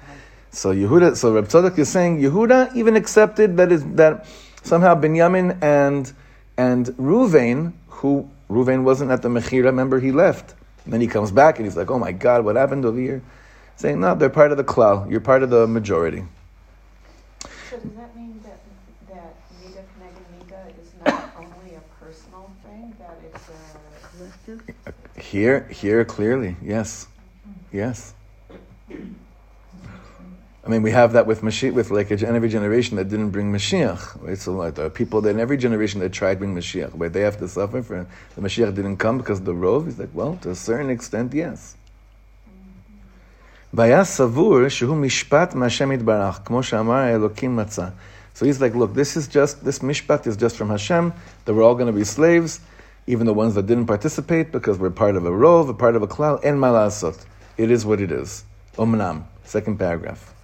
So 0.51 0.73
Yehuda, 0.73 1.15
so 1.15 1.33
Reb 1.33 1.47
Tzadok 1.47 1.77
is 1.77 1.89
saying 1.89 2.21
Yehuda 2.21 2.75
even 2.75 2.95
accepted 2.95 3.57
that 3.57 3.71
is 3.71 3.85
that 3.95 4.25
somehow 4.63 4.95
Binyamin 4.95 5.61
and 5.61 6.11
and 6.57 6.87
Ruvain, 6.97 7.73
who 7.87 8.29
Ruvain 8.49 8.83
wasn't 8.83 9.11
at 9.11 9.21
the 9.21 9.29
Mechira, 9.29 9.65
remember 9.65 9.99
he 9.99 10.11
left. 10.11 10.55
And 10.83 10.93
then 10.93 11.01
he 11.01 11.07
comes 11.07 11.31
back 11.31 11.57
and 11.57 11.65
he's 11.65 11.77
like, 11.77 11.91
oh 11.91 11.99
my 11.99 12.11
God, 12.11 12.43
what 12.43 12.55
happened 12.55 12.83
over 12.83 12.99
here? 12.99 13.21
Saying, 13.75 14.01
no, 14.01 14.15
they're 14.15 14.29
part 14.29 14.51
of 14.51 14.57
the 14.57 14.63
klal. 14.63 15.09
You're 15.09 15.21
part 15.21 15.43
of 15.43 15.49
the 15.49 15.67
majority. 15.67 16.23
So 17.69 17.77
does 17.77 17.91
that 17.93 18.15
mean 18.15 18.41
that, 18.43 18.59
that 19.07 19.35
Mida 19.63 19.83
Knega 20.01 20.73
is 20.81 20.91
not 21.05 21.31
only 21.37 21.75
a 21.75 22.03
personal 22.03 22.51
thing, 22.65 22.93
that 22.99 23.17
it's 23.23 23.47
a 23.47 24.07
collective? 24.07 24.61
Here, 25.28 25.68
here 25.70 26.04
clearly, 26.04 26.56
yes. 26.62 27.06
Yes. 27.72 28.14
I 30.66 30.70
mean, 30.70 30.82
we 30.82 30.92
have 30.92 31.12
that 31.12 31.26
with 31.26 31.42
Mashiach, 31.42 31.74
with 31.74 31.90
like 31.90 32.10
a, 32.10 32.16
gen- 32.16 32.34
every 32.34 32.48
generation 32.48 32.96
that 32.96 33.08
didn't 33.10 33.30
bring 33.30 33.52
Mashiach. 33.52 34.22
Right? 34.22 34.38
So 34.38 34.52
like, 34.52 34.76
there 34.76 34.86
are 34.86 34.90
people 34.90 35.20
that 35.22 35.30
in 35.30 35.40
every 35.40 35.58
generation 35.58 36.00
that 36.00 36.12
tried 36.12 36.34
to 36.34 36.38
bring 36.38 36.54
Mashiach, 36.54 36.98
but 36.98 37.12
they 37.12 37.20
have 37.20 37.38
to 37.38 37.48
suffer 37.48 37.82
for 37.82 38.06
the 38.34 38.40
Mashiach 38.40 38.74
didn't 38.74 38.96
come 38.96 39.18
because 39.18 39.40
of 39.40 39.44
the 39.44 39.52
rov. 39.52 39.84
He's 39.84 39.98
like, 39.98 40.08
well, 40.14 40.38
to 40.42 40.50
a 40.50 40.54
certain 40.54 40.90
extent, 40.90 41.34
yes. 41.34 41.76
והיה 43.74 44.04
סבור 44.04 44.68
שהוא 44.68 44.96
משפט 44.96 45.54
מהשם 45.54 45.92
יתברך, 45.92 46.40
כמו 46.44 46.62
שאמר 46.62 46.94
האלוקים 46.94 47.56
מצא. 47.56 47.88
So 48.34 48.44
he's 48.44 48.60
like, 48.60 48.74
look, 48.74 48.94
this 48.94 49.16
is 49.16 49.28
just, 49.28 49.64
this 49.64 49.80
mishpat 49.80 50.26
is 50.26 50.36
just 50.36 50.56
from 50.56 50.70
Hashem, 50.70 51.12
that 51.44 51.54
we're 51.54 51.62
all 51.62 51.74
going 51.74 51.86
to 51.86 51.92
be 51.92 52.04
slaves, 52.04 52.60
even 53.08 53.26
the 53.26 53.34
ones 53.34 53.54
that 53.54 53.66
didn't 53.66 53.86
participate, 53.86 54.52
because 54.52 54.78
we're 54.78 54.90
part 54.90 55.16
of 55.16 55.26
a 55.26 55.30
rov, 55.30 55.68
a 55.68 55.74
part 55.74 55.96
of 55.96 56.02
a 56.02 56.06
klal, 56.06 56.42
en 56.44 56.58
malasot. 56.58 57.24
It 57.56 57.70
is 57.70 57.84
what 57.84 58.00
it 58.00 58.10
is. 58.10 58.44
Omnam, 58.76 59.24
second 59.44 59.78
paragraph. 59.78 60.34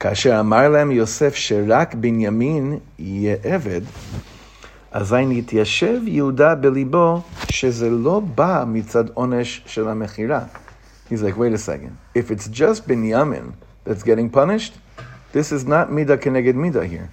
כאשר 0.00 0.40
אמר 0.40 0.68
להם 0.68 0.90
יוסף 0.90 1.34
שרק 1.34 1.94
בנימין 1.94 2.78
יהיה 2.98 3.36
עבד, 3.42 3.80
אזי 4.90 5.26
נתיישב 5.26 6.00
יהודה 6.06 6.54
בליבו 6.54 7.20
שזה 7.50 7.90
לא 7.90 8.20
בא 8.20 8.64
מצד 8.66 9.04
עונש 9.14 9.62
של 9.66 9.88
המכירה. 9.88 10.44
He's 11.10 11.22
like, 11.22 11.36
wait 11.36 11.52
a 11.52 11.58
second. 11.58 11.96
If 12.14 12.30
it's 12.30 12.48
just 12.48 12.88
Binyamin 12.88 13.52
that's 13.84 14.02
getting 14.02 14.28
punished, 14.28 14.74
this 15.32 15.52
is 15.52 15.64
not 15.64 15.92
Mida 15.92 16.16
Keneged 16.16 16.56
Mida 16.56 16.84
here. 16.84 17.08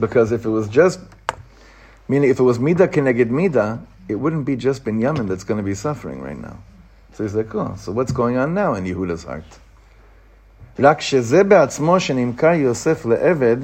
Because 0.00 0.32
if 0.32 0.44
it 0.44 0.50
was 0.50 0.68
just, 0.68 1.00
meaning 2.10 2.30
if 2.30 2.38
it 2.38 2.42
was 2.42 2.58
Mida 2.58 2.88
Keneged 2.88 3.30
Mida, 3.30 3.80
it 4.08 4.16
wouldn't 4.16 4.44
be 4.44 4.56
just 4.56 4.84
Binyamin 4.84 5.28
that's 5.28 5.44
going 5.44 5.58
to 5.58 5.64
be 5.64 5.74
suffering 5.74 6.20
right 6.20 6.38
now. 6.38 6.58
So 7.14 7.24
he's 7.24 7.34
like, 7.34 7.54
oh, 7.54 7.74
so 7.78 7.92
what's 7.92 8.12
going 8.12 8.36
on 8.36 8.54
now 8.54 8.74
in 8.74 8.84
Yehuda's 8.84 9.24
heart? 9.24 9.44
רק 10.78 11.00
שזה 11.00 11.44
בעצמו 11.44 12.00
שנמכר 12.00 12.52
יוסף 12.52 13.06
לעבד, 13.06 13.56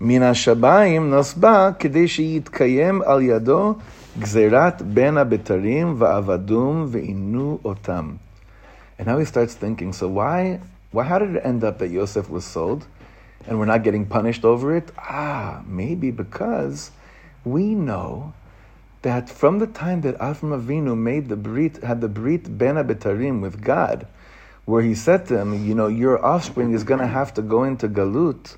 מן 0.00 0.22
השמיים 0.22 1.10
נוסבה 1.10 1.70
כדי 1.78 2.08
שיתקיים 2.08 3.02
על 3.02 3.22
ידו 3.22 3.74
גזירת 4.18 4.82
בין 4.82 5.18
הבתרים 5.18 5.94
ועבדום 5.98 6.86
ועינו 6.88 7.58
אותם. 7.64 8.14
And 8.98 9.06
now 9.06 9.18
he 9.18 9.24
starts 9.24 9.54
thinking, 9.54 9.92
so 9.92 10.08
why, 10.08 10.60
why, 10.92 11.04
how 11.04 11.18
did 11.18 11.34
it 11.34 11.42
end 11.44 11.64
up 11.64 11.78
that 11.78 11.88
Yosef 11.88 12.30
was 12.30 12.44
sold 12.44 12.86
and 13.46 13.58
we're 13.58 13.64
not 13.64 13.82
getting 13.82 14.06
punished 14.06 14.44
over 14.44 14.76
it? 14.76 14.92
Ah, 14.98 15.62
maybe 15.66 16.10
because 16.10 16.90
we 17.43 17.75
know 17.75 18.33
that 19.01 19.29
from 19.29 19.59
the 19.59 19.67
time 19.67 20.01
that 20.01 20.17
Avram 20.17 20.59
Avinu 20.59 20.97
made 20.97 21.29
the 21.29 21.35
brit, 21.35 21.83
had 21.83 22.01
the 22.01 22.09
brit 22.09 22.57
ben 22.57 22.75
abetarim 22.75 23.41
with 23.41 23.61
God, 23.61 24.07
where 24.65 24.81
he 24.81 24.93
said 24.93 25.25
to 25.27 25.39
him, 25.39 25.65
you 25.65 25.73
know, 25.73 25.87
your 25.87 26.23
offspring 26.23 26.73
is 26.73 26.83
going 26.83 26.99
to 26.99 27.07
have 27.07 27.33
to 27.35 27.41
go 27.41 27.63
into 27.63 27.87
galut. 27.87 28.57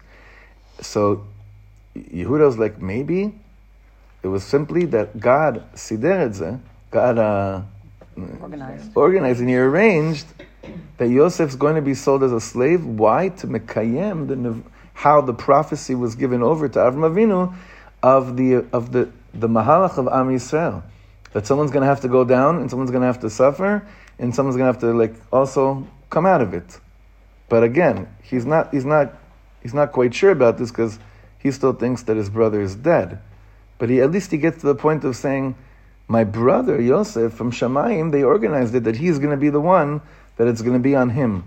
So 0.81 1.25
Yehuda 1.95 2.45
was 2.45 2.57
like, 2.57 2.81
maybe 2.81 3.33
it 4.23 4.27
was 4.27 4.43
simply 4.43 4.85
that 4.85 5.19
God 5.19 5.63
sider 5.75 6.59
God 6.89 7.17
uh, 7.17 7.61
Organized. 8.41 8.91
organized 8.93 9.39
and 9.39 9.49
he 9.49 9.55
arranged 9.55 10.25
that 10.97 11.07
Yosef's 11.07 11.55
going 11.55 11.75
to 11.75 11.81
be 11.81 11.93
sold 11.93 12.23
as 12.23 12.33
a 12.33 12.41
slave. 12.41 12.85
Why? 12.85 13.29
To 13.29 13.47
Mekayem, 13.47 14.27
the, 14.27 14.61
how 14.93 15.21
the 15.21 15.33
prophecy 15.33 15.95
was 15.95 16.15
given 16.15 16.43
over 16.43 16.67
to 16.67 16.79
Avram 16.79 17.09
Avinu 17.09 17.55
of 18.03 18.37
the, 18.37 18.65
of 18.73 18.91
the, 18.91 19.09
the 19.33 19.47
Mahalach 19.47 19.97
of 19.97 20.07
Am 20.07 20.29
Yisrael. 20.29 20.83
That 21.33 21.47
someone's 21.47 21.71
going 21.71 21.81
to 21.81 21.87
have 21.87 22.01
to 22.01 22.09
go 22.09 22.25
down 22.25 22.57
and 22.57 22.69
someone's 22.69 22.91
going 22.91 23.01
to 23.01 23.07
have 23.07 23.21
to 23.21 23.29
suffer 23.29 23.87
and 24.19 24.35
someone's 24.35 24.57
going 24.57 24.67
to 24.67 24.73
have 24.73 24.81
to 24.81 24.93
like 24.97 25.15
also 25.31 25.87
come 26.09 26.25
out 26.25 26.41
of 26.41 26.53
it. 26.53 26.79
But 27.47 27.63
again, 27.63 28.07
he's 28.21 28.45
not, 28.45 28.73
he's 28.73 28.85
not, 28.85 29.13
he's 29.61 29.73
not 29.73 29.91
quite 29.91 30.13
sure 30.13 30.31
about 30.31 30.57
this 30.57 30.71
because 30.71 30.99
he 31.39 31.51
still 31.51 31.73
thinks 31.73 32.03
that 32.03 32.17
his 32.17 32.29
brother 32.29 32.61
is 32.61 32.75
dead. 32.75 33.19
But 33.77 33.89
he, 33.89 34.01
at 34.01 34.11
least 34.11 34.31
he 34.31 34.37
gets 34.37 34.59
to 34.61 34.67
the 34.67 34.75
point 34.75 35.03
of 35.03 35.15
saying, 35.15 35.55
my 36.07 36.23
brother 36.23 36.81
Yosef 36.81 37.33
from 37.33 37.51
Shamayim, 37.51 38.11
they 38.11 38.23
organized 38.23 38.75
it 38.75 38.83
that 38.83 38.97
he's 38.97 39.17
going 39.17 39.31
to 39.31 39.37
be 39.37 39.49
the 39.49 39.61
one 39.61 40.01
that 40.35 40.47
it's 40.47 40.61
going 40.61 40.73
to 40.73 40.79
be 40.79 40.95
on 40.95 41.09
him 41.11 41.45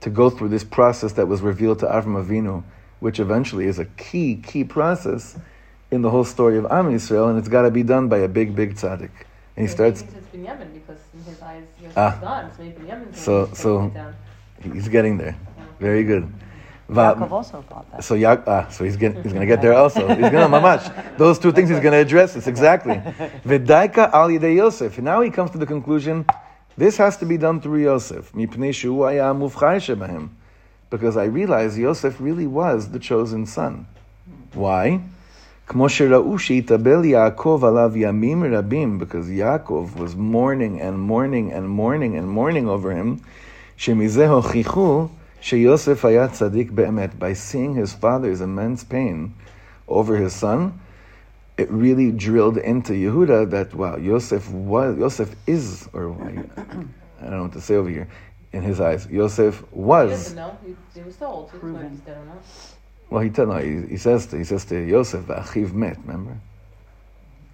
to 0.00 0.10
go 0.10 0.30
through 0.30 0.48
this 0.48 0.64
process 0.64 1.12
that 1.12 1.28
was 1.28 1.42
revealed 1.42 1.78
to 1.80 1.86
Avram 1.86 2.24
Avinu, 2.24 2.64
which 3.00 3.20
eventually 3.20 3.66
is 3.66 3.78
a 3.78 3.84
key, 3.84 4.36
key 4.36 4.64
process 4.64 5.38
in 5.90 6.02
the 6.02 6.10
whole 6.10 6.24
story 6.24 6.56
of 6.58 6.66
Am 6.70 6.86
Yisrael, 6.92 7.28
and 7.30 7.38
it's 7.38 7.48
got 7.48 7.62
to 7.62 7.70
be 7.70 7.82
done 7.82 8.08
by 8.08 8.18
a 8.18 8.28
big, 8.28 8.54
big 8.54 8.74
tzaddik. 8.76 9.10
And 9.56 9.66
he 9.66 9.66
starts, 9.66 10.00
He 10.00 10.06
thinks 10.06 10.26
it's 10.32 10.36
Binyamin 10.36 10.72
because 10.74 10.98
in 11.14 11.22
his 11.24 11.42
eyes 11.42 11.62
Yosef 11.82 11.98
Ah. 11.98 12.18
gone, 12.20 12.50
so 12.56 12.62
maybe 12.62 12.80
Binyamin's 12.82 13.16
the 13.16 13.22
So- 13.22 13.44
one 13.46 13.54
so- 13.54 13.88
down. 13.90 14.14
he's 14.72 14.88
getting 14.88 15.18
there. 15.18 15.36
Very 15.80 16.04
good. 16.04 16.28
Va- 16.88 17.14
Yaakov 17.16 17.30
also 17.30 17.62
thought 17.68 17.90
that. 17.92 18.02
So 18.04 18.14
Ya- 18.14 18.36
ah, 18.46 18.66
so 18.70 18.84
he's 18.84 18.96
getting, 18.96 19.22
he's 19.22 19.32
going 19.32 19.40
to 19.40 19.46
get 19.46 19.62
there 19.62 19.74
also. 19.74 20.06
He's 20.08 20.18
going 20.30 20.50
to 20.50 20.56
mamash. 20.56 21.16
Those 21.16 21.38
two 21.38 21.52
things 21.52 21.68
he's 21.70 21.78
going 21.78 21.92
to 21.92 21.98
address 21.98 22.34
this 22.34 22.46
exactly. 22.48 22.96
V'daika 23.46 24.12
al 24.12 24.28
yidei 24.28 24.56
Yosef. 24.56 24.98
Now 24.98 25.20
he 25.20 25.30
comes 25.30 25.52
to 25.52 25.58
the 25.58 25.66
conclusion, 25.66 26.24
this 26.76 26.96
has 26.96 27.16
to 27.18 27.26
be 27.26 27.36
done 27.36 27.60
through 27.60 27.82
Yosef. 27.84 28.32
Mipnei 28.32 28.74
shu 28.74 29.02
haya 29.04 29.32
muvchar 29.34 29.76
shebahem. 29.78 30.30
Because 30.90 31.16
I 31.16 31.24
realize 31.26 31.78
Yosef 31.78 32.20
really 32.20 32.48
was 32.48 32.88
the 32.90 32.98
chosen 32.98 33.46
son. 33.46 33.86
Why? 34.52 35.00
כמו 35.69 35.89
שראו 35.89 36.39
שהתאבל 36.39 37.05
יעקב 37.05 37.61
עליו 37.67 37.91
ימים 37.95 38.43
רבים, 38.43 38.99
because 38.99 39.29
Yaakov 39.39 39.99
was 39.99 40.15
mourning 40.15 40.79
and 40.79 40.99
mourning 40.99 41.51
and 41.51 41.67
mourning 41.69 42.15
and 42.17 42.29
mourning 42.29 42.67
over 42.67 42.91
him, 42.91 43.17
שמזה 43.77 44.29
הוכיחו 44.29 45.07
שיוסף 45.41 46.05
היה 46.05 46.27
צדיק 46.27 46.71
באמת. 46.71 47.09
By 47.19 47.33
seeing 47.33 47.75
his 47.75 47.93
father's 47.93 48.41
immense 48.41 48.83
pain 48.83 49.33
over 49.87 50.15
his 50.15 50.33
son, 50.33 50.71
it 51.57 51.69
really 51.71 52.11
drilled 52.11 52.57
into 52.57 52.93
Yehuda 52.93 53.49
that, 53.51 53.73
wow, 53.73 53.95
Yosef 53.95 54.49
was, 54.51 54.97
Yosef 54.97 55.35
is, 55.47 55.87
or 55.93 56.11
I 57.19 57.23
don't 57.23 57.31
know 57.31 57.43
what 57.43 57.53
to 57.53 57.61
say 57.61 57.75
over 57.75 57.89
here, 57.89 58.07
in 58.53 58.61
his 58.61 58.79
eyes, 58.79 59.07
Yosef 59.07 59.59
He 59.59 59.65
was. 59.71 60.11
doesn't 60.11 60.35
know. 60.35 60.57
He, 60.65 60.75
he 60.93 61.01
was 61.05 61.15
told. 61.15 61.51
He 61.51 61.57
was 61.57 61.75
Proven. 63.09 63.27
just 63.27 63.35
don't 63.35 63.47
know. 63.47 63.55
Well, 63.55 63.59
he, 63.59 63.61
tell, 63.61 63.79
no, 63.79 63.83
he, 63.83 63.91
he 63.91 63.97
says 63.97 64.27
to, 64.27 64.37
he 64.37 64.43
says 64.43 64.65
to 64.65 64.79
Yosef, 64.79 65.25
"Achiv 65.25 65.73
met." 65.73 65.97
Remember? 66.05 66.37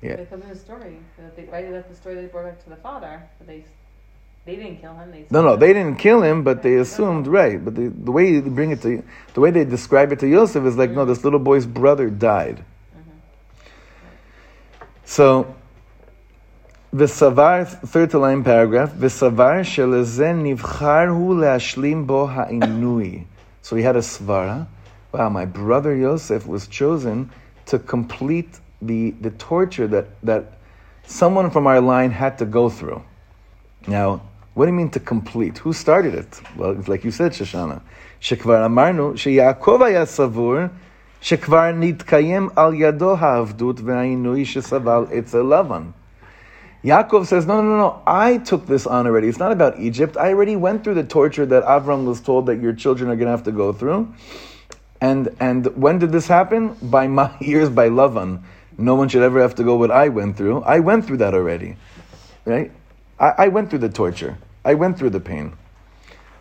Yeah. 0.02 0.16
They 0.16 0.26
come 0.26 0.42
in 0.42 0.50
the 0.50 0.56
story. 0.56 0.98
that 1.18 1.36
They, 1.36 1.46
right, 1.46 1.72
that's 1.72 1.90
the 1.90 1.96
story 1.96 2.16
they 2.16 2.26
brought 2.26 2.46
back 2.46 2.64
to 2.64 2.70
the 2.70 2.76
father. 2.78 3.22
But 3.38 3.48
they, 3.48 3.64
they 4.46 4.56
didn't 4.56 4.82
kill 4.82 4.96
him. 4.96 5.12
They 5.12 5.26
No, 5.30 5.44
no, 5.44 5.56
they 5.56 5.74
didn't 5.74 5.98
kill 5.98 6.24
him, 6.24 6.44
but 6.44 6.64
they 6.64 6.76
assumed 6.76 7.28
right. 7.28 7.64
But 7.64 7.76
the, 7.76 7.90
the 7.90 8.12
way 8.12 8.40
they 8.40 8.50
bring 8.50 8.72
it 8.72 8.82
to, 8.82 9.04
the 9.34 9.40
way 9.40 9.52
they 9.52 9.64
describe 9.64 10.12
it 10.12 10.20
to 10.20 10.28
Yosef 10.28 10.66
is 10.66 10.76
like, 10.78 10.92
no, 10.92 11.06
this 11.06 11.24
little 11.24 11.40
boy's 11.40 11.68
brother 11.68 12.10
died. 12.10 12.66
So, 15.06 15.56
וסבר, 16.94 17.66
third 17.86 18.10
to 18.12 18.20
line 18.20 18.44
paragraph, 18.44 18.92
וסבר 18.98 19.64
שלזה 19.64 20.34
נבחר 20.34 21.08
הוא 21.10 21.36
להשלים 21.36 22.08
בו 22.08 22.28
העינוי. 22.30 23.24
So 23.62 23.76
he 23.76 23.84
had 23.84 23.96
a 23.96 24.02
svara. 24.02 24.66
Wow, 25.16 25.30
my 25.30 25.46
brother 25.46 25.96
Yosef 25.96 26.48
was 26.48 26.68
chosen 26.68 27.32
to 27.66 27.80
complete 27.80 28.60
the, 28.82 29.12
the 29.22 29.32
torture 29.32 29.88
that, 29.88 30.08
that 30.24 30.54
someone 31.06 31.52
from 31.52 31.68
our 31.68 31.82
line 31.82 32.12
had 32.12 32.38
to 32.40 32.46
go 32.46 32.70
through. 32.70 33.04
Now, 33.88 34.22
what 34.54 34.66
do 34.66 34.72
you 34.72 34.78
mean 34.78 34.90
to 34.92 35.00
complete? 35.00 35.58
Who 35.60 35.74
started 35.74 36.14
it? 36.14 36.42
Well, 36.56 36.72
it's 36.72 36.88
like 36.88 37.04
you 37.04 37.12
said, 37.12 37.32
Shoshana. 37.34 37.82
שכבר 38.22 38.66
אמרנו 38.66 39.18
שיעקב 39.18 39.82
היה 39.82 40.06
סבור 40.06 40.56
שכבר 41.22 41.72
נתקיים 41.76 42.50
על 42.56 42.74
ידו 42.74 43.16
העבדות 43.20 43.82
והעינוי 43.82 44.46
שסבל 44.46 45.06
אצל 45.20 45.42
לבן. 45.42 45.84
Yaakov 46.84 47.28
says, 47.28 47.46
no, 47.46 47.62
no, 47.62 47.70
no, 47.70 47.78
no, 47.78 48.02
I 48.08 48.38
took 48.38 48.66
this 48.66 48.88
on 48.88 49.06
already. 49.06 49.28
It's 49.28 49.38
not 49.38 49.52
about 49.52 49.80
Egypt. 49.80 50.18
I 50.18 50.30
already 50.30 50.56
went 50.56 50.84
through 50.84 50.96
the 50.96 51.04
torture 51.04 51.46
that 51.46 51.64
Avram 51.64 52.06
was 52.06 52.20
told 52.22 52.48
that 52.48 52.60
your 52.60 52.74
children 52.74 53.12
are 53.12 53.16
going 53.16 53.28
to 53.28 53.32
have 53.32 53.44
to 53.44 53.52
go 53.52 53.72
through. 53.72 54.12
And, 55.02 55.36
and 55.40 55.66
when 55.76 56.00
did 56.00 56.12
this 56.12 56.28
happen? 56.28 56.76
By 56.82 57.08
my 57.08 57.36
ears, 57.42 57.70
by 57.70 57.90
Lavan. 57.90 58.44
No 58.78 58.96
one 58.96 59.10
should 59.10 59.24
ever 59.24 59.42
have 59.42 59.56
to 59.56 59.64
go 59.64 59.76
what 59.76 59.92
I 59.92 60.10
went 60.10 60.38
through. 60.38 60.62
I 60.64 60.80
went 60.80 61.06
through 61.06 61.18
that 61.18 61.34
already. 61.34 61.76
Right? 62.46 62.72
I, 63.20 63.30
I 63.38 63.48
went 63.48 63.70
through 63.70 63.80
the 63.80 63.90
torture. 63.90 64.38
I 64.64 64.76
went 64.76 64.98
through 64.98 65.12
the 65.12 65.20
pain. 65.20 65.54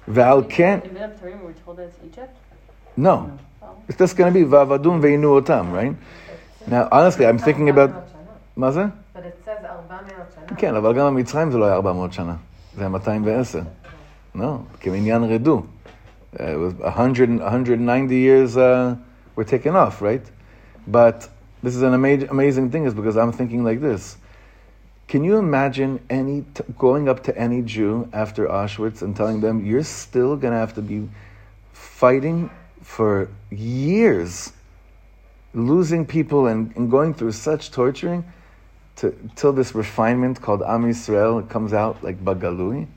Val 0.07 0.43
ken 0.43 0.83
In 0.83 0.95
Middle 0.95 1.09
Tarim, 1.11 1.41
we 1.41 1.47
were 1.47 1.53
told 1.65 1.77
that 1.79 1.85
it's 1.85 1.99
Egypt. 2.05 2.37
no. 2.97 3.39
It's 3.89 3.99
just 3.99 4.17
going 4.17 4.33
to 4.33 4.39
be 4.39 4.45
Vavadun 4.45 5.01
ve'inu 5.01 5.43
otam, 5.43 5.73
right? 5.73 5.97
Now, 6.67 6.89
honestly, 6.93 7.27
I'm 7.27 7.39
thinking 7.39 7.69
about... 7.71 7.91
מה 8.57 8.71
זה? 8.71 8.85
But 9.15 9.25
it 9.25 9.43
says 9.45 9.65
400 9.65 10.33
שנה. 10.35 10.57
כן, 10.57 10.75
אבל 10.75 10.95
גם 10.95 11.15
במצרים 11.15 11.51
זה 11.51 11.59
לא 11.59 11.65
היה 11.65 11.75
400 11.75 12.13
שנה. 12.13 12.35
זה 12.77 12.81
היה 12.81 12.89
210. 12.89 13.61
No, 14.37 14.41
כמניין 14.81 15.25
רדו. 15.25 15.63
Uh, 16.40 16.54
it 16.54 16.56
was 16.58 16.74
100, 16.76 17.30
190 17.30 18.16
years 18.16 18.58
uh, 18.58 18.96
were 19.36 19.44
taken 19.44 19.76
off, 19.76 20.02
right? 20.02 20.26
But 20.88 21.30
this 21.64 21.76
is 21.76 21.82
an 21.82 21.94
ama- 21.94 22.28
amazing 22.30 22.72
thing 22.72 22.86
is 22.86 22.94
because 22.94 23.18
I'm 23.18 23.32
thinking 23.32 23.64
like 23.64 23.82
this. 23.82 24.18
Can 25.08 25.24
you 25.24 25.38
imagine 25.38 26.00
any 26.10 26.44
t- 26.54 26.64
going 26.78 27.08
up 27.08 27.24
to 27.24 27.38
any 27.38 27.62
Jew 27.62 28.10
after 28.12 28.48
Auschwitz 28.48 29.02
and 29.02 29.16
telling 29.16 29.40
them 29.40 29.66
you're 29.66 29.84
still 29.84 30.36
going 30.36 30.52
to 30.52 30.60
have 30.60 30.74
to 30.76 30.82
be 30.82 31.08
fighting 31.74 32.50
for 32.82 33.30
years, 33.52 34.52
losing 35.54 36.06
people 36.06 36.48
and, 36.48 36.76
and 36.76 36.90
going 36.90 37.14
through 37.14 37.32
such 37.34 37.72
torturing 37.72 38.24
to, 38.98 39.16
till 39.36 39.54
this 39.54 39.76
refinement 39.76 40.42
called 40.42 40.64
Am 40.64 40.84
Yisrael 40.84 41.48
comes 41.50 41.74
out 41.74 42.04
like 42.04 42.24
Bagalui. 42.24 42.88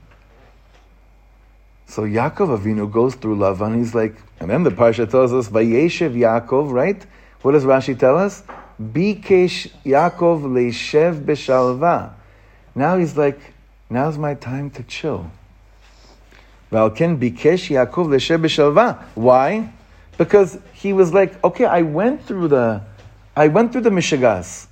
So 1.89 2.03
Yaakov 2.03 2.55
Avinu 2.55 2.89
goes 2.89 3.15
through 3.15 3.37
Lavan. 3.37 3.75
He's 3.75 3.95
like, 3.95 4.15
and 4.39 4.47
then 4.47 4.61
the 4.61 4.69
parsha 4.69 5.09
tells 5.09 5.33
us, 5.33 5.49
Vayeshev 5.49 6.13
Yaakov, 6.15 6.71
right? 6.71 7.03
What 7.41 7.53
does 7.53 7.63
Rashi 7.63 7.97
tell 7.97 8.15
us? 8.15 8.43
Bikesh 8.79 9.71
Yaakov 9.83 10.43
leishev 10.43 11.25
beshalva. 11.25 12.13
Now 12.75 12.97
he's 12.99 13.17
like, 13.17 13.39
now's 13.89 14.19
my 14.19 14.35
time 14.35 14.69
to 14.69 14.83
chill. 14.83 15.31
Valken 16.71 17.17
bikesh 17.17 17.71
Yaakov 17.71 18.05
leishev 18.05 18.43
beshalva. 18.43 19.03
Why? 19.15 19.73
Because 20.19 20.59
he 20.73 20.93
was 20.93 21.11
like, 21.11 21.43
okay, 21.43 21.65
I 21.65 21.81
went 21.81 22.23
through 22.23 22.49
the, 22.49 22.83
I 23.35 23.47
went 23.47 23.71
through 23.71 23.81
the 23.81 23.89
Mishagas. 23.89 24.67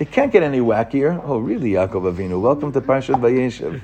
It 0.00 0.10
can't 0.10 0.32
get 0.32 0.42
any 0.42 0.60
wackier. 0.60 1.20
Oh, 1.26 1.36
really, 1.36 1.72
Yaakov 1.72 2.14
Avinu? 2.14 2.40
Welcome 2.40 2.72
to 2.72 2.80
Parshat 2.80 3.20
Vayeshev. 3.20 3.76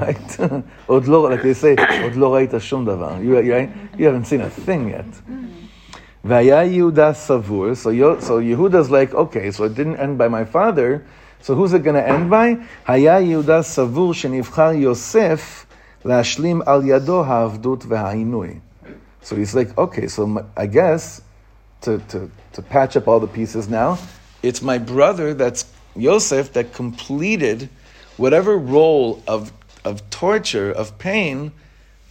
right? 0.00 0.64
Od 0.88 1.06
lo, 1.06 1.20
like 1.20 1.42
they 1.42 1.54
say, 1.54 1.76
Od 1.76 2.16
lo 2.16 2.32
raita 2.32 2.60
shum 2.60 2.84
davar. 2.84 3.22
You, 3.22 3.38
you, 3.38 3.72
you 3.96 4.06
haven't 4.06 4.24
seen 4.24 4.40
a 4.40 4.50
thing 4.50 4.88
yet. 4.88 5.06
Vaya 6.24 6.66
Yehuda 6.66 7.14
savur. 7.14 7.76
So, 7.76 7.92
so 8.18 8.40
Yehuda's 8.40 8.90
like, 8.90 9.14
okay, 9.14 9.52
so 9.52 9.62
it 9.62 9.76
didn't 9.76 9.98
end 9.98 10.18
by 10.18 10.26
my 10.26 10.44
father. 10.44 11.06
So 11.40 11.54
who's 11.54 11.74
it 11.74 11.84
going 11.84 11.94
to 11.94 12.04
end 12.04 12.28
by? 12.28 12.54
Haya 12.82 13.20
Yehuda 13.20 13.64
savur 13.64 14.12
shenivchar 14.12 14.80
Yosef 14.80 15.64
lashlim 16.02 16.66
al 16.66 16.82
yado 16.82 17.24
ha'avdut 17.24 17.82
ve'ha'inui. 17.82 18.60
So 19.20 19.36
he's 19.36 19.54
like, 19.54 19.78
okay, 19.78 20.08
so 20.08 20.44
I 20.56 20.66
guess 20.66 21.22
to, 21.82 21.98
to, 22.08 22.28
to 22.54 22.62
patch 22.62 22.96
up 22.96 23.06
all 23.06 23.20
the 23.20 23.28
pieces 23.28 23.68
now, 23.68 23.96
it's 24.42 24.62
my 24.62 24.78
brother 24.78 25.34
that's 25.34 25.64
Yosef 25.96 26.52
that 26.54 26.72
completed 26.72 27.68
whatever 28.16 28.56
role 28.56 29.22
of, 29.26 29.52
of 29.84 30.08
torture, 30.10 30.70
of 30.70 30.98
pain 30.98 31.52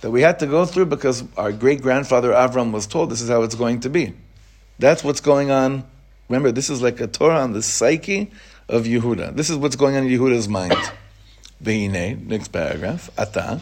that 0.01 0.11
we 0.11 0.21
had 0.21 0.39
to 0.39 0.47
go 0.47 0.65
through 0.65 0.85
because 0.85 1.23
our 1.37 1.51
great 1.51 1.81
grandfather 1.81 2.31
Avram 2.31 2.71
was 2.71 2.87
told 2.87 3.09
this 3.09 3.21
is 3.21 3.29
how 3.29 3.43
it's 3.43 3.55
going 3.55 3.81
to 3.81 3.89
be. 3.89 4.13
That's 4.79 5.03
what's 5.03 5.19
going 5.19 5.51
on. 5.51 5.83
Remember, 6.29 6.51
this 6.51 6.69
is 6.69 6.81
like 6.81 6.99
a 7.01 7.07
Torah 7.07 7.41
on 7.41 7.53
the 7.53 7.61
psyche 7.61 8.31
of 8.69 8.85
Yehuda. 8.85 9.35
This 9.35 9.49
is 9.49 9.57
what's 9.57 9.75
going 9.75 9.95
on 9.97 10.03
in 10.03 10.09
Yehuda's 10.09 10.47
mind. 10.47 10.75
Vehine, 11.63 12.25
next 12.27 12.49
paragraph, 12.49 13.09
Ata. 13.17 13.59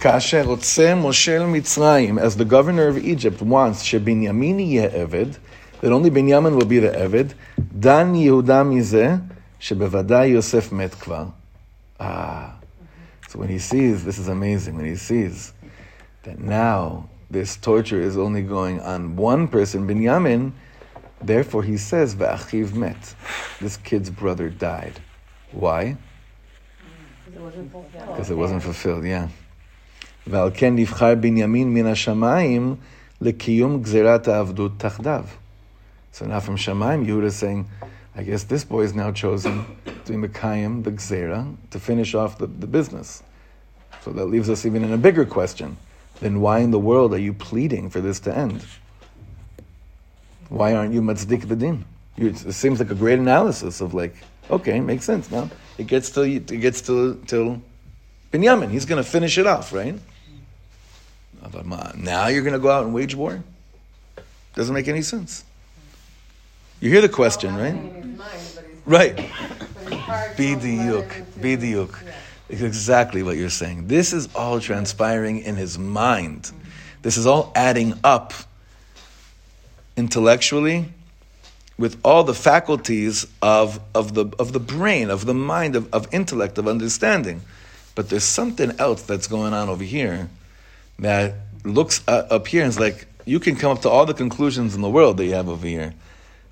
Kasher 0.00 0.44
Otse 0.44 1.00
Moshel 1.00 1.48
Mitzrayim, 1.50 2.20
as 2.20 2.36
the 2.36 2.44
governor 2.44 2.88
of 2.88 2.98
Egypt 2.98 3.40
wants 3.40 3.82
Shebinyamin 3.84 4.90
Eved, 4.90 5.38
that 5.83 5.91
only 5.91 6.09
Binyamin 6.09 6.55
will 6.55 6.65
be 6.65 6.79
the 6.79 6.89
Eved, 6.89 7.33
Dan 7.79 8.13
Yehuda 8.13 8.65
Mizeh, 8.65 9.27
Shebevadai 9.59 10.31
Yosef 10.31 10.71
Met 10.71 10.91
Kvar. 10.91 11.31
Ah. 11.99 12.55
So 13.29 13.39
when 13.39 13.49
he 13.49 13.59
sees, 13.59 14.03
this 14.03 14.17
is 14.17 14.27
amazing, 14.27 14.75
when 14.75 14.85
he 14.85 14.95
sees 14.95 15.53
that 16.23 16.39
now 16.39 17.09
this 17.29 17.57
torture 17.57 18.01
is 18.01 18.17
only 18.17 18.41
going 18.41 18.79
on 18.81 19.15
one 19.15 19.47
person, 19.47 19.87
Binyamin, 19.87 20.51
therefore 21.21 21.63
he 21.63 21.77
says, 21.77 22.15
V'achiv 22.15 22.73
met. 22.73 23.15
This 23.61 23.77
kid's 23.77 24.09
brother 24.09 24.49
died. 24.49 24.99
Why? 25.51 25.97
Because 27.25 28.31
it 28.31 28.35
wasn't 28.35 28.63
fulfilled, 28.63 29.05
yeah. 29.05 29.27
ועל 30.27 30.49
כן 30.53 30.75
נבחר 30.75 31.15
בנימין 31.15 31.73
מן 31.73 31.85
השמיים 31.85 32.75
לקיום 33.21 33.81
גזירת 33.81 34.27
העבדות 34.27 34.71
תחדיו. 34.77 35.25
So 36.14 36.24
now 36.26 36.38
from 36.38 36.56
Shemaim, 36.56 37.04
Yehuda 37.04 37.24
is 37.24 37.34
saying, 37.34 37.68
I 38.14 38.22
guess 38.22 38.44
this 38.44 38.62
boy 38.62 38.82
is 38.82 38.94
now 38.94 39.10
chosen 39.10 39.66
to 40.04 40.12
be 40.12 40.28
Mekayim, 40.28 40.84
the 40.84 40.92
Gzera, 40.92 41.56
to 41.72 41.80
finish 41.80 42.14
off 42.14 42.38
the, 42.38 42.46
the 42.46 42.68
business. 42.68 43.24
So 44.02 44.12
that 44.12 44.26
leaves 44.26 44.48
us 44.48 44.64
even 44.64 44.84
in 44.84 44.92
a 44.92 44.96
bigger 44.96 45.24
question. 45.24 45.76
Then 46.20 46.40
why 46.40 46.60
in 46.60 46.70
the 46.70 46.78
world 46.78 47.14
are 47.14 47.18
you 47.18 47.32
pleading 47.34 47.90
for 47.90 48.00
this 48.00 48.20
to 48.20 48.36
end? 48.36 48.64
Why 50.50 50.72
aren't 50.76 50.94
you 50.94 51.02
Matzdik 51.02 51.48
the 51.48 51.56
Din? 51.56 51.84
it 52.16 52.36
seems 52.52 52.78
like 52.78 52.92
a 52.92 52.94
great 52.94 53.18
analysis 53.18 53.80
of 53.80 53.92
like, 53.92 54.14
okay, 54.52 54.78
makes 54.78 55.04
sense 55.04 55.32
now. 55.32 55.50
It 55.78 55.88
gets 55.88 56.10
to 56.10 56.22
it 56.22 56.46
gets 56.46 56.80
to 56.82 57.20
till 57.26 57.60
Binyamin. 58.30 58.70
He's 58.70 58.84
going 58.84 59.02
to 59.02 59.10
finish 59.10 59.36
it 59.36 59.48
off, 59.48 59.72
right? 59.72 59.98
Now 61.96 62.28
you're 62.28 62.44
going 62.44 62.52
to 62.52 62.60
go 62.60 62.70
out 62.70 62.84
and 62.84 62.94
wage 62.94 63.16
war? 63.16 63.42
Doesn't 64.54 64.72
make 64.72 64.86
any 64.86 65.02
sense. 65.02 65.44
You 66.80 66.90
hear 66.90 67.00
the 67.00 67.08
question, 67.08 67.56
right? 67.56 67.76
Right. 68.86 69.16
Bediyuk. 70.36 71.40
Be 71.40 71.54
the 71.54 71.68
yuk. 71.68 71.98
Exactly 72.50 73.22
what 73.22 73.36
you're 73.36 73.48
saying. 73.48 73.86
This 73.86 74.12
is 74.12 74.28
all 74.34 74.60
transpiring 74.60 75.40
in 75.40 75.56
his 75.56 75.78
mind. 75.78 76.52
This 77.00 77.16
is 77.16 77.26
all 77.26 77.50
adding 77.54 77.94
up 78.04 78.34
intellectually 79.96 80.86
with 81.78 81.98
all 82.04 82.24
the 82.24 82.34
faculties 82.34 83.26
of, 83.42 83.80
of, 83.94 84.14
the, 84.14 84.26
of 84.38 84.52
the 84.52 84.60
brain, 84.60 85.10
of 85.10 85.24
the 85.26 85.34
mind, 85.34 85.76
of, 85.76 85.92
of 85.92 86.06
intellect, 86.12 86.58
of 86.58 86.68
understanding. 86.68 87.40
But 87.94 88.10
there's 88.10 88.24
something 88.24 88.72
else 88.78 89.02
that's 89.02 89.26
going 89.26 89.52
on 89.52 89.68
over 89.68 89.84
here 89.84 90.28
that 90.98 91.34
looks 91.64 92.02
uh, 92.06 92.26
up 92.30 92.46
here 92.46 92.62
and 92.62 92.68
is 92.68 92.78
like, 92.78 93.06
you 93.24 93.40
can 93.40 93.56
come 93.56 93.72
up 93.72 93.82
to 93.82 93.88
all 93.88 94.06
the 94.06 94.14
conclusions 94.14 94.74
in 94.74 94.82
the 94.82 94.90
world 94.90 95.16
that 95.16 95.24
you 95.24 95.34
have 95.34 95.48
over 95.48 95.66
here. 95.66 95.94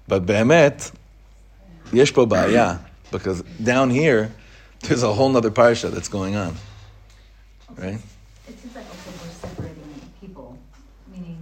But 0.09 0.27
be'emet, 0.27 0.93
yesh 1.93 2.13
po 2.13 2.27
ba'aya, 2.27 2.81
because 3.11 3.43
down 3.63 3.91
here, 3.91 4.33
there's 4.81 5.03
a 5.03 5.13
whole 5.13 5.35
other 5.37 5.51
parsha 5.51 5.91
that's 5.91 6.09
going 6.09 6.37
on. 6.37 6.57
Right? 7.77 7.99
It 8.49 8.59
seems 8.59 8.75
like 8.75 8.85
also 8.87 9.11
we're 9.25 9.33
separating 9.33 10.13
people, 10.21 10.59
meaning, 11.11 11.39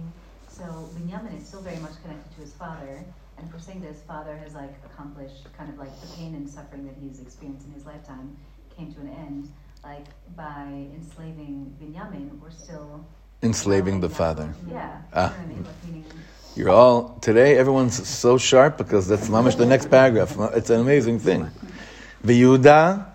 so 0.47 0.63
Binyamin 0.95 1.41
is 1.41 1.47
still 1.47 1.61
very 1.61 1.79
much 1.79 1.93
connected 2.03 2.33
to 2.35 2.41
his 2.41 2.53
father, 2.53 3.03
and 3.37 3.47
if 3.47 3.53
we're 3.53 3.59
saying 3.59 3.81
that 3.81 3.87
his 3.87 4.01
father 4.03 4.37
has 4.37 4.53
like 4.53 4.73
accomplished 4.85 5.47
kind 5.57 5.69
of 5.69 5.77
like 5.79 5.99
the 6.01 6.07
pain 6.15 6.35
and 6.35 6.47
suffering 6.47 6.85
that 6.85 6.95
he's 7.01 7.19
experienced 7.19 7.65
in 7.65 7.73
his 7.73 7.85
lifetime 7.85 8.37
came 8.77 8.93
to 8.93 9.01
an 9.01 9.09
end, 9.09 9.51
like 9.83 10.05
by 10.35 10.67
enslaving 10.95 11.75
Binyamin, 11.81 12.39
we're 12.39 12.51
still 12.51 13.05
enslaving 13.43 13.99
the 13.99 14.09
father. 14.09 14.53
Yeah. 14.69 14.97
Ah. 15.13 15.33
You're 16.55 16.69
all 16.69 17.17
today. 17.21 17.57
Everyone's 17.57 18.07
so 18.07 18.37
sharp 18.37 18.77
because 18.77 19.07
that's 19.07 19.29
mamish 19.29 19.57
the 19.57 19.65
next 19.65 19.89
paragraph. 19.89 20.35
It's 20.53 20.69
an 20.69 20.81
amazing 20.81 21.19
thing. 21.19 21.49
V'Yehuda 22.25 23.11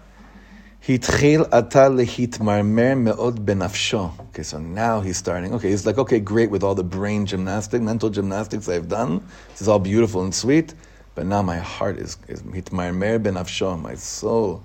hitchil 0.82 1.46
ata 1.52 1.90
lehitmarmer 1.90 2.96
meod 2.96 3.44
benafsho. 3.44 4.18
Okay, 4.28 4.42
so 4.42 4.58
now 4.58 5.00
he's 5.00 5.16
starting. 5.16 5.52
Okay, 5.52 5.68
he's 5.68 5.84
like, 5.84 5.98
okay, 5.98 6.18
great 6.18 6.50
with 6.50 6.62
all 6.62 6.74
the 6.74 6.84
brain 6.84 7.26
gymnastics, 7.26 7.82
mental 7.82 8.08
gymnastics 8.08 8.68
I've 8.68 8.88
done. 8.88 9.22
This 9.50 9.62
is 9.62 9.68
all 9.68 9.80
beautiful 9.80 10.22
and 10.24 10.34
sweet, 10.34 10.74
but 11.14 11.26
now 11.26 11.42
my 11.42 11.58
heart 11.58 11.98
is 11.98 12.16
is 12.28 12.42
hitmarmer 12.42 13.22
benafsho. 13.22 13.80
My 13.80 13.96
soul 13.96 14.64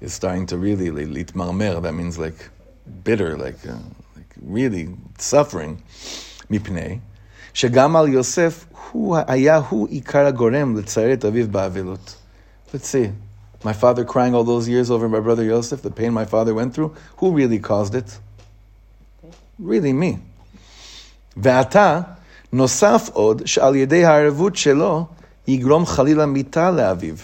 is 0.00 0.12
starting 0.12 0.46
to 0.46 0.58
really 0.58 0.90
litmarmer. 0.90 1.82
That 1.82 1.92
means 1.92 2.18
like 2.18 2.50
bitter, 3.02 3.36
like 3.36 3.66
uh, 3.66 3.72
like 3.72 4.01
really 4.41 4.87
suffering. 5.19 5.75
Mipnei. 6.51 6.99
שגם 7.53 7.95
על 7.95 8.07
יוסף 8.07 8.65
הוא 8.91 9.17
היה 9.27 9.57
הוא 9.57 9.87
עיקר 9.87 10.25
הגורם 10.25 10.77
לצייר 10.77 11.13
את 11.13 11.25
אביו 11.25 11.47
באבלות. 11.47 12.15
Let's 12.73 12.87
see. 12.87 13.11
My 13.63 13.73
father 13.73 14.03
crying 14.05 14.35
all 14.35 14.43
those 14.43 14.67
years 14.69 14.91
over 14.91 15.09
my 15.09 15.19
brother 15.19 15.43
Yosef, 15.43 15.81
the 15.81 15.89
pain 15.89 16.13
my 16.13 16.25
father 16.25 16.53
went 16.53 16.73
through, 16.75 16.93
who 17.17 17.31
really 17.31 17.59
caused 17.59 17.95
it? 17.95 18.19
Really 19.59 19.93
me. 19.93 20.19
ועתה 21.37 22.01
נוסף 22.53 23.09
עוד 23.13 23.41
שעל 23.45 23.75
ידי 23.75 24.05
הערבות 24.05 24.55
שלו 24.55 25.05
יגרום 25.47 25.85
חלילה 25.85 26.25
מיתה 26.25 26.71
לאביו. 26.71 27.15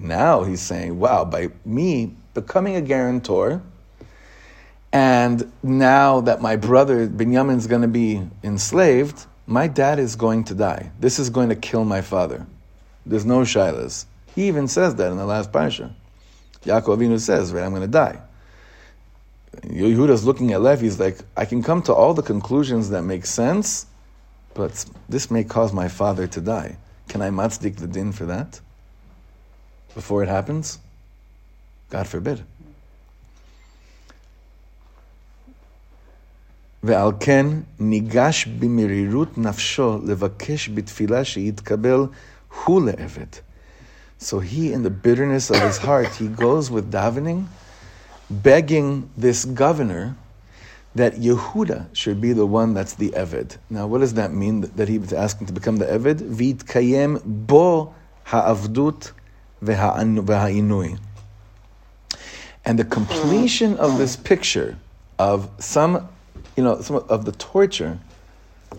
Now 0.00 0.44
he's 0.44 0.60
saying, 0.60 0.98
wow, 0.98 1.24
by 1.24 1.48
me 1.66 2.14
becoming 2.34 2.76
a 2.76 2.80
guarantor, 2.80 3.60
and 4.91 5.51
now 5.63 6.21
that 6.21 6.41
my 6.41 6.55
brother 6.55 7.07
Binyamin's 7.07 7.67
going 7.67 7.81
to 7.81 7.87
be 7.87 8.21
enslaved, 8.43 9.25
my 9.45 9.67
dad 9.67 9.99
is 9.99 10.15
going 10.15 10.45
to 10.45 10.55
die. 10.55 10.91
This 10.99 11.19
is 11.19 11.29
going 11.29 11.49
to 11.49 11.55
kill 11.55 11.85
my 11.85 12.01
father. 12.01 12.45
There's 13.05 13.25
no 13.25 13.41
shilas. 13.41 14.05
He 14.35 14.47
even 14.47 14.67
says 14.67 14.95
that 14.95 15.11
in 15.11 15.17
the 15.17 15.25
last 15.25 15.51
parsha. 15.51 15.93
Yaakov 16.63 16.97
Avinu 16.97 17.19
says, 17.19 17.53
right, 17.53 17.63
I'm 17.63 17.71
going 17.71 17.81
to 17.81 17.87
die. 17.87 18.19
Yehuda's 19.63 20.25
looking 20.25 20.51
at 20.51 20.61
Levi, 20.61 20.81
he's 20.83 20.99
like, 20.99 21.19
I 21.35 21.45
can 21.45 21.63
come 21.63 21.81
to 21.83 21.93
all 21.93 22.13
the 22.13 22.21
conclusions 22.21 22.89
that 22.89 23.03
make 23.03 23.25
sense, 23.25 23.87
but 24.53 24.85
this 25.09 25.31
may 25.31 25.43
cause 25.43 25.73
my 25.73 25.87
father 25.87 26.27
to 26.27 26.41
die. 26.41 26.77
Can 27.07 27.21
I 27.21 27.29
matzdik 27.29 27.77
the 27.77 27.87
din 27.87 28.11
for 28.11 28.25
that? 28.25 28.59
Before 29.95 30.21
it 30.21 30.29
happens? 30.29 30.79
God 31.89 32.07
forbid. 32.07 32.43
ועל 36.82 37.10
כן 37.20 37.46
ניגש 37.80 38.46
במרירות 38.46 39.38
נפשו 39.38 39.98
לבקש 40.04 40.68
בתפילה 40.74 41.24
שיתקבל 41.24 42.06
הוא 42.64 42.82
לעבד. 42.82 43.26
So 44.18 44.38
he, 44.38 44.72
in 44.72 44.82
the 44.82 44.90
bitterness 44.90 45.50
of 45.50 45.60
his 45.60 45.78
heart, 45.78 46.14
he 46.14 46.28
goes 46.28 46.70
with 46.70 46.92
davening, 46.92 47.46
begging 48.30 49.10
this 49.16 49.44
governor 49.44 50.16
that 50.94 51.14
Yehuda 51.14 51.88
should 51.92 52.20
be 52.20 52.32
the 52.32 52.46
one 52.46 52.74
that's 52.74 52.94
the 52.94 53.10
Eved. 53.10 53.56
Now, 53.70 53.86
what 53.86 54.00
does 54.00 54.14
that 54.14 54.32
mean 54.32 54.60
that 54.76 54.88
he 54.88 54.98
was 54.98 55.12
asking 55.12 55.46
to 55.48 55.52
become 55.52 55.76
the 55.76 55.86
Eved? 55.86 56.18
V'itkayem 56.20 57.22
bo 57.24 57.94
ha'avdut 58.24 59.12
v'ha'inui. 59.64 60.98
And 62.64 62.78
the 62.78 62.84
completion 62.84 63.76
of 63.78 63.98
this 63.98 64.14
picture 64.14 64.78
of 65.18 65.50
some, 65.58 66.08
you 66.57 66.63
know, 66.63 66.81
some 66.81 66.97
of 67.07 67.23
the 67.23 67.31
torture 67.33 67.99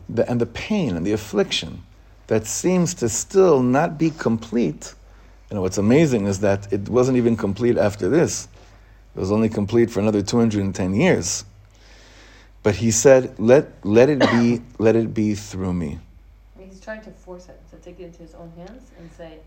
the, 0.08 0.28
and 0.30 0.40
the 0.40 0.46
pain 0.46 0.96
and 0.96 1.06
the 1.06 1.12
affliction 1.12 1.82
that 2.26 2.46
seems 2.46 2.92
to 2.94 3.08
still 3.08 3.62
not 3.62 3.96
be 3.96 4.10
complete. 4.10 4.94
You 5.50 5.54
know, 5.54 5.62
what's 5.62 5.78
amazing 5.78 6.26
is 6.26 6.40
that 6.40 6.70
it 6.72 6.88
wasn't 6.90 7.16
even 7.16 7.36
complete 7.36 7.78
after 7.78 8.08
this. 8.08 8.48
It 9.16 9.20
was 9.20 9.32
only 9.32 9.48
complete 9.48 9.90
for 9.90 10.00
another 10.00 10.20
210 10.20 10.94
years. 10.94 11.44
But 12.62 12.74
he 12.74 12.90
said, 12.90 13.38
let, 13.38 13.68
let 13.84 14.10
it 14.10 14.20
be, 14.20 14.60
let 14.78 14.94
it 14.94 15.14
be 15.14 15.34
through 15.34 15.72
me. 15.72 15.98
He's 16.58 16.80
trying 16.80 17.00
to 17.02 17.10
force 17.10 17.48
it, 17.48 17.58
to 17.70 17.76
take 17.76 18.00
it 18.00 18.04
into 18.04 18.22
his 18.22 18.34
own 18.34 18.52
hands 18.56 18.90
and 18.98 19.10
say, 19.12 19.38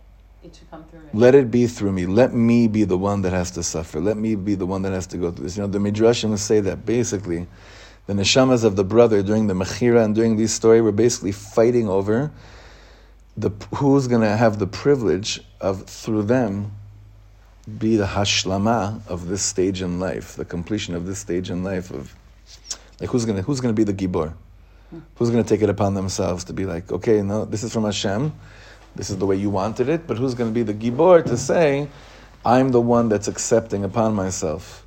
it 0.44 0.56
should 0.56 0.72
come 0.72 0.86
through 0.86 1.02
me. 1.02 1.10
Let 1.14 1.36
it 1.36 1.52
be 1.52 1.68
through 1.68 1.92
me. 1.92 2.08
Let 2.08 2.34
me 2.34 2.68
be 2.68 2.84
the 2.84 2.98
one 2.98 3.22
that 3.22 3.32
has 3.32 3.52
to 3.52 3.64
suffer. 3.64 4.00
Let 4.00 4.18
me 4.18 4.34
be 4.34 4.56
the 4.56 4.66
one 4.66 4.82
that 4.82 4.92
has 4.92 5.06
to 5.08 5.18
go 5.18 5.30
through 5.30 5.44
this. 5.44 5.58
You 5.58 5.64
know, 5.64 5.68
the 5.68 5.78
Midrashim 5.78 6.36
say 6.40 6.62
that 6.62 6.84
basically 6.84 7.46
the 8.08 8.14
neshamas 8.14 8.64
of 8.64 8.76
the 8.76 8.84
brother 8.84 9.22
during 9.22 9.48
the 9.48 9.54
Mechira 9.54 10.04
and 10.04 10.16
during 10.16 10.38
this 10.38 10.54
story 10.54 10.82
were 10.82 10.92
basically 10.92 11.32
fighting 11.32 11.88
over 11.88 12.32
the 13.38 13.50
who's 13.76 14.08
going 14.08 14.22
to 14.22 14.36
have 14.36 14.60
the 14.60 14.68
privilege 14.68 15.42
of, 15.60 15.86
through 15.86 16.24
them, 16.24 16.72
be 17.78 17.96
the 17.96 18.06
hashlama 18.06 19.06
of 19.08 19.28
this 19.28 19.42
stage 19.42 19.82
in 19.82 20.00
life, 20.00 20.36
the 20.36 20.46
completion 20.46 20.96
of 20.96 21.06
this 21.06 21.20
stage 21.20 21.50
in 21.50 21.64
life 21.64 21.92
of, 21.92 22.14
like, 23.00 23.10
who's 23.10 23.26
going 23.26 23.38
to, 23.38 23.44
who's 23.44 23.62
to 23.62 23.74
be 23.74 23.84
the 23.84 23.94
gibor? 23.94 24.34
Who's 25.16 25.30
going 25.30 25.42
to 25.42 25.48
take 25.48 25.62
it 25.62 25.70
upon 25.70 25.94
themselves 25.94 26.44
to 26.46 26.54
be 26.54 26.66
like, 26.66 26.92
okay, 26.92 27.22
no, 27.22 27.46
this 27.46 27.64
is 27.64 27.72
from 27.72 27.86
Hashem, 27.86 28.34
this 28.96 29.10
is 29.10 29.18
the 29.18 29.26
way 29.26 29.38
you 29.38 29.50
wanted 29.50 29.88
it, 29.88 30.06
but 30.06 30.18
who's 30.18 30.34
going 30.34 30.50
to 30.50 30.54
be 30.54 30.64
the 30.64 30.74
gibor 30.74 31.24
to 31.26 31.38
say, 31.38 31.88
I'm 32.44 32.70
the 32.70 32.82
one 32.82 33.08
that's 33.08 33.30
accepting 33.30 33.86
upon 33.86 34.16
myself. 34.16 34.81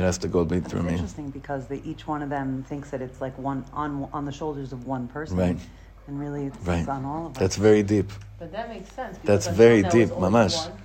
It 0.00 0.04
has 0.04 0.16
to 0.18 0.28
go 0.28 0.46
be 0.46 0.60
through 0.60 0.80
It's 0.80 0.88
me. 0.88 0.92
interesting 0.94 1.28
because 1.30 1.66
they, 1.66 1.82
each 1.84 2.06
one 2.06 2.22
of 2.22 2.30
them 2.30 2.64
thinks 2.66 2.88
that 2.88 3.02
it's 3.02 3.20
like 3.20 3.36
one 3.38 3.66
on 3.74 4.08
on 4.14 4.24
the 4.24 4.32
shoulders 4.32 4.72
of 4.72 4.86
one 4.86 5.06
person, 5.08 5.36
Right. 5.36 5.58
And 6.06 6.18
really, 6.18 6.46
it's, 6.46 6.56
Right. 6.66 6.78
it's 6.80 6.88
on 6.88 7.04
all 7.04 7.26
of 7.26 7.32
us. 7.32 7.38
That's 7.38 7.56
very 7.56 7.82
deep. 7.82 8.10
But 8.38 8.50
that 8.52 8.70
makes 8.70 8.90
sense. 8.94 9.18
That's 9.24 9.46
very 9.46 9.82
now, 9.82 9.88
it's 9.88 9.94
deep, 9.94 10.10
always 10.10 10.32
mamash. 10.32 10.68
one. 10.70 10.78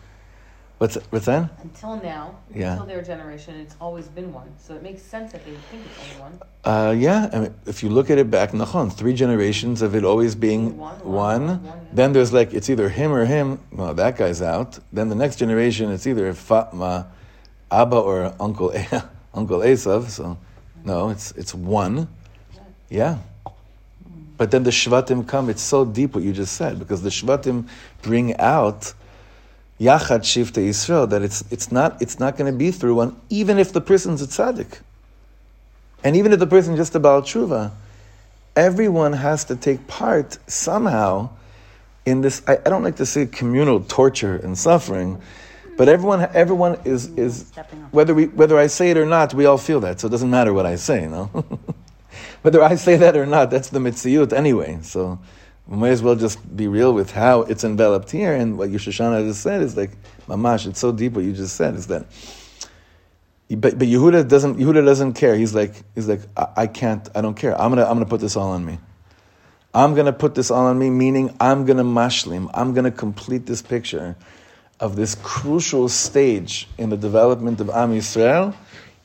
What's 0.80 0.95
what's 1.12 1.25
that? 1.28 1.43
Until 1.63 1.95
now, 2.04 2.36
Yeah. 2.54 2.73
until 2.73 2.88
their 2.88 3.01
generation, 3.01 3.56
it's 3.56 3.75
always 3.80 4.08
been 4.10 4.34
one. 4.34 4.49
So 4.65 4.75
it 4.75 4.84
makes 4.84 5.01
sense 5.01 5.32
that 5.32 5.45
they 5.45 5.56
think 5.71 5.84
it's 5.86 5.97
only 6.04 6.21
one. 6.28 6.34
Uh, 6.65 6.91
yeah, 6.91 7.30
I 7.32 7.39
mean, 7.39 7.54
if 7.65 7.82
you 7.84 7.89
look 7.89 8.10
at 8.10 8.17
it 8.17 8.30
back, 8.30 8.51
nachon, 8.51 8.91
three 8.91 9.13
generations 9.13 9.82
of 9.82 9.95
it 9.95 10.04
always 10.04 10.36
being 10.36 10.78
One, 10.78 10.95
one. 10.99 11.13
one, 11.13 11.47
one, 11.47 11.62
yeah. 11.63 11.71
Then 11.93 12.12
there's 12.12 12.34
like 12.34 12.54
it's 12.54 12.69
either 12.69 12.89
him 12.89 13.13
or 13.13 13.23
him. 13.23 13.60
Well, 13.71 13.93
that 13.93 14.17
guy's 14.17 14.41
out. 14.41 14.80
Then 14.91 15.08
the 15.08 15.15
next 15.23 15.38
generation, 15.38 15.89
it's 15.95 16.06
either 16.06 16.34
Fatma, 16.34 17.08
Abba, 17.71 17.97
or 17.97 18.34
Uncle 18.39 18.73
Uncle 19.34 19.60
Esav. 19.60 20.10
So, 20.10 20.38
no, 20.84 21.10
it's 21.10 21.32
it's 21.32 21.54
one. 21.54 22.08
Yeah. 22.89 23.17
But 24.38 24.51
then 24.51 24.63
the 24.63 24.71
Shvatim 24.71 25.28
come. 25.28 25.49
It's 25.49 25.62
so 25.62 25.86
deep 25.86 26.13
what 26.13 26.23
you 26.23 26.34
just 26.34 26.54
said 26.54 26.80
because 26.80 27.01
the 27.01 27.10
Shvatim 27.10 27.67
bring 28.01 28.36
out 28.38 28.93
Yachad 29.80 30.21
Shivtei 30.21 30.69
Yisrael 30.69 31.10
that 31.10 31.21
it's 31.21 31.43
it's 31.51 31.71
not 31.71 32.01
it's 32.01 32.19
not 32.19 32.38
going 32.38 32.51
to 32.51 32.58
be 32.58 32.71
through 32.71 32.95
one 32.95 33.15
even 33.30 33.58
if 33.60 33.73
the 33.73 33.82
person's 33.82 34.21
a 34.21 34.28
tzaddik. 34.28 34.80
And 36.04 36.15
even 36.15 36.32
if 36.34 36.39
the 36.39 36.47
person 36.47 36.75
just 36.75 36.93
a 36.95 36.99
baal 36.99 37.21
tshuva, 37.21 37.71
everyone 38.56 39.13
has 39.13 39.43
to 39.45 39.56
take 39.56 39.88
part 39.88 40.38
somehow 40.47 41.30
in 42.06 42.21
this. 42.21 42.41
I, 42.47 42.58
I 42.58 42.69
don't 42.69 42.84
like 42.84 42.97
to 42.97 43.06
say 43.06 43.25
communal 43.25 43.82
torture 43.82 44.36
and 44.36 44.58
suffering, 44.58 45.21
but 45.78 45.90
everyone 45.90 46.22
everyone 46.34 46.80
is 46.86 47.08
is 47.18 47.52
whether 47.92 48.14
we 48.14 48.28
whether 48.28 48.58
I 48.58 48.68
say 48.68 48.92
it 48.92 48.98
or 48.98 49.06
not, 49.06 49.34
we 49.34 49.46
all 49.46 49.58
feel 49.58 49.80
that. 49.82 50.00
So 50.00 50.08
it 50.08 50.12
doesn't 50.12 50.30
matter 50.30 50.54
what 50.54 50.66
I 50.66 50.76
say, 50.76 51.08
no. 51.08 51.26
whether 52.42 52.62
I 52.64 52.76
say 52.76 52.96
that 52.98 53.16
or 53.16 53.26
not, 53.26 53.50
that's 53.50 53.70
the 53.70 53.80
mitziyut 53.80 54.34
anyway. 54.34 54.80
So 54.82 55.20
we 55.68 55.78
may 55.78 55.90
as 55.90 56.02
well 56.02 56.16
just 56.16 56.56
be 56.56 56.68
real 56.68 56.94
with 56.94 57.12
how 57.12 57.42
it's 57.42 57.64
enveloped 57.64 58.12
here. 58.12 58.34
And 58.34 58.58
what 58.58 58.70
Shoshana 58.70 59.28
just 59.28 59.42
said 59.42 59.62
is 59.62 59.76
like, 59.76 59.92
mamash, 60.28 60.68
it's 60.68 60.80
so 60.80 60.92
deep 60.92 61.14
what 61.14 61.26
you 61.26 61.34
just 61.34 61.56
said 61.56 61.76
is 61.76 61.88
that 61.88 62.06
but, 63.50 63.78
but 63.78 63.88
Yehuda 63.88 64.28
doesn't 64.28 64.58
Yehuda 64.58 64.84
doesn't 64.84 65.14
care. 65.14 65.36
He's 65.36 65.54
like 65.54 65.84
he's 65.94 66.08
like 66.08 66.22
I, 66.36 66.48
I 66.58 66.68
can't 66.68 67.08
I 67.14 67.22
don't 67.22 67.36
care. 67.36 67.60
I'm 67.60 67.70
gonna 67.70 67.84
I'm 67.84 67.94
gonna 67.94 68.06
put 68.06 68.22
this 68.22 68.36
all 68.36 68.52
on 68.52 68.66
me. 68.66 68.80
I'm 69.74 69.94
gonna 69.94 70.14
put 70.14 70.36
this 70.36 70.50
all 70.50 70.66
on 70.66 70.80
me, 70.80 70.90
meaning 70.90 71.36
I'm 71.40 71.66
gonna 71.66 71.84
mashlim. 71.84 72.50
I'm 72.54 72.74
gonna 72.74 72.92
complete 72.92 73.46
this 73.46 73.62
picture 73.62 74.16
of 74.80 74.96
this 74.96 75.16
crucial 75.16 75.88
stage 75.88 76.68
in 76.78 76.90
the 76.90 76.98
development 76.98 77.62
of 77.62 77.70
Am 77.70 77.94
Yisrael, 77.94 78.54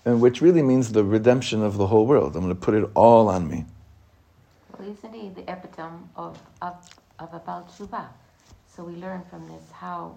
and 0.05 0.21
which 0.21 0.41
really 0.41 0.63
means 0.63 0.93
the 0.93 1.05
redemption 1.05 1.63
of 1.63 1.77
the 1.77 1.87
whole 1.87 2.07
world. 2.07 2.35
I'm 2.37 2.43
gonna 2.43 2.55
put 2.55 2.75
it 2.75 2.89
all 2.95 3.29
on 3.29 3.49
me. 3.49 3.65
Well, 4.77 4.89
isn't 4.89 5.15
he 5.15 5.29
the 5.29 5.43
epitome 5.43 6.01
of, 6.17 6.39
of, 6.63 6.75
of 7.19 7.33
a 7.35 7.39
Baal 7.39 7.69
Tshuva? 7.71 8.07
So 8.67 8.85
we 8.85 8.95
learn 8.97 9.23
from 9.29 9.47
this 9.49 9.71
how 9.73 10.17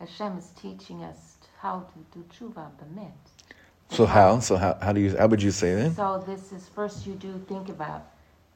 Hashem 0.00 0.38
is 0.38 0.48
teaching 0.60 1.04
us 1.04 1.36
how 1.58 1.86
to 1.92 2.18
do 2.18 2.24
Tshuva 2.32 2.70
b'met. 2.78 3.12
So 3.90 4.06
how? 4.06 4.40
So 4.40 4.56
how, 4.56 4.78
how 4.80 4.92
do 4.92 5.00
you 5.00 5.16
how 5.16 5.26
would 5.26 5.42
you 5.42 5.50
say 5.50 5.74
that? 5.74 5.96
So 5.96 6.22
this 6.26 6.52
is 6.52 6.68
first 6.68 7.06
you 7.06 7.14
do 7.14 7.42
think 7.48 7.68
about, 7.68 8.06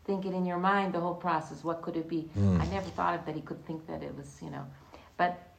think 0.04 0.24
it 0.26 0.33
in 0.33 0.46
your 0.46 0.59
mind, 0.59 0.92
the 0.92 1.00
whole 1.00 1.14
process. 1.14 1.64
What 1.64 1.83
could 1.83 1.96
it 1.96 2.09
be? 2.09 2.22
Hmm. 2.35 2.61
I 2.61 2.66
never 2.66 2.88
thought 2.90 3.14
of 3.14 3.26
that 3.26 3.35
he 3.35 3.40
could 3.40 3.64
think 3.66 3.87
that 3.87 4.02
it 4.02 4.16
was, 4.16 4.38
you 4.42 4.50
know, 4.50 4.64
but 5.16 5.53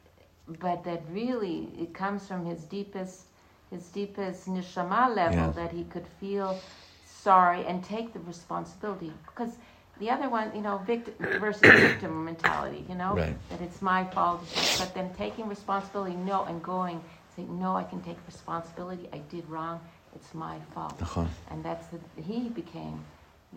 but 0.48 0.84
that 0.84 1.02
really 1.10 1.68
it 1.78 1.92
comes 1.94 2.26
from 2.26 2.44
his 2.46 2.64
deepest 2.64 3.26
his 3.70 3.88
deepest 3.88 4.48
neshama 4.48 5.14
level 5.14 5.38
Yeah. 5.38 5.50
that 5.50 5.72
he 5.72 5.84
could 5.84 6.06
feel 6.20 6.60
sorry 7.04 7.64
and 7.66 7.82
take 7.84 8.12
the 8.12 8.20
responsibility 8.20 9.12
because 9.26 9.56
the 9.98 10.10
other 10.10 10.28
one, 10.28 10.54
you 10.54 10.60
know, 10.60 10.76
victim 10.78 11.14
versus 11.40 11.62
victim 11.80 12.24
mentality, 12.24 12.84
you 12.88 12.94
know, 12.94 13.14
Right. 13.14 13.34
that 13.48 13.60
it's 13.62 13.80
my 13.80 14.04
fault, 14.04 14.40
but 14.78 14.92
then 14.94 15.08
taking 15.14 15.48
responsibility, 15.48 16.14
no, 16.16 16.44
and 16.44 16.62
going, 16.62 17.00
saying, 17.34 17.58
no, 17.58 17.74
I 17.76 17.84
can 17.84 18.02
take 18.02 18.18
responsibility. 18.26 19.08
I 19.12 19.18
did 19.34 19.48
wrong. 19.48 19.80
It's 20.14 20.34
my 20.34 20.58
fault. 20.74 20.98
Nachon. 20.98 21.28
And 21.50 21.64
that's 21.64 21.86
the, 21.88 21.98
he 22.22 22.48
became 22.50 23.04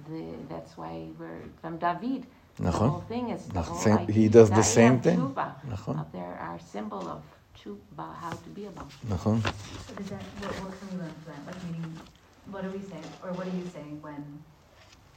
the. 0.08 0.24
That's 0.50 0.78
why 0.78 1.08
we're 1.20 1.44
from 1.62 1.78
David. 1.78 2.26
The 2.60 2.66
Nachon. 2.72 2.90
whole 2.90 3.00
thing 3.08 3.30
is 3.30 3.46
the 3.48 3.54
Nach- 3.54 3.66
whole 3.68 3.78
same- 3.78 3.98
idea 4.00 4.16
he 4.16 4.28
does 4.30 4.50
the 4.50 4.56
that, 4.58 4.64
same 4.66 4.94
yeah, 4.96 5.00
thing. 5.02 5.20
tshuva. 5.20 5.48
Nachon. 5.72 6.12
There 6.12 6.38
are 6.42 6.60
symbol 6.60 7.08
of 7.08 7.24
tshuva, 7.56 8.16
how 8.16 8.32
to 8.32 8.50
be 8.50 8.66
about. 8.66 8.90
Nachon? 9.08 9.40
So 9.88 9.94
does 9.96 10.10
that, 10.10 10.24
what, 10.44 10.52
what 10.64 10.74
can 10.80 10.88
we 10.92 10.98
learn 11.04 11.14
from 11.24 11.34
that? 11.34 11.42
Like, 11.48 11.64
meaning, 11.64 12.00
what 12.52 12.66
are 12.66 12.70
we 12.72 12.82
saying, 12.82 13.06
or 13.24 13.32
what 13.32 13.48
are 13.48 13.56
you 13.56 13.66
saying 13.68 14.02
when, 14.02 14.44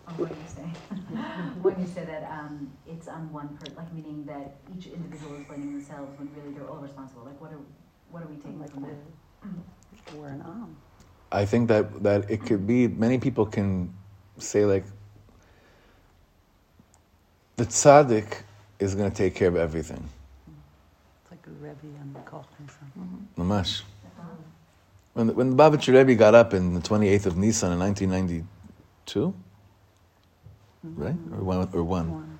or 0.07 0.13
what 0.23 0.31
are 0.31 0.39
you 0.39 0.47
saying? 0.47 0.77
When 1.63 1.79
you 1.81 1.87
say 1.87 2.05
that, 2.05 2.23
um, 2.31 2.71
it's 2.87 3.09
on 3.09 3.33
one 3.33 3.49
per, 3.59 3.67
like, 3.77 3.93
meaning 3.93 4.25
that 4.27 4.57
each 4.75 4.87
individual 4.87 5.35
is 5.37 5.45
blaming 5.45 5.73
themselves 5.73 6.17
when 6.19 6.31
really 6.37 6.53
they're 6.55 6.69
all 6.71 6.79
responsible, 6.79 7.25
like, 7.25 7.41
what 7.41 7.53
are, 7.53 7.61
what 8.11 8.23
are 8.23 8.27
we 8.29 8.37
taking 8.37 8.61
like 8.61 8.71
from 8.71 8.83
that? 8.83 8.95
we're, 10.15 10.21
we're 10.21 10.29
an 10.29 10.43
am. 10.47 10.77
I 11.33 11.45
think 11.45 11.69
that, 11.69 12.03
that 12.05 12.31
it 12.31 12.45
could 12.47 12.67
be, 12.67 12.87
many 12.87 13.19
people 13.19 13.47
can 13.47 13.93
say, 14.39 14.65
like, 14.65 14.85
the 17.63 17.69
tzaddik 17.69 18.43
is 18.81 18.97
going 18.97 19.09
to 19.09 19.17
take 19.17 19.37
care 19.37 19.47
of 19.47 19.55
everything. 19.55 20.03
It's 21.23 21.31
like 21.31 21.47
a 21.47 21.51
Rebbe 21.65 21.97
and 22.01 22.13
the 22.13 22.19
Koch 22.21 22.45
and 22.59 22.69
something. 22.69 23.29
Mamash. 23.39 23.83
When 25.13 25.29
the, 25.29 25.33
when 25.33 25.51
the 25.51 25.57
Babich 25.57 25.87
Rebbe 25.87 26.17
got 26.17 26.35
up 26.35 26.55
in 26.55 26.75
the 26.75 26.81
28th 26.81 27.27
of 27.27 27.37
Nisan 27.37 27.71
in 27.71 27.79
1992, 27.79 29.35
right? 30.83 31.15
Or 31.31 31.45
one? 31.45 31.69
Or 31.73 31.85
one. 31.85 32.11
One, 32.11 32.39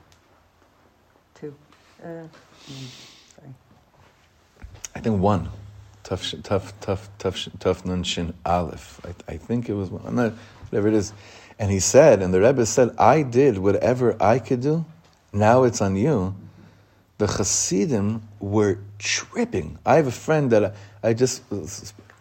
two. 1.35 1.55
Uh, 2.03 2.07
mm, 2.07 2.27
sorry. 3.37 3.55
I 4.97 5.01
think 5.01 5.21
one. 5.21 5.51
Tof, 6.03 6.35
tof, 6.43 6.73
tof, 6.81 7.09
tof, 7.21 7.49
tof 7.59 7.85
nun 7.85 8.03
shin 8.03 8.35
aleph. 8.45 9.01
I, 9.05 9.35
I 9.35 9.37
think 9.37 9.69
it 9.69 9.75
was 9.75 9.89
one. 9.89 10.03
I'm 10.05 10.17
not, 10.17 10.33
whatever 10.71 10.89
it 10.89 10.95
is. 10.95 11.13
And 11.61 11.71
he 11.71 11.79
said, 11.79 12.23
and 12.23 12.35
the 12.35 12.41
Rebbe 12.41 12.67
said, 12.67 12.97
I 12.99 13.23
did 13.23 13.59
whatever 13.59 14.21
I 14.21 14.41
could 14.41 14.63
do. 14.63 14.85
Now 15.33 15.65
it's 15.65 15.81
on 15.81 15.97
you. 15.97 16.35
The 17.19 17.27
Hasidim 17.27 18.23
were 18.41 18.79
tripping. 18.99 19.79
I 19.87 19.97
have 19.97 20.07
a 20.07 20.13
friend 20.13 20.51
that 20.51 20.75
I, 21.03 21.11
I 21.11 21.15
just, 21.15 21.43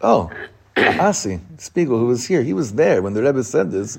oh, 0.00 0.30
Asi 0.76 1.40
Spiegel, 1.58 1.98
who 1.98 2.06
was 2.06 2.26
here, 2.26 2.42
he 2.42 2.52
was 2.52 2.74
there 2.74 3.02
when 3.02 3.14
the 3.14 3.22
Rebbe 3.22 3.42
said 3.42 3.70
this. 3.70 3.98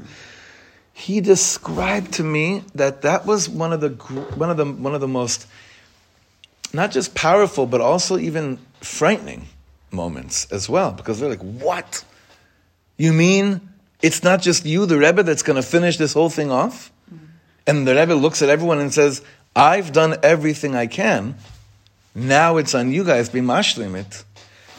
He 0.94 1.22
described 1.22 2.14
to 2.14 2.24
me 2.24 2.64
that 2.76 3.02
that 3.02 3.26
was 3.26 3.50
one 3.50 3.74
of 3.74 3.82
the 3.82 3.90
one 4.36 4.50
of 4.50 4.58
the 4.58 4.66
one 4.66 4.94
of 4.94 5.02
the 5.02 5.08
most 5.08 5.48
not 6.72 6.92
just 6.92 7.16
powerful 7.16 7.66
but 7.66 7.82
also 7.82 8.18
even 8.18 8.60
frightening 8.80 9.48
moments 9.92 10.46
as 10.52 10.70
well 10.70 10.92
because 10.92 11.20
they're 11.20 11.30
like, 11.30 11.42
"What? 11.42 12.06
You 12.96 13.12
mean 13.12 13.60
it's 14.04 14.22
not 14.22 14.42
just 14.42 14.66
you, 14.66 14.86
the 14.86 15.00
Rebbe, 15.00 15.24
that's 15.24 15.42
going 15.42 15.56
to 15.56 15.68
finish 15.68 15.98
this 15.98 16.14
whole 16.14 16.30
thing 16.30 16.52
off?" 16.52 16.93
And 17.66 17.88
the 17.88 17.96
Rebbe 17.96 18.14
looks 18.14 18.42
at 18.42 18.50
everyone 18.50 18.80
and 18.80 18.94
says, 18.94 19.22
"I've 19.56 19.92
done 19.92 20.18
everything 20.24 20.76
I 20.76 20.88
can. 20.88 21.36
Now 22.14 22.58
it's 22.58 22.76
on 22.76 22.92
you 22.92 23.04
guys. 23.04 23.30
Be 23.30 23.42
mashlim 23.42 23.96
it." 23.96 24.24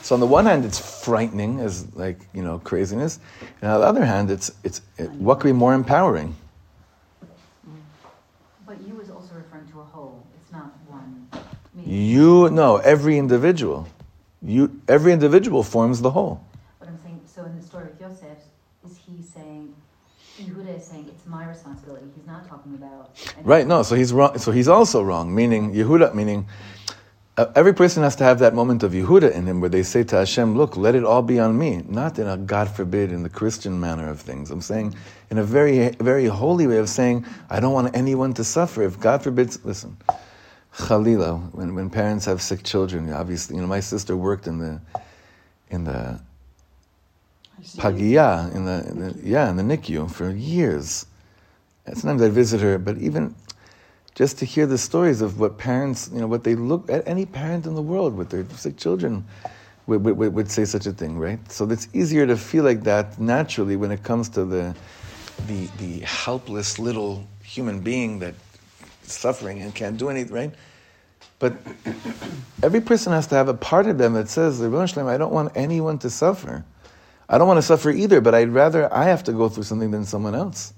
So 0.03 0.14
on 0.14 0.20
the 0.20 0.26
one 0.26 0.45
hand, 0.45 0.66
it's 0.66 0.78
frightening 1.03 1.61
as 1.61 1.87
like 1.95 2.18
you 2.35 2.43
know 2.43 2.59
craziness, 2.59 3.18
and 3.62 3.70
on 3.70 3.80
the 3.80 3.87
other 3.87 4.05
hand, 4.05 4.30
it's 4.30 4.53
it's 4.62 4.82
it, 4.99 5.11
what 5.12 5.41
could 5.41 5.49
be 5.49 5.53
more 5.53 5.72
empowering? 5.72 6.37
But 8.66 8.80
you 8.87 9.01
is 9.01 9.09
also 9.09 9.35
referring 9.35 9.66
to 9.72 9.80
a 9.80 9.85
whole. 9.85 10.26
It's 10.43 10.53
not 10.53 10.72
one. 10.89 11.26
Meaning, 11.74 11.91
You 11.91 12.51
no 12.51 12.76
every 12.76 13.16
individual, 13.16 13.89
you 14.43 14.78
every 14.89 15.14
individual 15.14 15.62
forms 15.62 16.03
the 16.03 16.11
whole. 16.11 16.45
But 16.78 16.89
I'm 16.89 16.99
saying, 17.03 17.22
so 17.24 17.45
in 17.45 17.59
the 17.59 17.64
story 17.66 17.87
with 17.87 17.99
Yosef, 17.99 18.39
is 18.85 18.99
he 19.07 19.22
saying, 19.22 19.74
Yehuda 20.39 20.78
is 20.78 20.85
saying 20.85 21.07
it's 21.09 21.26
my 21.26 21.47
responsibility. 21.47 22.07
He's 22.16 22.26
not 22.26 22.49
talking 22.49 22.74
about. 22.74 23.11
Right? 23.43 23.66
No, 23.66 23.82
so 23.82 23.95
he's 23.95 24.12
wrong. 24.12 24.39
So 24.39 24.51
he's 24.51 24.68
also 24.68 25.03
wrong. 25.03 25.35
Meaning 25.35 25.72
Yehuda, 25.72 26.14
meaning 26.14 26.47
uh, 27.37 27.47
every 27.55 27.72
person 27.72 28.03
has 28.03 28.16
to 28.16 28.24
have 28.24 28.41
that 28.41 28.55
moment 28.55 28.82
of 28.82 28.93
Yehuda 28.93 29.32
in 29.32 29.47
him 29.47 29.61
where 29.61 29.70
they 29.70 29.85
say 29.85 30.03
to 30.05 30.16
Hashem, 30.16 30.57
"Look, 30.57 30.76
let 30.76 30.95
it 30.95 31.05
all 31.05 31.22
be 31.22 31.39
on 31.39 31.57
me." 31.57 31.82
Not 31.89 32.18
in 32.18 32.26
a 32.26 32.37
God 32.37 32.68
forbid 32.68 33.12
in 33.12 33.22
the 33.22 33.28
Christian 33.28 33.78
manner 33.78 34.09
of 34.09 34.20
things. 34.20 34.51
I'm 34.51 34.61
saying 34.61 34.95
in 35.30 35.39
a 35.39 35.45
very 35.45 35.91
very 36.01 36.26
holy 36.26 36.66
way 36.66 36.78
of 36.78 36.89
saying, 36.89 37.24
"I 37.49 37.61
don't 37.61 37.72
want 37.72 37.97
anyone 37.97 38.35
to 38.35 38.45
suffer." 38.45 38.82
If 38.82 38.99
God 38.99 39.22
forbids, 39.22 39.64
listen. 39.64 39.97
Khalila, 40.76 41.55
when, 41.55 41.74
when 41.76 41.89
parents 41.89 42.24
have 42.24 42.43
sick 42.43 42.64
children, 42.64 43.12
obviously, 43.12 43.55
you 43.55 43.62
know, 43.62 43.68
my 43.68 43.78
sister 43.78 44.16
worked 44.16 44.49
in 44.49 44.59
the, 44.59 44.80
in 45.70 45.85
the 45.85 46.20
Pagia, 47.76 48.55
in 48.55 48.64
the, 48.64 48.86
in 48.88 49.00
the 49.00 49.20
yeah, 49.22 49.50
in 49.50 49.57
the 49.57 49.62
NICU 49.62 50.11
for 50.11 50.30
years. 50.30 51.07
And 51.86 51.96
sometimes 51.96 52.22
I 52.22 52.28
visit 52.28 52.61
her, 52.61 52.78
but 52.78 52.98
even 52.98 53.34
just 54.14 54.38
to 54.38 54.44
hear 54.44 54.66
the 54.66 54.78
stories 54.78 55.20
of 55.20 55.40
what 55.40 55.59
parents, 55.59 56.11
you 56.12 56.20
know, 56.20 56.26
what 56.26 56.44
they 56.44 56.55
look 56.55 56.88
at 56.90 57.07
any 57.07 57.26
parent 57.26 57.66
in 57.66 57.74
the 57.74 57.82
world 57.82 58.16
with 58.16 58.30
their 58.30 58.44
sick 58.57 58.76
children 58.76 59.24
would, 59.86 60.05
would, 60.05 60.34
would 60.34 60.50
say 60.50 60.64
such 60.64 60.86
a 60.86 60.92
thing, 60.92 61.18
right? 61.18 61.38
So 61.50 61.68
it's 61.68 61.88
easier 61.92 62.26
to 62.26 62.36
feel 62.36 62.64
like 62.64 62.84
that 62.84 63.20
naturally 63.20 63.76
when 63.76 63.90
it 63.90 64.02
comes 64.02 64.28
to 64.30 64.44
the, 64.44 64.74
the, 65.46 65.66
the 65.78 66.00
helpless 66.00 66.78
little 66.78 67.26
human 67.42 67.80
being 67.80 68.20
that 68.20 68.34
is 69.05 69.12
suffering 69.12 69.61
and 69.61 69.74
can't 69.74 69.98
do 69.98 70.09
anything, 70.09 70.34
right? 70.34 70.55
But 71.38 71.55
every 72.62 72.80
person 72.80 73.12
has 73.12 73.26
to 73.26 73.34
have 73.34 73.48
a 73.48 73.55
part 73.55 73.86
of 73.86 73.98
them 73.98 74.14
that 74.14 74.28
says, 74.28 74.62
I 74.62 75.18
don't 75.18 75.32
want 75.32 75.52
anyone 75.57 75.98
to 75.98 76.09
suffer. 76.09 76.64
I 77.28 77.38
don't 77.38 77.48
want 77.48 77.58
to 77.58 77.62
suffer 77.62 77.90
either, 77.90 78.20
but 78.20 78.34
I'd 78.34 78.50
rather 78.50 78.92
I 78.92 79.04
have 79.04 79.24
to 79.24 79.32
go 79.32 79.48
through 79.48 79.62
something 79.64 79.90
than 79.90 80.04
someone 80.04 80.34
else. 80.34 80.74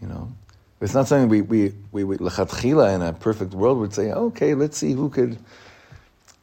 You 0.00 0.08
know, 0.08 0.32
it's 0.80 0.94
not 0.94 1.06
something 1.06 1.28
we 1.28 1.42
we 1.42 1.74
we, 1.92 2.04
we 2.04 2.16
in 2.16 3.02
a 3.02 3.16
perfect 3.18 3.54
world 3.54 3.78
would 3.78 3.94
say. 3.94 4.12
Okay, 4.12 4.54
let's 4.54 4.76
see 4.76 4.92
who 4.92 5.08
could. 5.08 5.38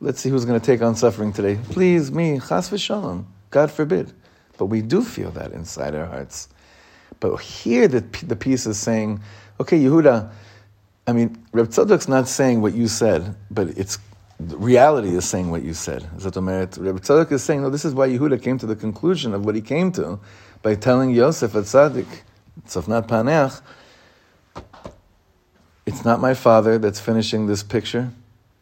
Let's 0.01 0.21
see 0.21 0.29
who's 0.29 0.45
going 0.45 0.59
to 0.59 0.65
take 0.65 0.81
on 0.81 0.95
suffering 0.95 1.33
today. 1.33 1.59
Please, 1.71 2.09
me, 2.09 2.39
chas 2.39 2.69
v'shalom. 2.69 3.25
God 3.49 3.69
forbid. 3.69 4.13
But 4.57 4.67
we 4.67 4.81
do 4.81 5.03
feel 5.03 5.31
that 5.31 5.51
inside 5.51 5.93
our 5.93 6.05
hearts. 6.05 6.47
But 7.19 7.37
here, 7.37 7.87
the 7.89 8.01
the 8.25 8.37
piece 8.37 8.65
is 8.65 8.79
saying, 8.79 9.21
okay, 9.59 9.77
Yehuda. 9.77 10.31
I 11.07 11.11
mean, 11.11 11.43
Reb 11.53 11.69
Tzadok's 11.69 12.07
not 12.07 12.27
saying 12.27 12.61
what 12.61 12.75
you 12.75 12.87
said, 12.87 13.35
but 13.49 13.69
it's 13.69 13.97
reality 14.39 15.09
is 15.09 15.25
saying 15.25 15.51
what 15.51 15.63
you 15.63 15.73
said. 15.73 16.03
Omeret, 16.17 16.77
Tzadok 16.77 17.31
is 17.31 17.43
saying, 17.43 17.61
no, 17.61 17.69
this 17.69 17.85
is 17.85 17.93
why 17.93 18.07
Yehuda 18.07 18.41
came 18.41 18.57
to 18.57 18.65
the 18.65 18.75
conclusion 18.75 19.33
of 19.33 19.45
what 19.45 19.55
he 19.55 19.61
came 19.61 19.91
to 19.93 20.19
by 20.61 20.75
telling 20.75 21.11
Yosef 21.11 21.55
at 21.55 21.63
Tzaddik, 21.63 22.07
Paneach, 22.67 23.61
it's 25.85 26.05
not 26.05 26.19
my 26.19 26.33
father 26.33 26.77
that's 26.77 26.99
finishing 26.99 27.47
this 27.47 27.63
picture. 27.63 28.11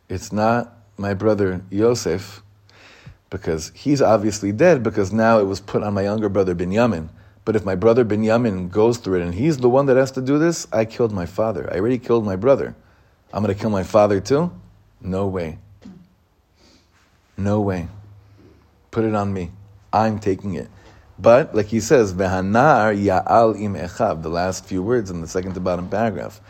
It's 0.08 0.32
not 0.32 0.78
my 0.98 1.14
brother 1.14 1.62
Yosef, 1.70 2.42
because 3.30 3.72
he's 3.76 4.02
obviously 4.02 4.52
dead, 4.52 4.82
because 4.82 5.12
now 5.12 5.40
it 5.40 5.44
was 5.44 5.60
put 5.60 5.84
on 5.84 5.94
my 5.94 6.04
younger 6.04 6.30
brother 6.30 6.56
Binyamin. 6.56 7.10
But 7.44 7.56
if 7.56 7.66
my 7.66 7.76
brother 7.76 8.06
Binyamin 8.06 8.72
goes 8.72 8.98
through 8.98 9.20
it 9.20 9.24
and 9.24 9.34
he's 9.34 9.58
the 9.58 9.70
one 9.70 9.86
that 9.88 9.98
has 9.98 10.12
to 10.12 10.22
do 10.22 10.40
this, 10.40 10.68
I 10.72 10.86
killed 10.86 11.12
my 11.12 11.26
father. 11.26 11.70
I 11.72 11.78
already 11.78 11.98
killed 11.98 12.26
my 12.26 12.36
brother. 12.36 12.76
I'm 13.34 13.44
going 13.44 13.54
to 13.54 13.60
kill 13.60 13.70
my 13.70 13.84
father 13.84 14.20
too? 14.20 14.52
No 15.02 15.28
way. 15.28 15.60
No 17.38 17.62
way. 17.62 17.88
Put 18.92 19.06
it 19.06 19.14
on 19.14 19.32
me. 19.32 19.52
I'm 19.94 20.20
taking 20.20 20.56
it. 20.56 20.70
But, 21.20 21.56
like 21.56 21.68
he 21.68 21.80
says, 21.80 22.14
ya'al 22.14 23.60
im 23.60 23.74
echav, 23.76 24.22
the 24.22 24.30
last 24.30 24.66
few 24.66 24.84
words 24.84 25.10
in 25.10 25.22
the 25.22 25.28
second 25.28 25.54
to 25.54 25.60
bottom 25.60 25.90
paragraph. 25.90 26.42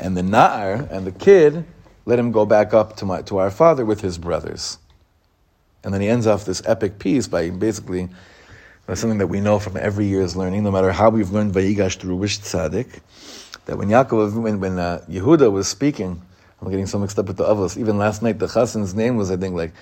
And 0.00 0.16
the 0.16 0.22
na'ar 0.22 0.90
and 0.90 1.06
the 1.06 1.12
kid, 1.12 1.64
let 2.04 2.18
him 2.18 2.32
go 2.32 2.46
back 2.46 2.72
up 2.72 2.96
to, 2.98 3.04
my, 3.04 3.22
to 3.22 3.38
our 3.38 3.50
father 3.50 3.84
with 3.84 4.00
his 4.00 4.18
brothers. 4.18 4.78
And 5.84 5.92
then 5.92 6.00
he 6.00 6.08
ends 6.08 6.26
off 6.26 6.44
this 6.44 6.62
epic 6.66 6.98
piece 6.98 7.28
by 7.28 7.50
basically 7.50 8.08
that's 8.86 9.00
something 9.00 9.18
that 9.18 9.26
we 9.26 9.40
know 9.40 9.58
from 9.58 9.76
every 9.76 10.06
year's 10.06 10.36
learning, 10.36 10.62
no 10.62 10.70
matter 10.70 10.92
how 10.92 11.10
we've 11.10 11.30
learned 11.30 11.52
Vayigash 11.52 11.98
through 11.98 12.18
Tzaddik, 12.18 13.00
that 13.66 13.76
when 13.76 13.88
Yaakov, 13.88 14.40
when, 14.40 14.60
when 14.60 14.78
uh, 14.78 15.04
Yehuda 15.08 15.50
was 15.50 15.66
speaking, 15.66 16.22
I'm 16.60 16.70
getting 16.70 16.86
so 16.86 16.98
mixed 17.00 17.18
up 17.18 17.26
with 17.26 17.36
the 17.36 17.44
Avos, 17.44 17.76
even 17.76 17.98
last 17.98 18.22
night 18.22 18.38
the 18.38 18.46
Chassan's 18.46 18.94
name 18.94 19.16
was, 19.16 19.32
I 19.32 19.36
think, 19.36 19.56
like 19.56 19.72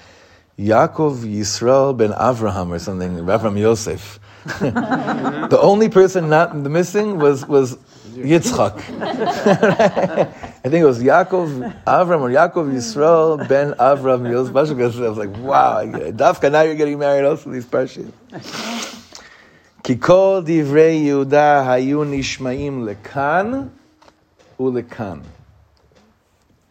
Yaakov 0.57 1.19
Yisrael 1.19 1.95
ben 1.95 2.11
Avraham 2.11 2.69
or 2.69 2.79
something, 2.79 3.15
Avraham 3.17 3.57
Yosef. 3.57 4.19
the 4.59 5.59
only 5.61 5.89
person 5.89 6.29
not 6.29 6.55
missing 6.55 7.17
was, 7.17 7.47
was 7.47 7.77
Yitzchak. 8.13 8.75
I 8.99 10.69
think 10.69 10.81
it 10.81 10.85
was 10.85 11.01
Yaakov 11.01 11.83
Avram 11.85 12.21
or 12.21 12.29
Yaakov 12.29 12.73
Yisrael 12.73 13.47
ben 13.47 13.73
Avram 13.73 14.29
Yosef. 14.29 14.55
I 14.55 15.09
was 15.09 15.17
like, 15.17 15.35
wow, 15.37 15.83
Dafka, 15.85 16.51
now 16.51 16.61
you're 16.61 16.75
getting 16.75 16.99
married 16.99 17.25
also 17.25 17.49
these 17.49 17.65
parshas. 17.65 18.11
כי 19.83 19.99
כל 19.99 20.41
דברי 20.45 20.91
יהודה 20.91 21.71
היו 21.71 22.03
נשמעים 22.03 22.85
לכאן 22.85 23.67
ולכאן. 24.59 25.19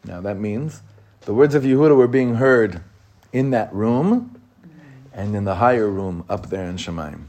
Now 0.07 0.21
that 0.21 0.39
means 0.39 0.83
the 1.23 1.35
words 1.35 1.55
of 1.55 1.65
Yehuda 1.65 1.97
were 1.97 2.07
being 2.07 2.37
heard 2.37 2.81
in 3.34 3.50
that 3.50 3.74
room 3.74 4.40
and 5.12 5.36
in 5.36 5.44
the 5.44 5.56
higher 5.56 5.90
room 5.90 6.24
up 6.30 6.50
there 6.50 6.70
in 6.70 6.78
Shamayim. 6.78 7.26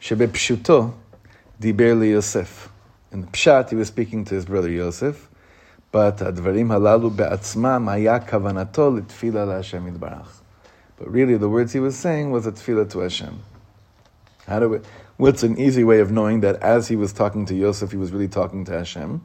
Shebepshuto 0.00 0.94
diber 1.60 1.98
li 1.98 2.12
Yosef. 2.12 2.68
In 3.10 3.22
the 3.22 3.26
Pshat, 3.28 3.70
he 3.70 3.74
was 3.74 3.88
speaking 3.88 4.24
to 4.26 4.34
his 4.34 4.44
brother 4.44 4.70
Yosef, 4.70 5.28
but 5.90 6.18
advarim 6.18 6.68
halalu 6.68 7.10
בעצמם 7.10 7.88
היה 7.88 8.20
כוונתו 8.20 8.96
לתפילה 8.96 9.44
להשם 9.44 9.88
יתברך. 9.88 10.42
But 10.98 11.10
really, 11.10 11.36
the 11.36 11.48
words 11.48 11.72
he 11.72 11.80
was 11.80 11.96
saying 11.96 12.30
was 12.30 12.46
a 12.46 12.52
tefila 12.52 12.90
to 12.90 12.98
Hashem. 13.00 13.40
How 14.46 14.58
do 14.60 14.68
we, 14.68 14.78
what's 15.16 15.42
an 15.42 15.58
easy 15.58 15.84
way 15.84 16.00
of 16.00 16.10
knowing 16.10 16.40
that 16.40 16.56
as 16.56 16.88
he 16.88 16.96
was 16.96 17.12
talking 17.12 17.46
to 17.46 17.54
Yosef, 17.54 17.92
he 17.92 17.96
was 17.96 18.12
really 18.12 18.28
talking 18.28 18.64
to 18.64 18.72
Hashem? 18.72 19.22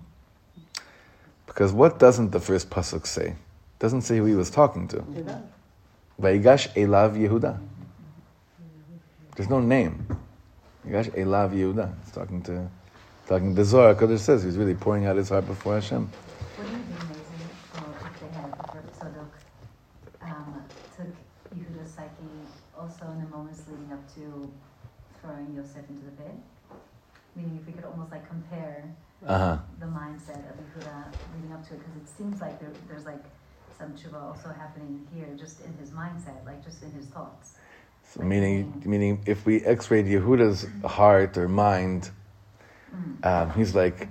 Because 1.46 1.74
what 1.74 2.00
doesn't 2.00 2.32
the 2.32 2.40
first 2.40 2.70
pasuk 2.70 3.08
say? 3.08 3.28
It 3.28 3.80
doesn't 3.80 4.04
say 4.04 4.18
who 4.18 4.26
he 4.26 4.36
was 4.36 4.50
talking 4.50 4.88
to. 4.90 5.04
Vayigash 6.22 6.70
Elav 6.76 7.16
Yehuda. 7.18 7.60
There's 9.36 9.50
no 9.50 9.60
name. 9.60 10.06
Vayigash 10.86 11.10
Elav 11.18 11.52
Yehuda. 11.52 11.94
It's 12.02 12.12
talking 12.12 12.42
to, 12.44 12.68
talking 13.28 13.56
to 13.56 13.64
Zohar. 13.66 13.96
Kodesh 13.96 14.20
says 14.20 14.44
he's 14.44 14.58
really 14.58 14.76
pouring 14.76 15.06
out 15.06 15.16
his 15.16 15.30
heart 15.30 15.48
before 15.48 15.76
Hashem. 15.76 16.10
Wouldn't 16.58 16.76
it 16.76 16.88
be 16.88 16.94
amazing 16.94 17.50
well, 17.76 17.96
if 18.14 18.20
they 18.20 18.28
had 18.38 18.54
if 18.54 18.76
Reb 18.76 18.94
Tzadok 18.94 19.32
um, 20.22 20.64
took 20.96 21.08
Yehuda's 21.58 21.92
psyche 21.92 22.10
also 22.78 23.06
in 23.12 23.22
the 23.24 23.28
moments 23.30 23.64
leading 23.70 23.92
up 23.92 24.14
to 24.16 24.52
throwing 25.22 25.54
Yosef 25.56 25.90
into 25.90 26.06
the 26.06 26.12
pit? 26.12 26.36
Meaning, 27.36 27.58
if 27.60 27.66
we 27.66 27.74
could 27.74 27.86
almost 27.86 28.12
like 28.12 28.28
compare 28.30 28.86
Uh-huh. 29.26 29.58
the 29.80 29.86
mindset 29.88 30.44
of 30.52 30.56
Yehuda 30.62 31.10
leading 31.34 31.54
up 31.54 31.66
to 31.68 31.74
it, 31.74 31.80
because 31.80 31.96
it 31.96 32.08
seems 32.18 32.40
like 32.42 32.60
there, 32.60 32.70
there's 32.88 33.06
like 33.06 33.24
some 33.78 33.94
tshuva 33.94 34.22
also 34.22 34.50
happening 34.50 35.08
here, 35.14 35.30
just 35.38 35.62
in 35.62 35.74
his 35.80 35.92
mindset, 35.92 36.46
like 36.46 36.64
just 36.64 36.82
in 36.84 36.92
his 36.92 37.06
thoughts. 37.08 37.56
So 38.10 38.22
meaning, 38.22 38.84
meaning, 38.86 39.24
if 39.26 39.46
we 39.46 39.62
X-rayed 39.62 40.06
Yehuda's 40.06 40.68
heart 40.86 41.38
or 41.38 41.48
mind, 41.48 42.12
mm. 42.96 43.26
um, 43.26 43.52
he's 43.52 43.74
like, 43.74 44.08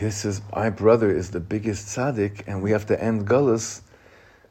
"This 0.00 0.24
is 0.24 0.40
my 0.54 0.70
brother 0.70 1.10
is 1.10 1.30
the 1.30 1.40
biggest 1.40 1.88
tzaddik, 1.88 2.44
and 2.46 2.62
we 2.62 2.70
have 2.70 2.86
to 2.86 3.02
end 3.02 3.26
gullus. 3.26 3.82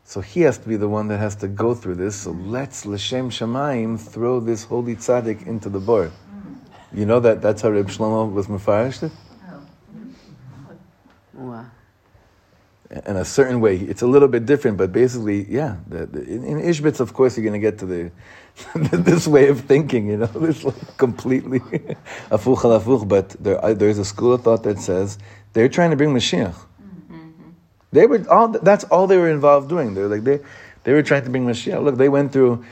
So 0.03 0.21
he 0.21 0.41
has 0.41 0.57
to 0.59 0.69
be 0.69 0.77
the 0.77 0.87
one 0.87 1.07
that 1.09 1.17
has 1.17 1.35
to 1.37 1.47
go 1.47 1.73
through 1.73 1.95
this. 1.95 2.15
So 2.15 2.33
mm. 2.33 2.51
let's 2.51 2.85
L'Shem 2.85 3.29
Shamayim 3.29 3.99
throw 3.99 4.39
this 4.39 4.63
holy 4.63 4.95
tzaddik 4.95 5.47
into 5.47 5.69
the 5.69 5.79
bor. 5.79 6.07
Mm. 6.07 6.57
You 6.93 7.05
know 7.05 7.19
that 7.19 7.41
that's 7.41 7.61
how 7.61 7.71
Reb 7.71 7.87
Shlomo 7.87 8.31
was 8.31 8.47
mafarish 8.47 9.03
it? 9.03 9.11
Oh. 9.49 9.61
Wow. 11.33 11.65
In 12.89 13.15
a 13.17 13.25
certain 13.25 13.59
way. 13.59 13.77
It's 13.77 14.01
a 14.01 14.07
little 14.07 14.27
bit 14.27 14.45
different, 14.45 14.77
but 14.77 14.91
basically, 14.91 15.45
yeah. 15.49 15.77
The, 15.87 16.05
the, 16.05 16.23
in, 16.23 16.61
Ishbitz, 16.61 16.99
of 16.99 17.13
course, 17.13 17.37
you're 17.37 17.43
going 17.43 17.59
to 17.59 17.65
get 17.65 17.79
to 17.79 17.85
the 17.85 18.11
this 18.75 19.27
way 19.27 19.49
of 19.49 19.61
thinking, 19.61 20.07
you 20.09 20.17
know, 20.17 20.25
this 20.35 20.63
like 20.63 20.97
completely 20.97 21.59
afuch 22.31 22.63
al 22.63 22.79
afuch. 22.79 23.07
But 23.07 23.29
there, 23.31 23.63
uh, 23.63 23.73
there's 23.73 23.97
a 23.99 24.05
school 24.05 24.33
of 24.33 24.43
thought 24.43 24.63
that 24.63 24.79
says 24.79 25.17
they're 25.53 25.69
trying 25.69 25.91
to 25.91 25.97
bring 25.97 26.13
Mashiach. 26.13 26.55
They 27.91 28.05
were 28.05 28.29
all. 28.29 28.49
That's 28.49 28.83
all 28.85 29.07
they 29.07 29.17
were 29.17 29.29
involved 29.29 29.69
doing. 29.69 29.93
They're 29.93 30.07
like 30.07 30.23
they, 30.23 30.39
they 30.83 30.93
were 30.93 31.03
trying 31.03 31.23
to 31.23 31.29
bring 31.29 31.45
Mashiach. 31.45 31.83
Look, 31.83 31.97
they 31.97 32.09
went 32.09 32.31
through. 32.31 32.65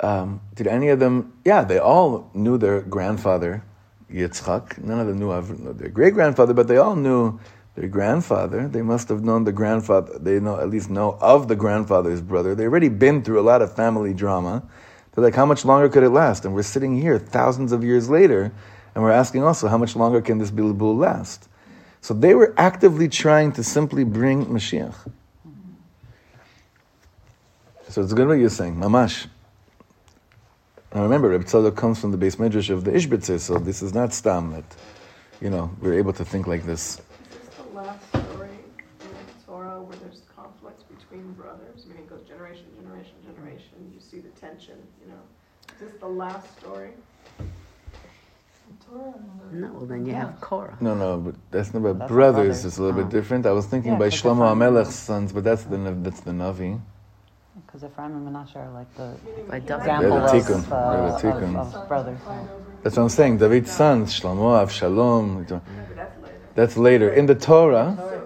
Um, 0.00 0.40
did 0.54 0.68
any 0.68 0.88
of 0.88 1.00
them? 1.00 1.32
Yeah, 1.44 1.64
they 1.64 1.78
all 1.78 2.30
knew 2.34 2.56
their 2.56 2.82
grandfather, 2.82 3.64
Yitzchak. 4.12 4.78
None 4.78 5.00
of 5.00 5.08
them 5.08 5.18
knew 5.18 5.72
their 5.74 5.88
great 5.88 6.14
grandfather, 6.14 6.54
but 6.54 6.68
they 6.68 6.76
all 6.76 6.94
knew 6.94 7.40
their 7.78 7.88
grandfather. 7.88 8.66
They 8.66 8.82
must 8.82 9.08
have 9.08 9.22
known 9.22 9.44
the 9.44 9.52
grandfather. 9.52 10.18
They 10.18 10.40
know 10.40 10.58
at 10.58 10.68
least 10.68 10.90
know 10.90 11.16
of 11.20 11.46
the 11.46 11.54
grandfather's 11.54 12.20
brother. 12.20 12.54
They 12.54 12.64
already 12.64 12.88
been 12.88 13.22
through 13.22 13.38
a 13.38 13.46
lot 13.46 13.62
of 13.62 13.74
family 13.74 14.12
drama. 14.12 14.64
They're 15.12 15.24
like, 15.24 15.34
how 15.34 15.46
much 15.46 15.64
longer 15.64 15.88
could 15.88 16.02
it 16.02 16.10
last? 16.10 16.44
And 16.44 16.54
we're 16.54 16.62
sitting 16.62 17.00
here 17.00 17.18
thousands 17.18 17.72
of 17.72 17.84
years 17.84 18.10
later, 18.10 18.52
and 18.94 19.04
we're 19.04 19.12
asking 19.12 19.44
also, 19.44 19.68
how 19.68 19.78
much 19.78 19.94
longer 19.96 20.20
can 20.20 20.38
this 20.38 20.50
bilbul 20.50 20.96
last? 20.96 21.48
So 22.00 22.14
they 22.14 22.34
were 22.34 22.54
actively 22.56 23.08
trying 23.08 23.52
to 23.52 23.64
simply 23.64 24.04
bring 24.04 24.46
Mashiach. 24.46 24.94
So 27.88 28.02
it's 28.02 28.12
good 28.12 28.28
what 28.28 28.34
you're 28.34 28.48
saying, 28.48 28.76
mamash. 28.76 29.26
Now 30.94 31.02
remember, 31.02 31.28
Reb 31.30 31.44
Tzadok 31.44 31.76
comes 31.76 32.00
from 32.00 32.12
the 32.12 32.18
beis 32.18 32.36
medrash 32.36 32.70
of 32.70 32.84
the 32.84 32.92
Ishbitzer, 32.92 33.40
so 33.40 33.58
this 33.58 33.82
is 33.82 33.94
not 33.94 34.12
stam 34.12 34.52
that, 34.52 34.64
you 35.40 35.50
know, 35.50 35.70
we're 35.80 35.94
able 35.94 36.12
to 36.12 36.24
think 36.24 36.46
like 36.46 36.64
this. 36.64 37.00
Is 37.00 37.00
this 37.30 37.56
the 37.56 37.74
last 37.74 38.06
story 38.08 38.50
in 39.00 39.08
the 39.08 39.44
Torah 39.46 39.82
where 39.82 39.96
there's 40.18 40.28
conflicts 40.36 40.82
between 40.84 41.32
brothers? 41.32 41.84
I 41.84 41.88
mean, 41.88 41.98
it 41.98 42.10
goes 42.10 42.22
generation, 42.22 42.64
generation, 42.80 43.12
generation. 43.24 43.92
You 43.94 44.00
see 44.00 44.18
the 44.20 44.28
tension, 44.40 44.76
you 45.04 45.12
know. 45.12 45.20
Is 45.74 45.80
this 45.92 46.00
the 46.00 46.08
last 46.08 46.58
story? 46.58 46.90
Torah 48.86 49.14
and 49.14 49.62
the- 49.62 49.66
No, 49.66 49.72
well, 49.72 49.86
then 49.86 50.06
you 50.06 50.14
have 50.14 50.40
Korah. 50.40 50.76
No, 50.80 50.94
no, 50.94 51.18
but 51.18 51.34
that's 51.50 51.72
not 51.72 51.80
about 51.80 51.98
That's 52.00 52.12
brothers. 52.12 52.34
brothers. 52.36 52.64
It's 52.64 52.78
a 52.78 52.82
little 52.82 53.00
Oh. 53.00 53.04
bit 53.04 53.10
different. 53.12 53.46
I 53.46 53.52
was 53.52 53.66
thinking 53.66 53.92
Yeah, 53.92 53.98
by 53.98 54.08
Shlomo 54.08 54.40
that's 54.40 54.58
not- 54.58 54.72
Amelech's 54.72 54.94
sons, 54.94 55.32
but 55.32 55.44
that's 55.44 55.64
the 55.64 55.76
that's 56.02 56.20
the 56.20 56.32
Navi. 56.32 56.80
Because 57.66 57.82
Ephraim 57.84 58.12
and 58.16 58.28
Menashe 58.28 58.56
are 58.56 58.70
like 58.70 58.92
the 58.96 59.14
By 59.48 59.60
He 59.60 59.66
double. 59.66 59.86
might 59.86 60.34
example 60.34 60.70
They're 60.70 60.78
of, 60.78 61.24
uh, 61.24 61.40
the 61.40 61.58
of, 61.58 61.74
of 61.74 61.88
brothers. 61.88 62.18
Fight 62.20 62.46
That's 62.82 62.96
what 62.96 63.02
I'm 63.04 63.08
saying. 63.08 63.38
David's 63.38 63.72
sons, 63.72 64.18
Shlomo, 64.18 64.62
Avshalom. 64.62 65.48
No, 65.50 65.60
but 65.60 65.96
that's 65.96 66.22
later. 66.22 66.38
That's 66.54 66.76
later 66.76 67.08
in 67.10 67.26
the 67.26 67.34
Torah. 67.34 68.17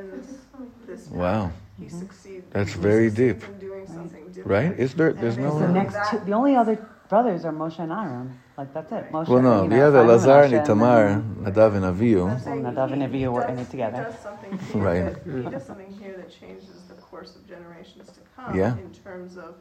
So, 0.00 0.08
so 0.08 0.12
Yehuda 0.12 0.16
basically 0.16 0.64
ends 0.64 0.86
this. 0.86 1.08
path. 1.08 1.16
Wow, 1.16 1.52
He 1.78 1.84
mm-hmm. 1.86 1.98
succeeds. 1.98 2.46
That's 2.50 2.72
he 2.72 2.78
very 2.80 3.08
succeeds 3.10 3.40
deep. 3.42 3.50
in 3.50 3.58
doing 3.58 3.86
something 3.86 4.26
different. 4.28 4.46
right? 4.46 4.78
Is 4.78 4.94
there? 4.94 5.12
There's 5.12 5.36
And 5.36 5.46
no. 5.46 5.58
The 5.58 5.68
next 5.68 6.10
two, 6.10 6.18
the 6.20 6.32
only 6.32 6.56
other 6.56 6.76
brothers 7.08 7.44
are 7.44 7.52
Moshe 7.52 7.78
and 7.78 7.92
Aaron. 7.92 8.38
Like 8.56 8.72
that's 8.74 8.92
it. 8.92 9.10
Moshe. 9.10 9.28
Well, 9.28 9.42
no, 9.42 9.56
you 9.64 9.68
we 9.70 9.76
know, 9.76 9.92
have 9.92 9.94
Ephraim 9.94 10.06
Elazar 10.08 10.44
and 10.44 10.52
Menashe, 10.54 10.66
Itamar, 10.66 11.44
Nadav 11.44 11.74
and 11.76 11.84
Avihu. 11.84 12.30
I'm 12.30 12.62
Nadav 12.62 12.92
and 12.92 13.02
Avihu 13.02 13.32
were 13.32 13.46
in 13.48 13.58
it 13.58 13.70
together. 13.70 13.98
He 14.04 14.04
does 14.12 14.18
something 14.20 14.58
here 14.72 14.82
Right. 14.82 15.24
that, 15.24 15.44
he 15.44 15.50
does 15.50 15.64
something 15.66 15.90
here 15.92 16.14
that 16.18 16.30
changes 16.30 16.82
the 16.88 16.94
course 16.94 17.36
of 17.36 17.46
generations 17.48 18.08
to 18.12 18.20
come. 18.36 18.56
Yeah. 18.56 18.76
In 18.78 18.90
terms 18.92 19.36
of 19.36 19.54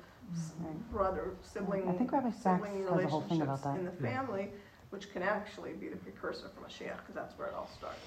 Right. 0.60 0.92
brother, 0.92 1.32
sibling, 1.42 1.88
I 1.90 1.94
think 1.94 2.12
Rabbi 2.12 2.30
Sacks 2.30 2.64
sibling 2.64 2.86
has 2.88 3.04
a 3.04 3.08
whole 3.08 3.22
thing 3.22 3.42
about 3.42 3.64
that. 3.64 3.78
in 3.80 3.86
the 3.86 3.92
family, 3.94 4.50
which 4.92 5.12
can 5.12 5.24
actually 5.24 5.74
be 5.74 5.88
the 5.90 5.96
precursor 5.98 6.50
for 6.54 6.62
Mashiach, 6.68 6.98
because 7.00 7.16
that's 7.16 7.36
where 7.36 7.48
it 7.48 7.56
all 7.56 7.68
starts. 7.76 7.98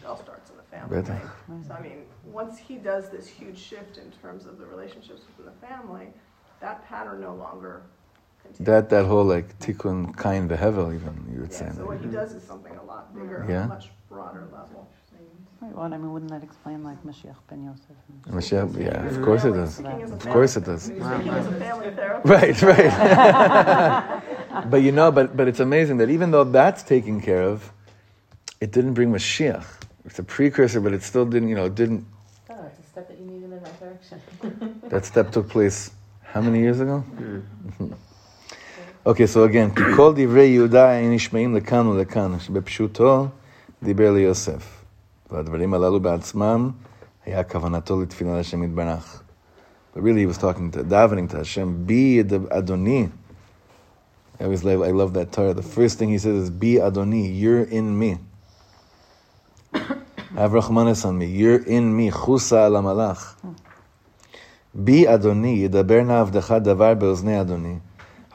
It 0.00 0.06
all 0.06 0.16
starts 0.16 0.50
in 0.50 0.56
the 0.56 0.62
family, 0.64 0.98
right? 0.98 1.66
So 1.66 1.74
I 1.74 1.80
mean, 1.82 2.04
once 2.24 2.58
he 2.58 2.76
does 2.76 3.10
this 3.10 3.26
huge 3.26 3.58
shift 3.58 3.98
in 3.98 4.10
terms 4.22 4.46
of 4.46 4.58
the 4.58 4.66
relationships 4.66 5.22
within 5.26 5.52
the 5.52 5.66
family, 5.66 6.08
that 6.60 6.86
pattern 6.88 7.20
no 7.20 7.34
longer 7.34 7.82
continues. 8.42 8.66
That 8.66 8.88
that 8.90 9.06
whole 9.06 9.24
like 9.24 9.58
tikkun 9.58 10.16
kain 10.16 10.48
behevel 10.48 10.94
even 10.94 11.28
you 11.32 11.40
would 11.40 11.52
say. 11.52 11.66
Yeah, 11.66 11.72
so 11.72 11.86
what 11.86 11.98
he 11.98 12.04
mm-hmm. 12.04 12.14
does 12.14 12.32
is 12.32 12.42
something 12.42 12.74
a 12.76 12.84
lot 12.84 13.14
bigger, 13.14 13.46
Yeah. 13.48 13.64
a 13.64 13.68
much 13.68 13.90
broader 14.08 14.46
level. 14.52 14.88
Right, 15.60 15.76
well, 15.76 15.92
I 15.92 15.98
mean, 15.98 16.10
wouldn't 16.10 16.30
that 16.30 16.42
explain 16.42 16.82
like 16.82 17.04
Mashiach 17.04 17.36
ben 17.50 17.62
Yosef? 17.64 17.90
and- 18.08 18.34
Mashiach, 18.34 18.82
yeah, 18.82 19.04
of 19.04 19.20
course 19.22 19.44
it 19.44 19.52
does. 19.52 19.74
Speaking 19.74 20.02
as 20.02 20.10
a 20.10 20.14
Of 20.14 20.26
course 20.30 20.56
it 20.56 20.64
does. 20.64 20.82
Speaking 20.84 21.02
a 21.02 21.42
family 21.58 21.90
therapist. 22.00 22.62
Right, 22.62 22.62
right. 22.62 24.22
but 24.70 24.78
you 24.78 24.90
know, 24.92 25.12
but 25.12 25.36
but 25.36 25.48
it's 25.48 25.60
amazing 25.60 25.98
that 25.98 26.08
even 26.08 26.30
though 26.30 26.44
that's 26.44 26.82
taken 26.82 27.20
care 27.20 27.42
of, 27.42 27.74
it 28.61 28.71
didn't 28.71 28.93
bring 28.93 29.11
Mashiach. 29.11 29.65
It's 30.05 30.19
a 30.19 30.23
precursor, 30.23 30.79
but 30.79 30.93
it 30.93 31.03
still 31.03 31.25
didn't. 31.25 31.49
You 31.49 31.55
know, 31.55 31.65
it 31.65 31.75
didn't. 31.75 32.05
Oh, 32.49 32.55
it's 32.65 32.79
a 32.79 32.83
step 32.83 33.07
that 33.07 33.17
you 33.19 33.25
need 33.25 33.43
in 33.43 33.49
the 33.49 33.57
right 33.57 33.79
direction. 33.79 34.19
That 34.89 35.05
step 35.05 35.31
took 35.31 35.49
place 35.49 35.91
how 36.21 36.41
many 36.41 36.59
years 36.59 36.79
ago? 36.79 37.03
okay, 39.05 39.25
so 39.25 39.43
again, 39.43 39.71
כי 39.75 39.81
כל 39.95 40.13
דברי 40.15 40.45
יהודה 40.47 41.01
נשמעים 41.01 41.55
לכאן 41.55 41.87
ולכאן, 41.87 42.39
שבפשוטו 42.39 43.27
דיבר 43.83 44.11
ליוסף. 44.11 44.83
והדברים 45.31 45.73
הללו 45.73 45.99
בעצמם 45.99 46.71
היה 47.25 47.43
כוונתו 47.43 48.01
לתפילה 48.01 48.39
לשם 48.39 48.63
יתברך. 48.63 49.21
But 49.93 50.01
really 50.01 50.21
he 50.21 50.25
was 50.25 50.37
talking 50.37 50.71
to, 50.71 50.83
davening 50.83 51.29
to 51.29 51.37
Hashem, 51.37 51.85
be 51.85 52.21
Adoni. 52.21 53.09
I 54.39 54.43
always 54.43 54.63
love, 54.65 54.81
I 54.81 54.91
love 54.91 55.13
that 55.13 55.31
Torah. 55.31 55.53
The 55.53 55.63
first 55.63 55.97
thing 55.97 56.09
he 56.09 56.17
says 56.17 56.35
is, 56.35 56.49
be 56.49 56.73
Adoni, 56.75 57.39
you're 57.39 57.63
in 57.63 57.97
me. 57.97 58.17
Have 60.35 60.51
Rahmanis 60.51 61.05
on 61.05 61.17
me, 61.17 61.27
you're 61.27 61.63
in 61.65 61.95
me, 61.95 62.11
chusa 62.11 62.65
al 62.65 62.81
malach. 62.81 63.35
בי 64.77 65.13
אדוני, 65.13 65.47
ידבר 65.47 66.01
נא 66.03 66.21
עבדך 66.21 66.55
דבר 66.61 66.93
באוזני 66.93 67.41
אדוני. 67.41 67.75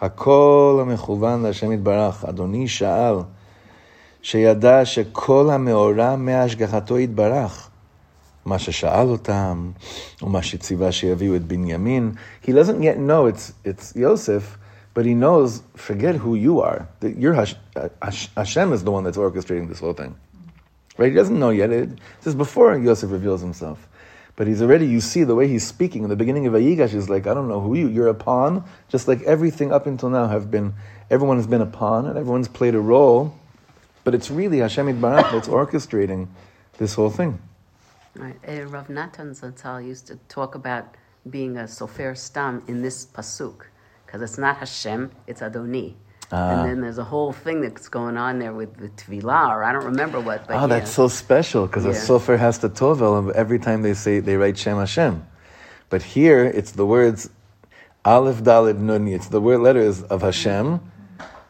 הכל 0.01 0.79
המכוון 0.81 1.43
להשם 1.43 1.73
יתברך. 1.73 2.25
אדוני 2.25 2.69
שאל, 2.69 3.15
שידע 4.23 4.85
שכל 4.85 5.51
המאורע 5.51 6.17
מהשגחתו 6.17 6.99
יתברך. 6.99 7.69
מה 8.45 8.59
ששאל 8.59 9.09
אותם, 9.09 9.71
ומה 10.23 10.43
שציווה 10.43 10.93
שיביאו 10.93 11.37
את 11.37 11.45
בנימין. 11.45 12.13
He 12.43 12.49
doesn't 12.49 12.83
yet 12.83 12.99
know 12.99 13.27
it's, 13.27 13.53
it's 13.65 13.95
Yosef, 13.97 14.59
but 14.95 15.05
he 15.05 15.15
knows, 15.15 15.63
forget 15.77 16.17
who 16.17 16.35
you 16.35 16.61
are. 16.61 16.89
That 17.01 17.19
you're 17.19 17.35
Hash, 17.35 17.55
Hash, 18.03 18.31
Hashem 18.37 18.73
is 18.73 18.83
the 18.83 18.91
one 18.91 19.05
that's 19.05 19.19
orchestrating 19.19 19.69
this 19.69 19.81
whole 19.81 19.93
thing. 19.93 20.15
Right? 20.98 21.12
He 21.12 21.16
doesn't 21.16 21.38
know 21.38 21.50
yet. 21.50 21.72
It, 21.72 21.90
this 21.90 22.28
is 22.28 22.36
before 22.36 22.78
Yosef 22.78 23.12
reveals 23.12 23.42
himself. 23.42 23.88
But 24.36 24.48
he's 24.48 24.62
already, 24.62 24.86
you 24.86 25.00
see 25.00 25.24
the 25.24 25.36
way 25.36 25.48
he's 25.48 25.66
speaking 25.66 26.04
in 26.04 26.10
the 26.10 26.16
beginning 26.16 26.46
of 26.46 26.54
Vayigash 26.54 26.94
is 26.94 27.10
like, 27.10 27.26
I 27.26 27.34
don't 27.34 27.48
know 27.48 27.62
who 27.62 27.76
you, 27.76 27.88
you're 27.88 28.10
a 28.10 28.14
pawn, 28.14 28.66
just 28.90 29.08
like 29.08 29.22
everything 29.24 29.72
up 29.72 29.86
until 29.86 30.10
now 30.10 30.28
have 30.28 30.52
been, 30.52 30.74
everyone 31.10 31.38
has 31.38 31.48
been 31.48 31.62
a 31.62 31.66
pawn 31.66 32.06
and 32.06 32.18
everyone's 32.18 32.50
played 32.50 32.76
a 32.76 32.80
role, 32.80 33.38
but 34.04 34.14
it's 34.14 34.30
really 34.30 34.60
Hashem 34.60 34.88
Yitbarach 34.88 35.32
that's 35.32 35.48
orchestrating 35.60 36.28
this 36.78 36.96
whole 36.96 37.10
thing. 37.10 37.40
Right. 38.16 38.36
Eh, 38.44 38.64
Rav 38.64 38.90
Natan 38.90 39.32
Zatzal 39.32 39.86
used 39.86 40.08
to 40.08 40.18
talk 40.28 40.56
about 40.56 40.96
being 41.30 41.58
a 41.58 41.64
sofer 41.64 42.16
stam 42.18 42.62
in 42.68 42.82
this 42.82 43.06
pasuk, 43.06 43.68
because 44.06 44.22
it's 44.22 44.38
not 44.38 44.58
Hashem, 44.58 45.12
it's 45.28 45.42
Adoni. 45.42 45.96
Ah. 46.32 46.62
And 46.62 46.70
then 46.70 46.82
there's 46.82 46.98
a 46.98 47.04
whole 47.04 47.32
thing 47.32 47.62
that's 47.62 47.88
going 47.88 48.18
on 48.18 48.40
there 48.40 48.54
with 48.54 48.76
the 48.78 48.90
Tvilah, 48.90 49.50
or 49.50 49.64
I 49.64 49.72
don't 49.72 49.86
remember 49.86 50.20
what. 50.20 50.48
But 50.48 50.56
oh, 50.58 50.62
yeah. 50.62 50.68
that's 50.68 50.92
so 50.92 51.08
special 51.08 51.68
because 51.68 51.86
a 51.86 51.90
Yeah. 51.90 51.96
sofer 51.96 52.38
has 52.38 52.58
to 52.60 52.70
tovel 52.70 53.32
every 53.36 53.60
time 53.60 53.84
they 53.84 53.94
say, 53.94 54.20
they 54.20 54.36
write 54.36 54.58
Shem 54.58 54.78
Hashem. 54.78 55.26
But 55.90 56.02
here 56.02 56.44
it's 56.44 56.72
the 56.72 56.86
words 56.86 57.30
Aleph 58.04 58.44
Dalid 58.44 58.80
Nun, 58.80 59.08
it's 59.08 59.28
the 59.28 59.42
word 59.42 59.60
letters 59.62 60.04
of 60.04 60.22
Hashem, 60.22 60.80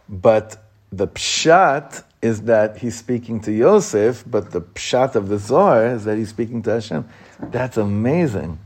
but 0.10 0.64
the 0.92 1.08
pshat 1.08 2.04
is 2.22 2.44
that 2.44 2.78
he's 2.78 2.98
speaking 2.98 3.40
to 3.42 3.52
Yosef, 3.52 4.24
but 4.26 4.52
the 4.52 4.62
pshat 4.62 5.16
of 5.16 5.28
the 5.30 5.38
Zohar 5.38 5.86
is 5.88 6.06
that 6.06 6.18
he's 6.18 6.30
speaking 6.30 6.62
to 6.64 6.72
Hashem. 6.72 7.08
That's 7.40 7.78
amazing. 7.78 8.58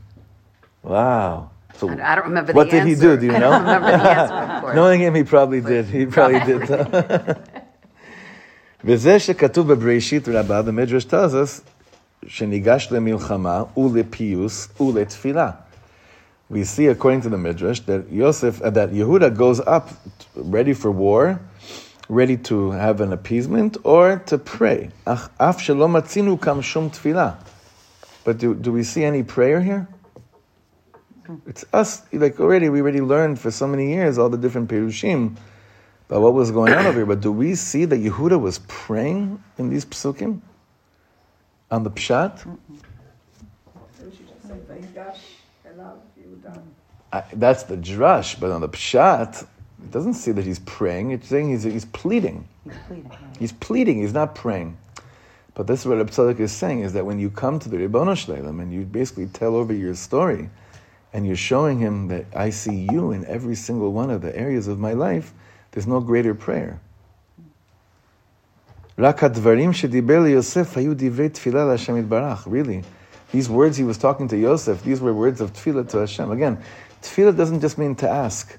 Wow. 0.82 1.50
So 1.76 1.88
I, 1.88 2.14
don't 2.14 2.26
remember 2.26 2.52
what 2.52 2.70
the 2.70 2.78
did 2.78 2.88
he 2.88 2.94
do? 2.94 3.16
Do 3.16 3.26
you 3.26 3.32
I 3.36 3.38
know? 3.38 4.59
don't 4.69 4.69
remember 4.69 4.69
the 4.69 4.69
answer, 4.69 4.69
of 4.69 4.69
course. 4.69 4.75
Knowing 4.75 5.01
him, 5.01 5.15
he 5.15 5.23
probably 5.23 5.61
did. 5.61 5.85
He 5.85 6.05
probably 6.05 6.39
did. 6.39 7.37
וזה 8.87 9.19
שכתוב 9.19 9.73
בבראשית 9.73 10.27
רבה, 10.27 10.61
the 10.61 10.71
Midrash 10.71 11.05
tells 11.05 11.33
us, 11.33 11.61
שניגש 12.27 12.91
למלחמה 12.91 13.63
ולפיוס 13.77 14.67
ולתפילה. 14.79 15.51
We 16.51 16.63
see, 16.63 16.87
according 16.87 17.21
to 17.21 17.29
the 17.29 17.37
Midrash, 17.37 17.79
that 17.81 18.11
Yosef, 18.11 18.61
uh, 18.61 18.69
that 18.69 18.91
Yehuda 18.91 19.35
goes 19.35 19.59
up 19.61 19.89
ready 20.35 20.73
for 20.73 20.91
war, 20.91 21.39
ready 22.07 22.37
to 22.37 22.69
have 22.71 23.01
an 23.01 23.11
appeasement 23.11 23.77
or 23.83 24.21
to 24.27 24.37
pray. 24.37 24.89
אך 25.05 25.29
אף 25.37 25.59
שלא 25.59 25.87
מצינו 25.87 26.39
כאן 26.39 26.61
שום 26.61 26.89
תפילה. 26.89 27.31
But 28.23 28.37
do, 28.37 28.53
do 28.53 28.71
we 28.71 28.83
see 28.83 29.03
any 29.03 29.23
prayer 29.23 29.61
here? 29.61 29.87
It's 31.46 31.64
us, 31.72 32.02
like 32.12 32.40
already, 32.40 32.68
we 32.68 32.80
already 32.80 33.00
learned 33.00 33.38
for 33.38 33.50
so 33.50 33.66
many 33.66 33.92
years 33.92 34.18
all 34.18 34.28
the 34.28 34.38
different 34.38 34.68
Perushim 34.68 35.36
about 36.08 36.22
what 36.22 36.34
was 36.34 36.50
going 36.50 36.72
on 36.72 36.86
over 36.86 36.98
here. 36.98 37.06
But 37.06 37.20
do 37.20 37.30
we 37.30 37.54
see 37.54 37.84
that 37.84 38.00
Yehuda 38.00 38.40
was 38.40 38.58
praying 38.66 39.42
in 39.58 39.70
these 39.70 39.84
psukim? 39.84 40.40
On 41.70 41.84
the 41.84 41.90
pshat? 41.90 42.44
Didn't 43.98 44.18
you 44.18 44.26
just 44.26 44.42
say, 44.42 44.54
"Vayigash 44.68 45.18
elav 45.68 45.98
Yehuda"? 46.18 46.62
I, 47.12 47.22
that's 47.34 47.62
the 47.64 47.76
drush, 47.76 48.38
but 48.40 48.50
on 48.50 48.60
the 48.60 48.68
pshat, 48.68 49.42
it 49.42 49.90
doesn't 49.90 50.14
say 50.14 50.32
that 50.32 50.44
he's 50.44 50.58
praying. 50.60 51.12
It's 51.12 51.28
saying 51.28 51.50
he's, 51.50 51.62
he's 51.62 51.84
pleading. 51.84 52.48
He's 52.64 52.74
pleading. 52.86 53.08
right. 53.08 53.36
He's 53.38 53.52
pleading. 53.52 54.00
He's 54.00 54.12
not 54.12 54.34
praying. 54.34 54.76
But 55.54 55.66
this 55.66 55.80
is 55.80 55.86
what 55.86 55.98
Reb 55.98 56.10
Tzadok 56.10 56.40
is 56.40 56.52
saying: 56.52 56.80
is 56.80 56.92
that 56.94 57.06
when 57.06 57.18
you 57.18 57.30
come 57.30 57.58
to 57.60 57.68
the 57.68 57.76
Ribbono 57.76 58.16
Shel 58.16 58.36
Olam 58.36 58.60
and 58.60 58.72
you 58.72 58.82
basically 58.82 59.26
tell 59.26 59.54
over 59.54 59.72
your 59.72 59.94
story, 59.94 60.50
and 61.12 61.26
you're 61.26 61.36
showing 61.36 61.78
him 61.78 62.08
that 62.08 62.26
I 62.34 62.50
see 62.50 62.86
you 62.90 63.12
in 63.12 63.24
every 63.26 63.54
single 63.54 63.92
one 63.92 64.10
of 64.10 64.22
the 64.22 64.36
areas 64.36 64.68
of 64.68 64.78
my 64.78 64.92
life, 64.92 65.32
there's 65.72 65.86
no 65.86 66.00
greater 66.00 66.34
prayer. 66.34 66.80
Really, 72.46 72.84
these 73.32 73.48
words 73.48 73.76
he 73.76 73.84
was 73.84 73.98
talking 73.98 74.28
to 74.28 74.36
Yosef, 74.36 74.82
these 74.82 75.00
were 75.00 75.14
words 75.14 75.40
of 75.40 75.52
tefillah 75.52 75.88
to 75.90 75.98
Hashem. 75.98 76.30
Again, 76.30 76.62
tefillah 77.02 77.36
doesn't 77.36 77.60
just 77.60 77.78
mean 77.78 77.94
to 77.96 78.08
ask. 78.08 78.58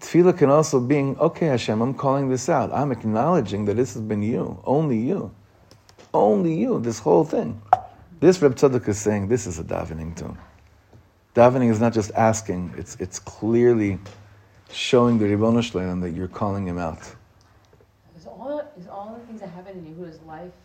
Tefillah 0.00 0.36
can 0.36 0.50
also 0.50 0.80
be, 0.80 0.96
okay, 0.96 1.46
Hashem, 1.46 1.80
I'm 1.80 1.94
calling 1.94 2.28
this 2.28 2.48
out. 2.48 2.72
I'm 2.72 2.92
acknowledging 2.92 3.64
that 3.66 3.74
this 3.74 3.94
has 3.94 4.02
been 4.02 4.22
you, 4.22 4.60
only 4.64 4.98
you, 4.98 5.34
only 6.14 6.54
you, 6.54 6.80
this 6.80 6.98
whole 6.98 7.24
thing. 7.24 7.60
This 8.20 8.40
Reb 8.40 8.54
Tzadok 8.54 8.88
is 8.88 8.98
saying, 8.98 9.28
this 9.28 9.46
is 9.46 9.58
a 9.58 9.64
davening 9.64 10.16
too. 10.16 10.36
Davening 11.36 11.70
is 11.70 11.80
not 11.80 11.92
just 11.92 12.10
asking; 12.14 12.72
it's 12.78 12.96
it's 12.98 13.18
clearly 13.18 13.98
showing 14.72 15.18
the 15.18 15.26
Ribbono 15.26 15.62
Shel 15.62 15.82
Olam 15.82 16.00
that 16.00 16.12
you're 16.12 16.28
calling 16.28 16.66
him 16.66 16.78
out. 16.78 17.00
Is 18.16 18.26
all 18.26 18.62
is 18.80 18.88
all 18.88 19.14
the 19.20 19.26
things 19.26 19.40
that 19.42 19.50
happened 19.50 19.86
in 19.86 19.94
Yehuda's 19.94 20.22
life 20.22 20.56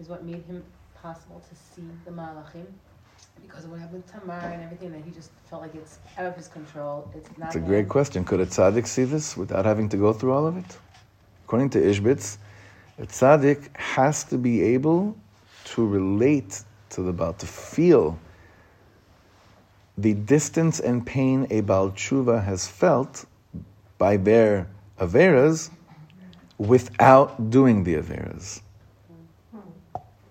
is 0.00 0.08
what 0.08 0.24
made 0.24 0.42
him 0.44 0.64
possible 0.94 1.42
to 1.46 1.54
see 1.54 1.86
the 2.06 2.10
Malachim? 2.12 2.64
Because 3.42 3.64
of 3.64 3.72
what 3.72 3.80
happened 3.80 4.02
with 4.02 4.10
Tamar 4.10 4.40
and 4.54 4.62
everything 4.62 4.90
that 4.92 5.02
he 5.04 5.10
just 5.10 5.32
felt 5.50 5.60
like 5.60 5.74
it's 5.74 5.98
out 6.16 6.24
of 6.24 6.34
his 6.34 6.48
control. 6.48 7.06
It's 7.14 7.28
not 7.36 7.48
It's 7.48 7.56
a 7.56 7.58
him. 7.58 7.66
great 7.66 7.88
question. 7.90 8.24
Could 8.24 8.40
a 8.40 8.46
tzaddik 8.46 8.86
see 8.86 9.04
this 9.04 9.36
without 9.36 9.66
having 9.66 9.90
to 9.90 9.98
go 9.98 10.14
through 10.14 10.32
all 10.32 10.46
of 10.46 10.56
it? 10.56 10.78
According 11.44 11.68
to 11.74 11.78
Ishbitz, 11.78 12.38
a 12.98 13.04
tzaddik 13.04 13.76
has 13.76 14.24
to 14.24 14.38
be 14.38 14.62
able 14.62 15.14
to 15.72 15.86
relate 15.86 16.62
to 16.88 17.02
the 17.02 17.12
Baal, 17.12 17.34
to 17.34 17.46
feel 17.46 18.18
the 20.00 20.14
distance 20.14 20.80
and 20.80 21.06
pain 21.06 21.46
a 21.50 21.60
Baal 21.60 21.90
Tshuva 21.90 22.42
has 22.44 22.66
felt 22.66 23.26
by 23.98 24.16
their 24.16 24.66
Averas 24.98 25.70
without 26.58 27.50
doing 27.50 27.84
the 27.84 27.94
Averas. 27.96 28.60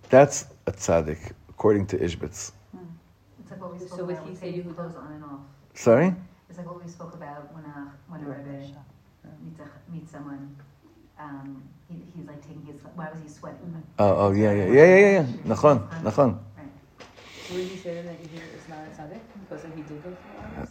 That's 0.10 0.48
a 0.66 0.72
tzaddik, 0.72 1.32
according 1.50 1.86
to 1.88 1.98
Ishbitz. 1.98 2.52
It's 3.40 3.52
like 3.52 3.62
what 3.62 3.74
we 3.74 3.80
So 3.80 3.86
spoke 3.88 4.08
would 4.08 4.18
he 4.18 4.32
with 4.32 4.40
say 4.40 4.52
taking 4.54 4.74
Yehuda- 4.74 4.98
on 5.06 5.12
and 5.14 5.24
off. 5.24 5.40
Sorry? 5.76 6.16
It's 6.50 6.58
like 6.58 6.68
what 6.68 6.84
we 6.84 6.90
spoke 6.90 7.14
about 7.14 7.54
when 7.54 7.64
a 7.66 7.94
when 8.08 8.22
a 8.22 8.26
rebbe 8.26 8.74
meets, 9.44 9.60
a, 9.60 9.92
meets 9.92 10.12
someone. 10.12 10.56
Um, 11.20 11.62
he, 11.88 12.02
he's 12.16 12.28
like 12.28 12.42
taking 12.42 12.66
his. 12.66 12.82
Why 12.96 13.10
was 13.12 13.22
he 13.22 13.30
sweating? 13.30 13.84
Oh, 14.00 14.16
oh 14.28 14.32
yeah, 14.32 14.52
yeah, 14.52 14.66
yeah, 14.66 14.74
yeah, 14.74 14.98
yeah, 14.98 15.12
yeah. 15.22 15.26
Nachon, 15.46 15.88
nachon. 16.02 16.40
Right. 17.51 17.57
Would 17.57 17.71
you 17.71 17.77
say 17.77 18.03
that 18.03 18.23
Yehuda 18.23 18.57
is 18.57 18.69
not 18.69 18.79
a 18.79 18.91
tzaddik 18.97 19.21
because 19.49 19.65
he 19.65 19.83
did 19.83 20.03
go 20.03 20.11
through 20.11 20.17
all 20.39 20.61
this? 20.61 20.71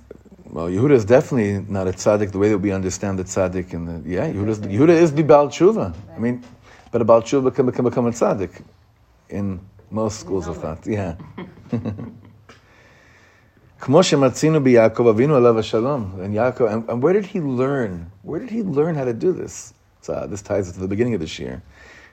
Well, 0.50 0.68
Yehuda 0.68 0.92
is 0.92 1.06
definitely 1.06 1.66
not 1.68 1.88
a 1.88 1.92
tzaddik 1.92 2.32
the 2.32 2.40
way 2.40 2.50
that 2.50 2.58
we 2.58 2.72
understand 2.72 3.20
the 3.20 3.24
tzaddik. 3.24 3.74
And 3.74 3.88
the, 3.88 4.10
yeah, 4.10 4.28
Yehuda 4.28 4.50
is, 4.50 4.60
Yehuda 4.60 4.90
is 4.90 5.14
the 5.14 5.24
Baal 5.24 5.48
Tshuva. 5.48 5.94
I 6.16 6.20
mean, 6.20 6.44
but 6.92 7.02
a 7.02 7.06
Baal 7.06 7.22
Tshuva 7.22 7.54
can, 7.54 7.72
can 7.72 7.86
become 7.86 8.08
a 8.08 8.12
tzaddik 8.12 8.62
in 9.30 9.60
most 9.92 10.20
schools 10.20 10.48
of 10.48 10.58
thought. 10.58 10.86
Yeah. 10.88 11.16
כמו 13.80 14.04
שמצינו 14.04 14.64
ביעקב 14.64 15.08
אבינו 15.08 15.36
עליו 15.36 15.60
השלום. 15.60 16.12
And 16.20 16.34
Yaakov, 16.34 16.72
and, 16.72 16.90
and 16.90 17.04
where 17.04 17.14
did 17.14 17.26
he 17.26 17.42
learn? 17.42 18.12
Where 18.22 18.40
did 18.40 18.50
he 18.50 18.64
learn 18.64 18.96
how 18.96 19.04
to 19.04 19.14
do 19.14 19.34
this? 19.34 19.74
So 20.02 20.14
uh, 20.14 20.26
this 20.26 20.42
ties 20.42 20.70
it 20.70 20.74
to 20.74 20.80
the 20.80 20.88
beginning 20.88 21.14
of 21.14 21.20
this 21.20 21.38
year. 21.38 21.62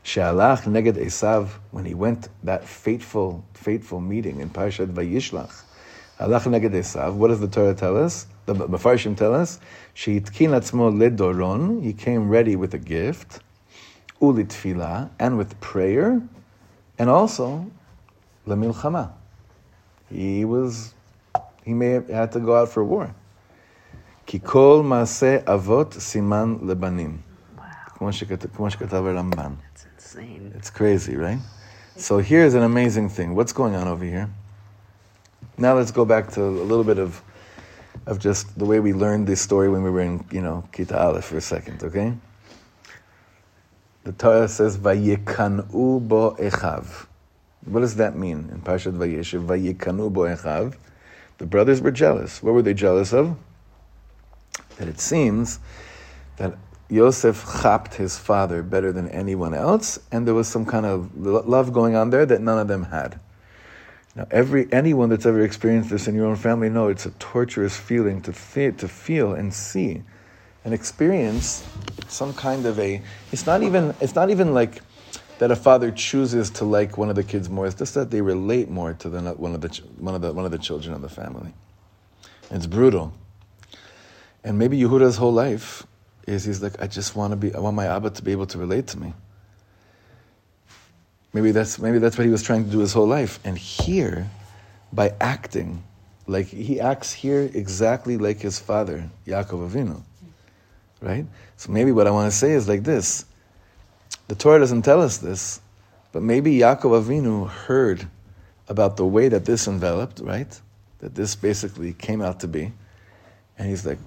שהלך 0.05 0.68
נגד 0.68 0.99
עשיו, 0.99 1.47
when 1.74 1.78
he 1.78 1.95
went 1.95 2.28
that 2.45 2.64
fateful, 2.85 3.43
fateful 3.64 4.01
meeting 4.01 4.41
in 4.41 4.57
Parashat 4.59 4.95
Vayishlach. 4.95 5.53
הלך 6.18 6.47
נגד 6.47 6.74
עשיו, 6.74 7.16
what 7.20 7.31
does 7.31 7.41
the 7.41 7.55
Torah 7.57 7.74
tell 7.74 7.97
us? 7.97 8.26
The 8.47 8.55
Mefarshim 8.55 9.16
tell 9.16 9.35
us, 9.35 9.59
שהתקין 9.95 10.55
עצמו 10.55 10.91
לדורון, 10.91 11.81
he 11.83 11.93
came 12.03 12.31
ready 12.31 12.57
with 12.57 12.74
a 12.74 12.89
gift, 12.89 13.39
ולתפילה, 14.22 15.05
and 15.18 15.33
with 15.39 15.74
prayer, 15.74 16.20
and 16.99 17.09
also 17.09 17.64
למלחמה. 18.47 19.05
He 20.11 20.45
was, 20.45 20.95
he 21.64 21.72
may 21.72 21.91
have 21.91 22.09
had 22.09 22.33
to 22.33 22.41
go 22.41 22.57
out 22.57 22.68
for 22.74 22.83
war. 22.85 23.07
כי 24.26 24.39
כל 24.43 24.83
מעשה 24.85 25.37
אבות 25.47 25.93
סימן 25.99 26.57
לבנים. 26.62 27.16
כמו 27.87 28.12
שכת- 28.12 28.57
כמו 28.57 28.70
שכתב 28.70 29.05
הרמב"ן. 29.07 29.53
Insane. 30.16 30.53
It's 30.55 30.70
crazy, 30.70 31.18
right? 31.18 31.39
So 31.97 32.20
here's 32.20 32.53
an 32.53 32.63
amazing 32.63 33.09
thing. 33.09 33.36
What's 33.36 33.51
going 33.51 33.76
on 33.76 33.86
over 33.89 34.05
here? 34.05 34.30
Now 35.57 35.76
let's 35.76 35.91
go 35.91 36.05
back 36.05 36.32
to 36.34 36.41
a 36.41 36.47
little 36.47 36.86
bit 36.86 36.99
of, 36.99 37.22
of 38.05 38.20
just 38.20 38.57
the 38.57 38.63
way 38.63 38.80
we 38.80 38.93
learned 38.93 39.28
this 39.28 39.41
story 39.41 39.68
when 39.68 39.84
we 39.84 39.89
were 39.89 39.99
in, 39.99 40.24
you 40.32 40.41
know, 40.41 40.63
Kita 40.72 40.97
Aleph 40.97 41.26
for 41.26 41.36
a 41.36 41.41
second, 41.41 41.84
okay? 41.84 42.13
The 44.05 44.13
Torah 44.13 44.47
says, 44.47 44.78
"Vayikanu 44.78 46.07
bo 46.07 46.36
echav." 46.39 47.07
What 47.66 47.82
does 47.82 47.95
that 47.97 48.16
mean 48.16 48.49
in 48.53 48.61
Parshat 48.61 48.93
Vayeshev? 48.93 49.45
Vayikanu 49.45 50.13
bo 50.13 50.22
echav. 50.22 50.78
The 51.39 51.45
brothers 51.45 51.82
were 51.82 51.91
jealous. 51.91 52.41
What 52.41 52.53
were 52.53 52.61
they 52.61 52.74
jealous 52.74 53.11
of? 53.11 53.38
That 54.78 54.88
it 54.88 55.01
seems 55.01 55.59
that 56.38 56.57
Yosef 56.90 57.46
chapped 57.62 57.96
his 57.96 58.18
father 58.18 58.62
better 58.62 58.92
than 58.92 59.10
anyone 59.10 59.54
else, 59.54 60.00
and 60.12 60.28
there 60.28 60.36
was 60.36 60.48
some 60.48 60.66
kind 60.66 60.86
of 60.86 61.16
love 61.18 61.74
going 61.74 61.96
on 61.96 62.12
there 62.12 62.26
that 62.26 62.42
none 62.42 62.60
of 62.60 62.68
them 62.68 62.84
had. 62.84 63.20
Now, 64.16 64.28
every 64.32 64.72
anyone 64.72 65.10
that's 65.10 65.26
ever 65.26 65.42
experienced 65.42 65.90
this 65.90 66.08
in 66.08 66.16
your 66.16 66.28
own 66.28 66.38
family 66.38 66.70
know 66.70 66.88
it's 66.88 67.06
a 67.06 67.12
torturous 67.12 67.76
feeling 67.76 68.22
to 68.22 68.32
fe- 68.32 68.72
to 68.72 68.88
feel 68.88 69.34
and 69.34 69.54
see 69.54 70.04
and 70.64 70.74
experience 70.74 71.68
some 72.08 72.34
kind 72.34 72.66
of 72.66 72.80
a. 72.80 73.02
It's 73.32 73.46
not 73.46 73.62
even. 73.62 73.94
It's 74.00 74.16
not 74.16 74.30
even 74.30 74.54
like 74.54 74.82
that 75.40 75.52
a 75.52 75.56
father 75.56 75.92
chooses 75.92 76.50
to 76.52 76.66
like 76.66 76.98
one 76.98 77.10
of 77.10 77.16
the 77.16 77.24
kids 77.24 77.50
more. 77.50 77.66
It's 77.66 77.76
just 77.76 77.94
that 77.96 78.10
they 78.10 78.22
relate 78.22 78.70
more 78.70 78.94
to 78.94 79.10
the, 79.10 79.20
one 79.34 79.54
of 79.54 79.60
the 79.60 79.82
one 79.98 80.16
of 80.16 80.22
the 80.22 80.32
one 80.32 80.46
of 80.46 80.52
the 80.52 80.58
children 80.58 80.94
of 80.94 81.02
the 81.02 81.10
family. 81.10 81.54
It's 82.52 82.68
brutal. 82.68 83.12
And 84.46 84.58
maybe 84.58 84.78
Yehuda's 84.80 85.18
whole 85.18 85.34
life 85.34 85.86
is 86.26 86.45
he's 86.45 86.61
like, 86.61 86.82
I 86.82 86.88
just 86.88 87.15
want 87.15 87.32
to 87.32 87.36
be, 87.36 87.53
I 87.53 87.59
want 87.59 87.76
my 87.76 87.88
Abba 87.88 88.11
to 88.11 88.23
be 88.23 88.32
able 88.32 88.47
to 88.47 88.57
relate 88.57 88.88
to 88.88 88.99
me. 88.99 89.13
Maybe 91.34 91.51
that's 91.51 91.78
maybe 91.80 91.99
that's 91.99 92.17
what 92.17 92.23
he 92.23 92.32
was 92.32 92.43
trying 92.43 92.63
to 92.65 92.71
do 92.71 92.80
his 92.80 92.93
whole 92.93 93.07
life. 93.07 93.39
And 93.43 93.57
here, 93.57 94.30
by 94.93 95.13
acting, 95.19 95.84
like 96.28 96.47
he 96.47 96.80
acts 96.80 97.11
here 97.11 97.49
exactly 97.53 98.17
like 98.17 98.39
his 98.39 98.57
father, 98.57 99.09
Yaakov 99.28 99.69
Avinu. 99.69 100.01
Right? 101.01 101.26
So 101.57 101.71
maybe 101.71 101.91
what 101.91 102.07
I 102.07 102.11
want 102.11 102.32
to 102.32 102.38
say 102.38 102.51
is 102.51 102.67
like 102.67 102.84
this. 102.84 103.26
The 104.28 104.36
Torah 104.36 104.59
doesn't 104.59 104.84
tell 104.84 105.01
us 105.01 105.17
this, 105.17 105.59
but 106.11 106.23
maybe 106.23 106.57
Yaakov 106.57 107.03
Avinu 107.03 107.49
heard 107.49 108.07
about 108.67 108.97
the 108.97 109.05
way 109.05 109.28
that 109.28 109.45
this 109.45 109.67
enveloped, 109.67 110.21
right? 110.21 110.59
That 110.99 111.13
this 111.13 111.36
basically 111.36 111.93
came 111.93 112.21
out 112.21 112.39
to 112.39 112.47
be. 112.47 112.71
And 113.57 113.69
he's 113.69 113.86
like, 113.86 113.99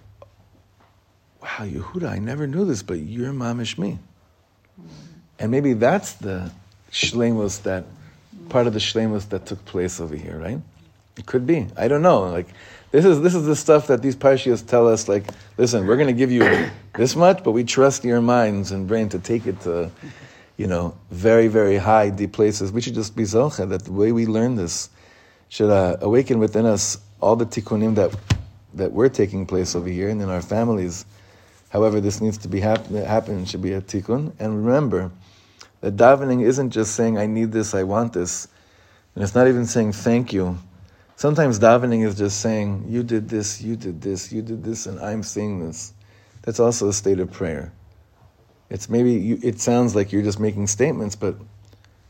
wow, 1.42 1.48
Yehuda, 1.60 2.08
I 2.08 2.18
never 2.18 2.46
knew 2.46 2.64
this, 2.64 2.82
but 2.82 2.98
you're 2.98 3.32
mamish 3.32 3.78
me. 3.78 3.98
And 5.38 5.50
maybe 5.50 5.72
that's 5.72 6.14
the 6.14 6.50
shlemus 6.90 7.62
that, 7.62 7.84
part 8.48 8.66
of 8.66 8.72
the 8.72 8.80
shlemus 8.80 9.28
that 9.30 9.46
took 9.46 9.64
place 9.64 10.00
over 10.00 10.16
here, 10.16 10.38
right? 10.38 10.60
It 11.16 11.26
could 11.26 11.46
be. 11.46 11.66
I 11.76 11.88
don't 11.88 12.02
know. 12.02 12.22
Like, 12.22 12.46
this 12.90 13.04
is 13.04 13.20
this 13.20 13.34
is 13.34 13.44
the 13.44 13.56
stuff 13.56 13.88
that 13.88 14.02
these 14.02 14.16
parshias 14.16 14.66
tell 14.66 14.88
us. 14.88 15.08
Like, 15.08 15.24
listen, 15.58 15.86
we're 15.86 15.96
going 15.96 16.08
to 16.08 16.12
give 16.14 16.30
you 16.30 16.70
this 16.94 17.16
much, 17.16 17.42
but 17.44 17.52
we 17.52 17.64
trust 17.64 18.04
your 18.04 18.20
minds 18.20 18.70
and 18.70 18.86
brain 18.86 19.08
to 19.10 19.18
take 19.18 19.46
it 19.46 19.60
to, 19.62 19.90
you 20.56 20.66
know, 20.66 20.96
very 21.10 21.48
very 21.48 21.76
high 21.76 22.10
deep 22.10 22.32
places. 22.32 22.72
We 22.72 22.80
should 22.80 22.94
just 22.94 23.16
be 23.16 23.24
zocha 23.24 23.68
that 23.68 23.84
the 23.84 23.92
way 23.92 24.12
we 24.12 24.26
learn 24.26 24.54
this 24.54 24.90
should 25.48 25.70
uh, 25.70 25.96
awaken 26.00 26.38
within 26.38 26.66
us 26.66 26.98
all 27.20 27.36
the 27.36 27.46
tikkunim 27.46 27.96
that 27.96 28.16
that 28.74 28.92
were 28.92 29.08
taking 29.08 29.44
place 29.44 29.74
over 29.74 29.88
here 29.88 30.08
and 30.08 30.22
in 30.22 30.28
our 30.28 30.42
families. 30.42 31.04
However, 31.70 32.00
this 32.00 32.20
needs 32.20 32.38
to 32.38 32.48
be 32.48 32.60
happen, 32.60 32.96
happen 32.96 33.44
should 33.44 33.62
be 33.62 33.72
a 33.72 33.80
tikkun. 33.80 34.32
And 34.38 34.64
remember 34.64 35.10
that 35.80 35.96
davening 35.96 36.42
isn't 36.42 36.70
just 36.70 36.94
saying, 36.94 37.18
I 37.18 37.26
need 37.26 37.52
this, 37.52 37.74
I 37.74 37.82
want 37.82 38.12
this. 38.12 38.48
And 39.14 39.22
it's 39.22 39.34
not 39.34 39.48
even 39.48 39.66
saying 39.66 39.92
thank 39.92 40.32
you. 40.32 40.58
Sometimes 41.16 41.58
davening 41.58 42.06
is 42.06 42.16
just 42.16 42.40
saying, 42.40 42.86
You 42.88 43.02
did 43.02 43.28
this, 43.28 43.60
you 43.60 43.76
did 43.76 44.00
this, 44.00 44.32
you 44.32 44.40
did 44.40 44.62
this, 44.62 44.86
and 44.86 45.00
I'm 45.00 45.22
seeing 45.22 45.58
this. 45.58 45.92
That's 46.42 46.60
also 46.60 46.88
a 46.88 46.92
state 46.92 47.18
of 47.18 47.30
prayer. 47.32 47.72
It's 48.70 48.88
maybe, 48.88 49.12
you, 49.12 49.38
it 49.42 49.60
sounds 49.60 49.96
like 49.96 50.12
you're 50.12 50.22
just 50.22 50.38
making 50.38 50.66
statements, 50.68 51.16
but 51.16 51.36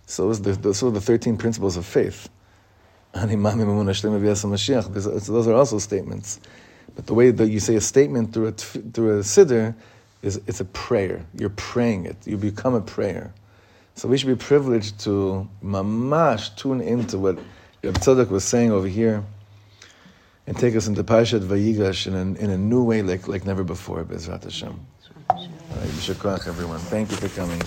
so 0.06 0.30
is 0.30 0.42
the, 0.42 0.74
so 0.74 0.88
are 0.88 0.90
the 0.90 1.00
13 1.00 1.36
principles 1.36 1.76
of 1.76 1.86
faith. 1.86 2.28
Those 3.14 3.38
are 5.48 5.54
also 5.54 5.78
statements. 5.78 6.40
But 6.98 7.06
the 7.06 7.14
way 7.14 7.30
that 7.30 7.46
you 7.46 7.60
say 7.60 7.76
a 7.76 7.80
statement 7.80 8.34
through 8.34 8.48
a, 8.48 8.50
through 8.50 9.20
a 9.20 9.22
siddur 9.22 9.76
is 10.20 10.40
it's 10.48 10.58
a 10.58 10.64
prayer. 10.64 11.24
You're 11.32 11.48
praying 11.50 12.06
it. 12.06 12.16
You 12.26 12.36
become 12.36 12.74
a 12.74 12.80
prayer. 12.80 13.32
So 13.94 14.08
we 14.08 14.18
should 14.18 14.26
be 14.26 14.34
privileged 14.34 14.98
to 15.04 15.48
mamash 15.62 16.56
tune 16.56 16.80
into 16.80 17.16
what 17.16 17.38
Reb 17.84 18.30
was 18.32 18.42
saying 18.42 18.72
over 18.72 18.88
here 18.88 19.22
and 20.48 20.58
take 20.58 20.74
us 20.74 20.88
into 20.88 21.04
Parshat 21.04 21.42
Vayigash 21.42 22.08
in 22.08 22.14
a, 22.14 22.40
in 22.40 22.50
a 22.50 22.58
new 22.58 22.82
way 22.82 23.02
like, 23.02 23.28
like 23.28 23.46
never 23.46 23.62
before, 23.62 24.02
Bezrat 24.02 24.42
Hashem. 24.42 24.80
All 25.30 25.48
right, 25.76 26.46
everyone. 26.48 26.80
Thank 26.80 27.12
you 27.12 27.16
for 27.16 27.28
coming. 27.28 27.62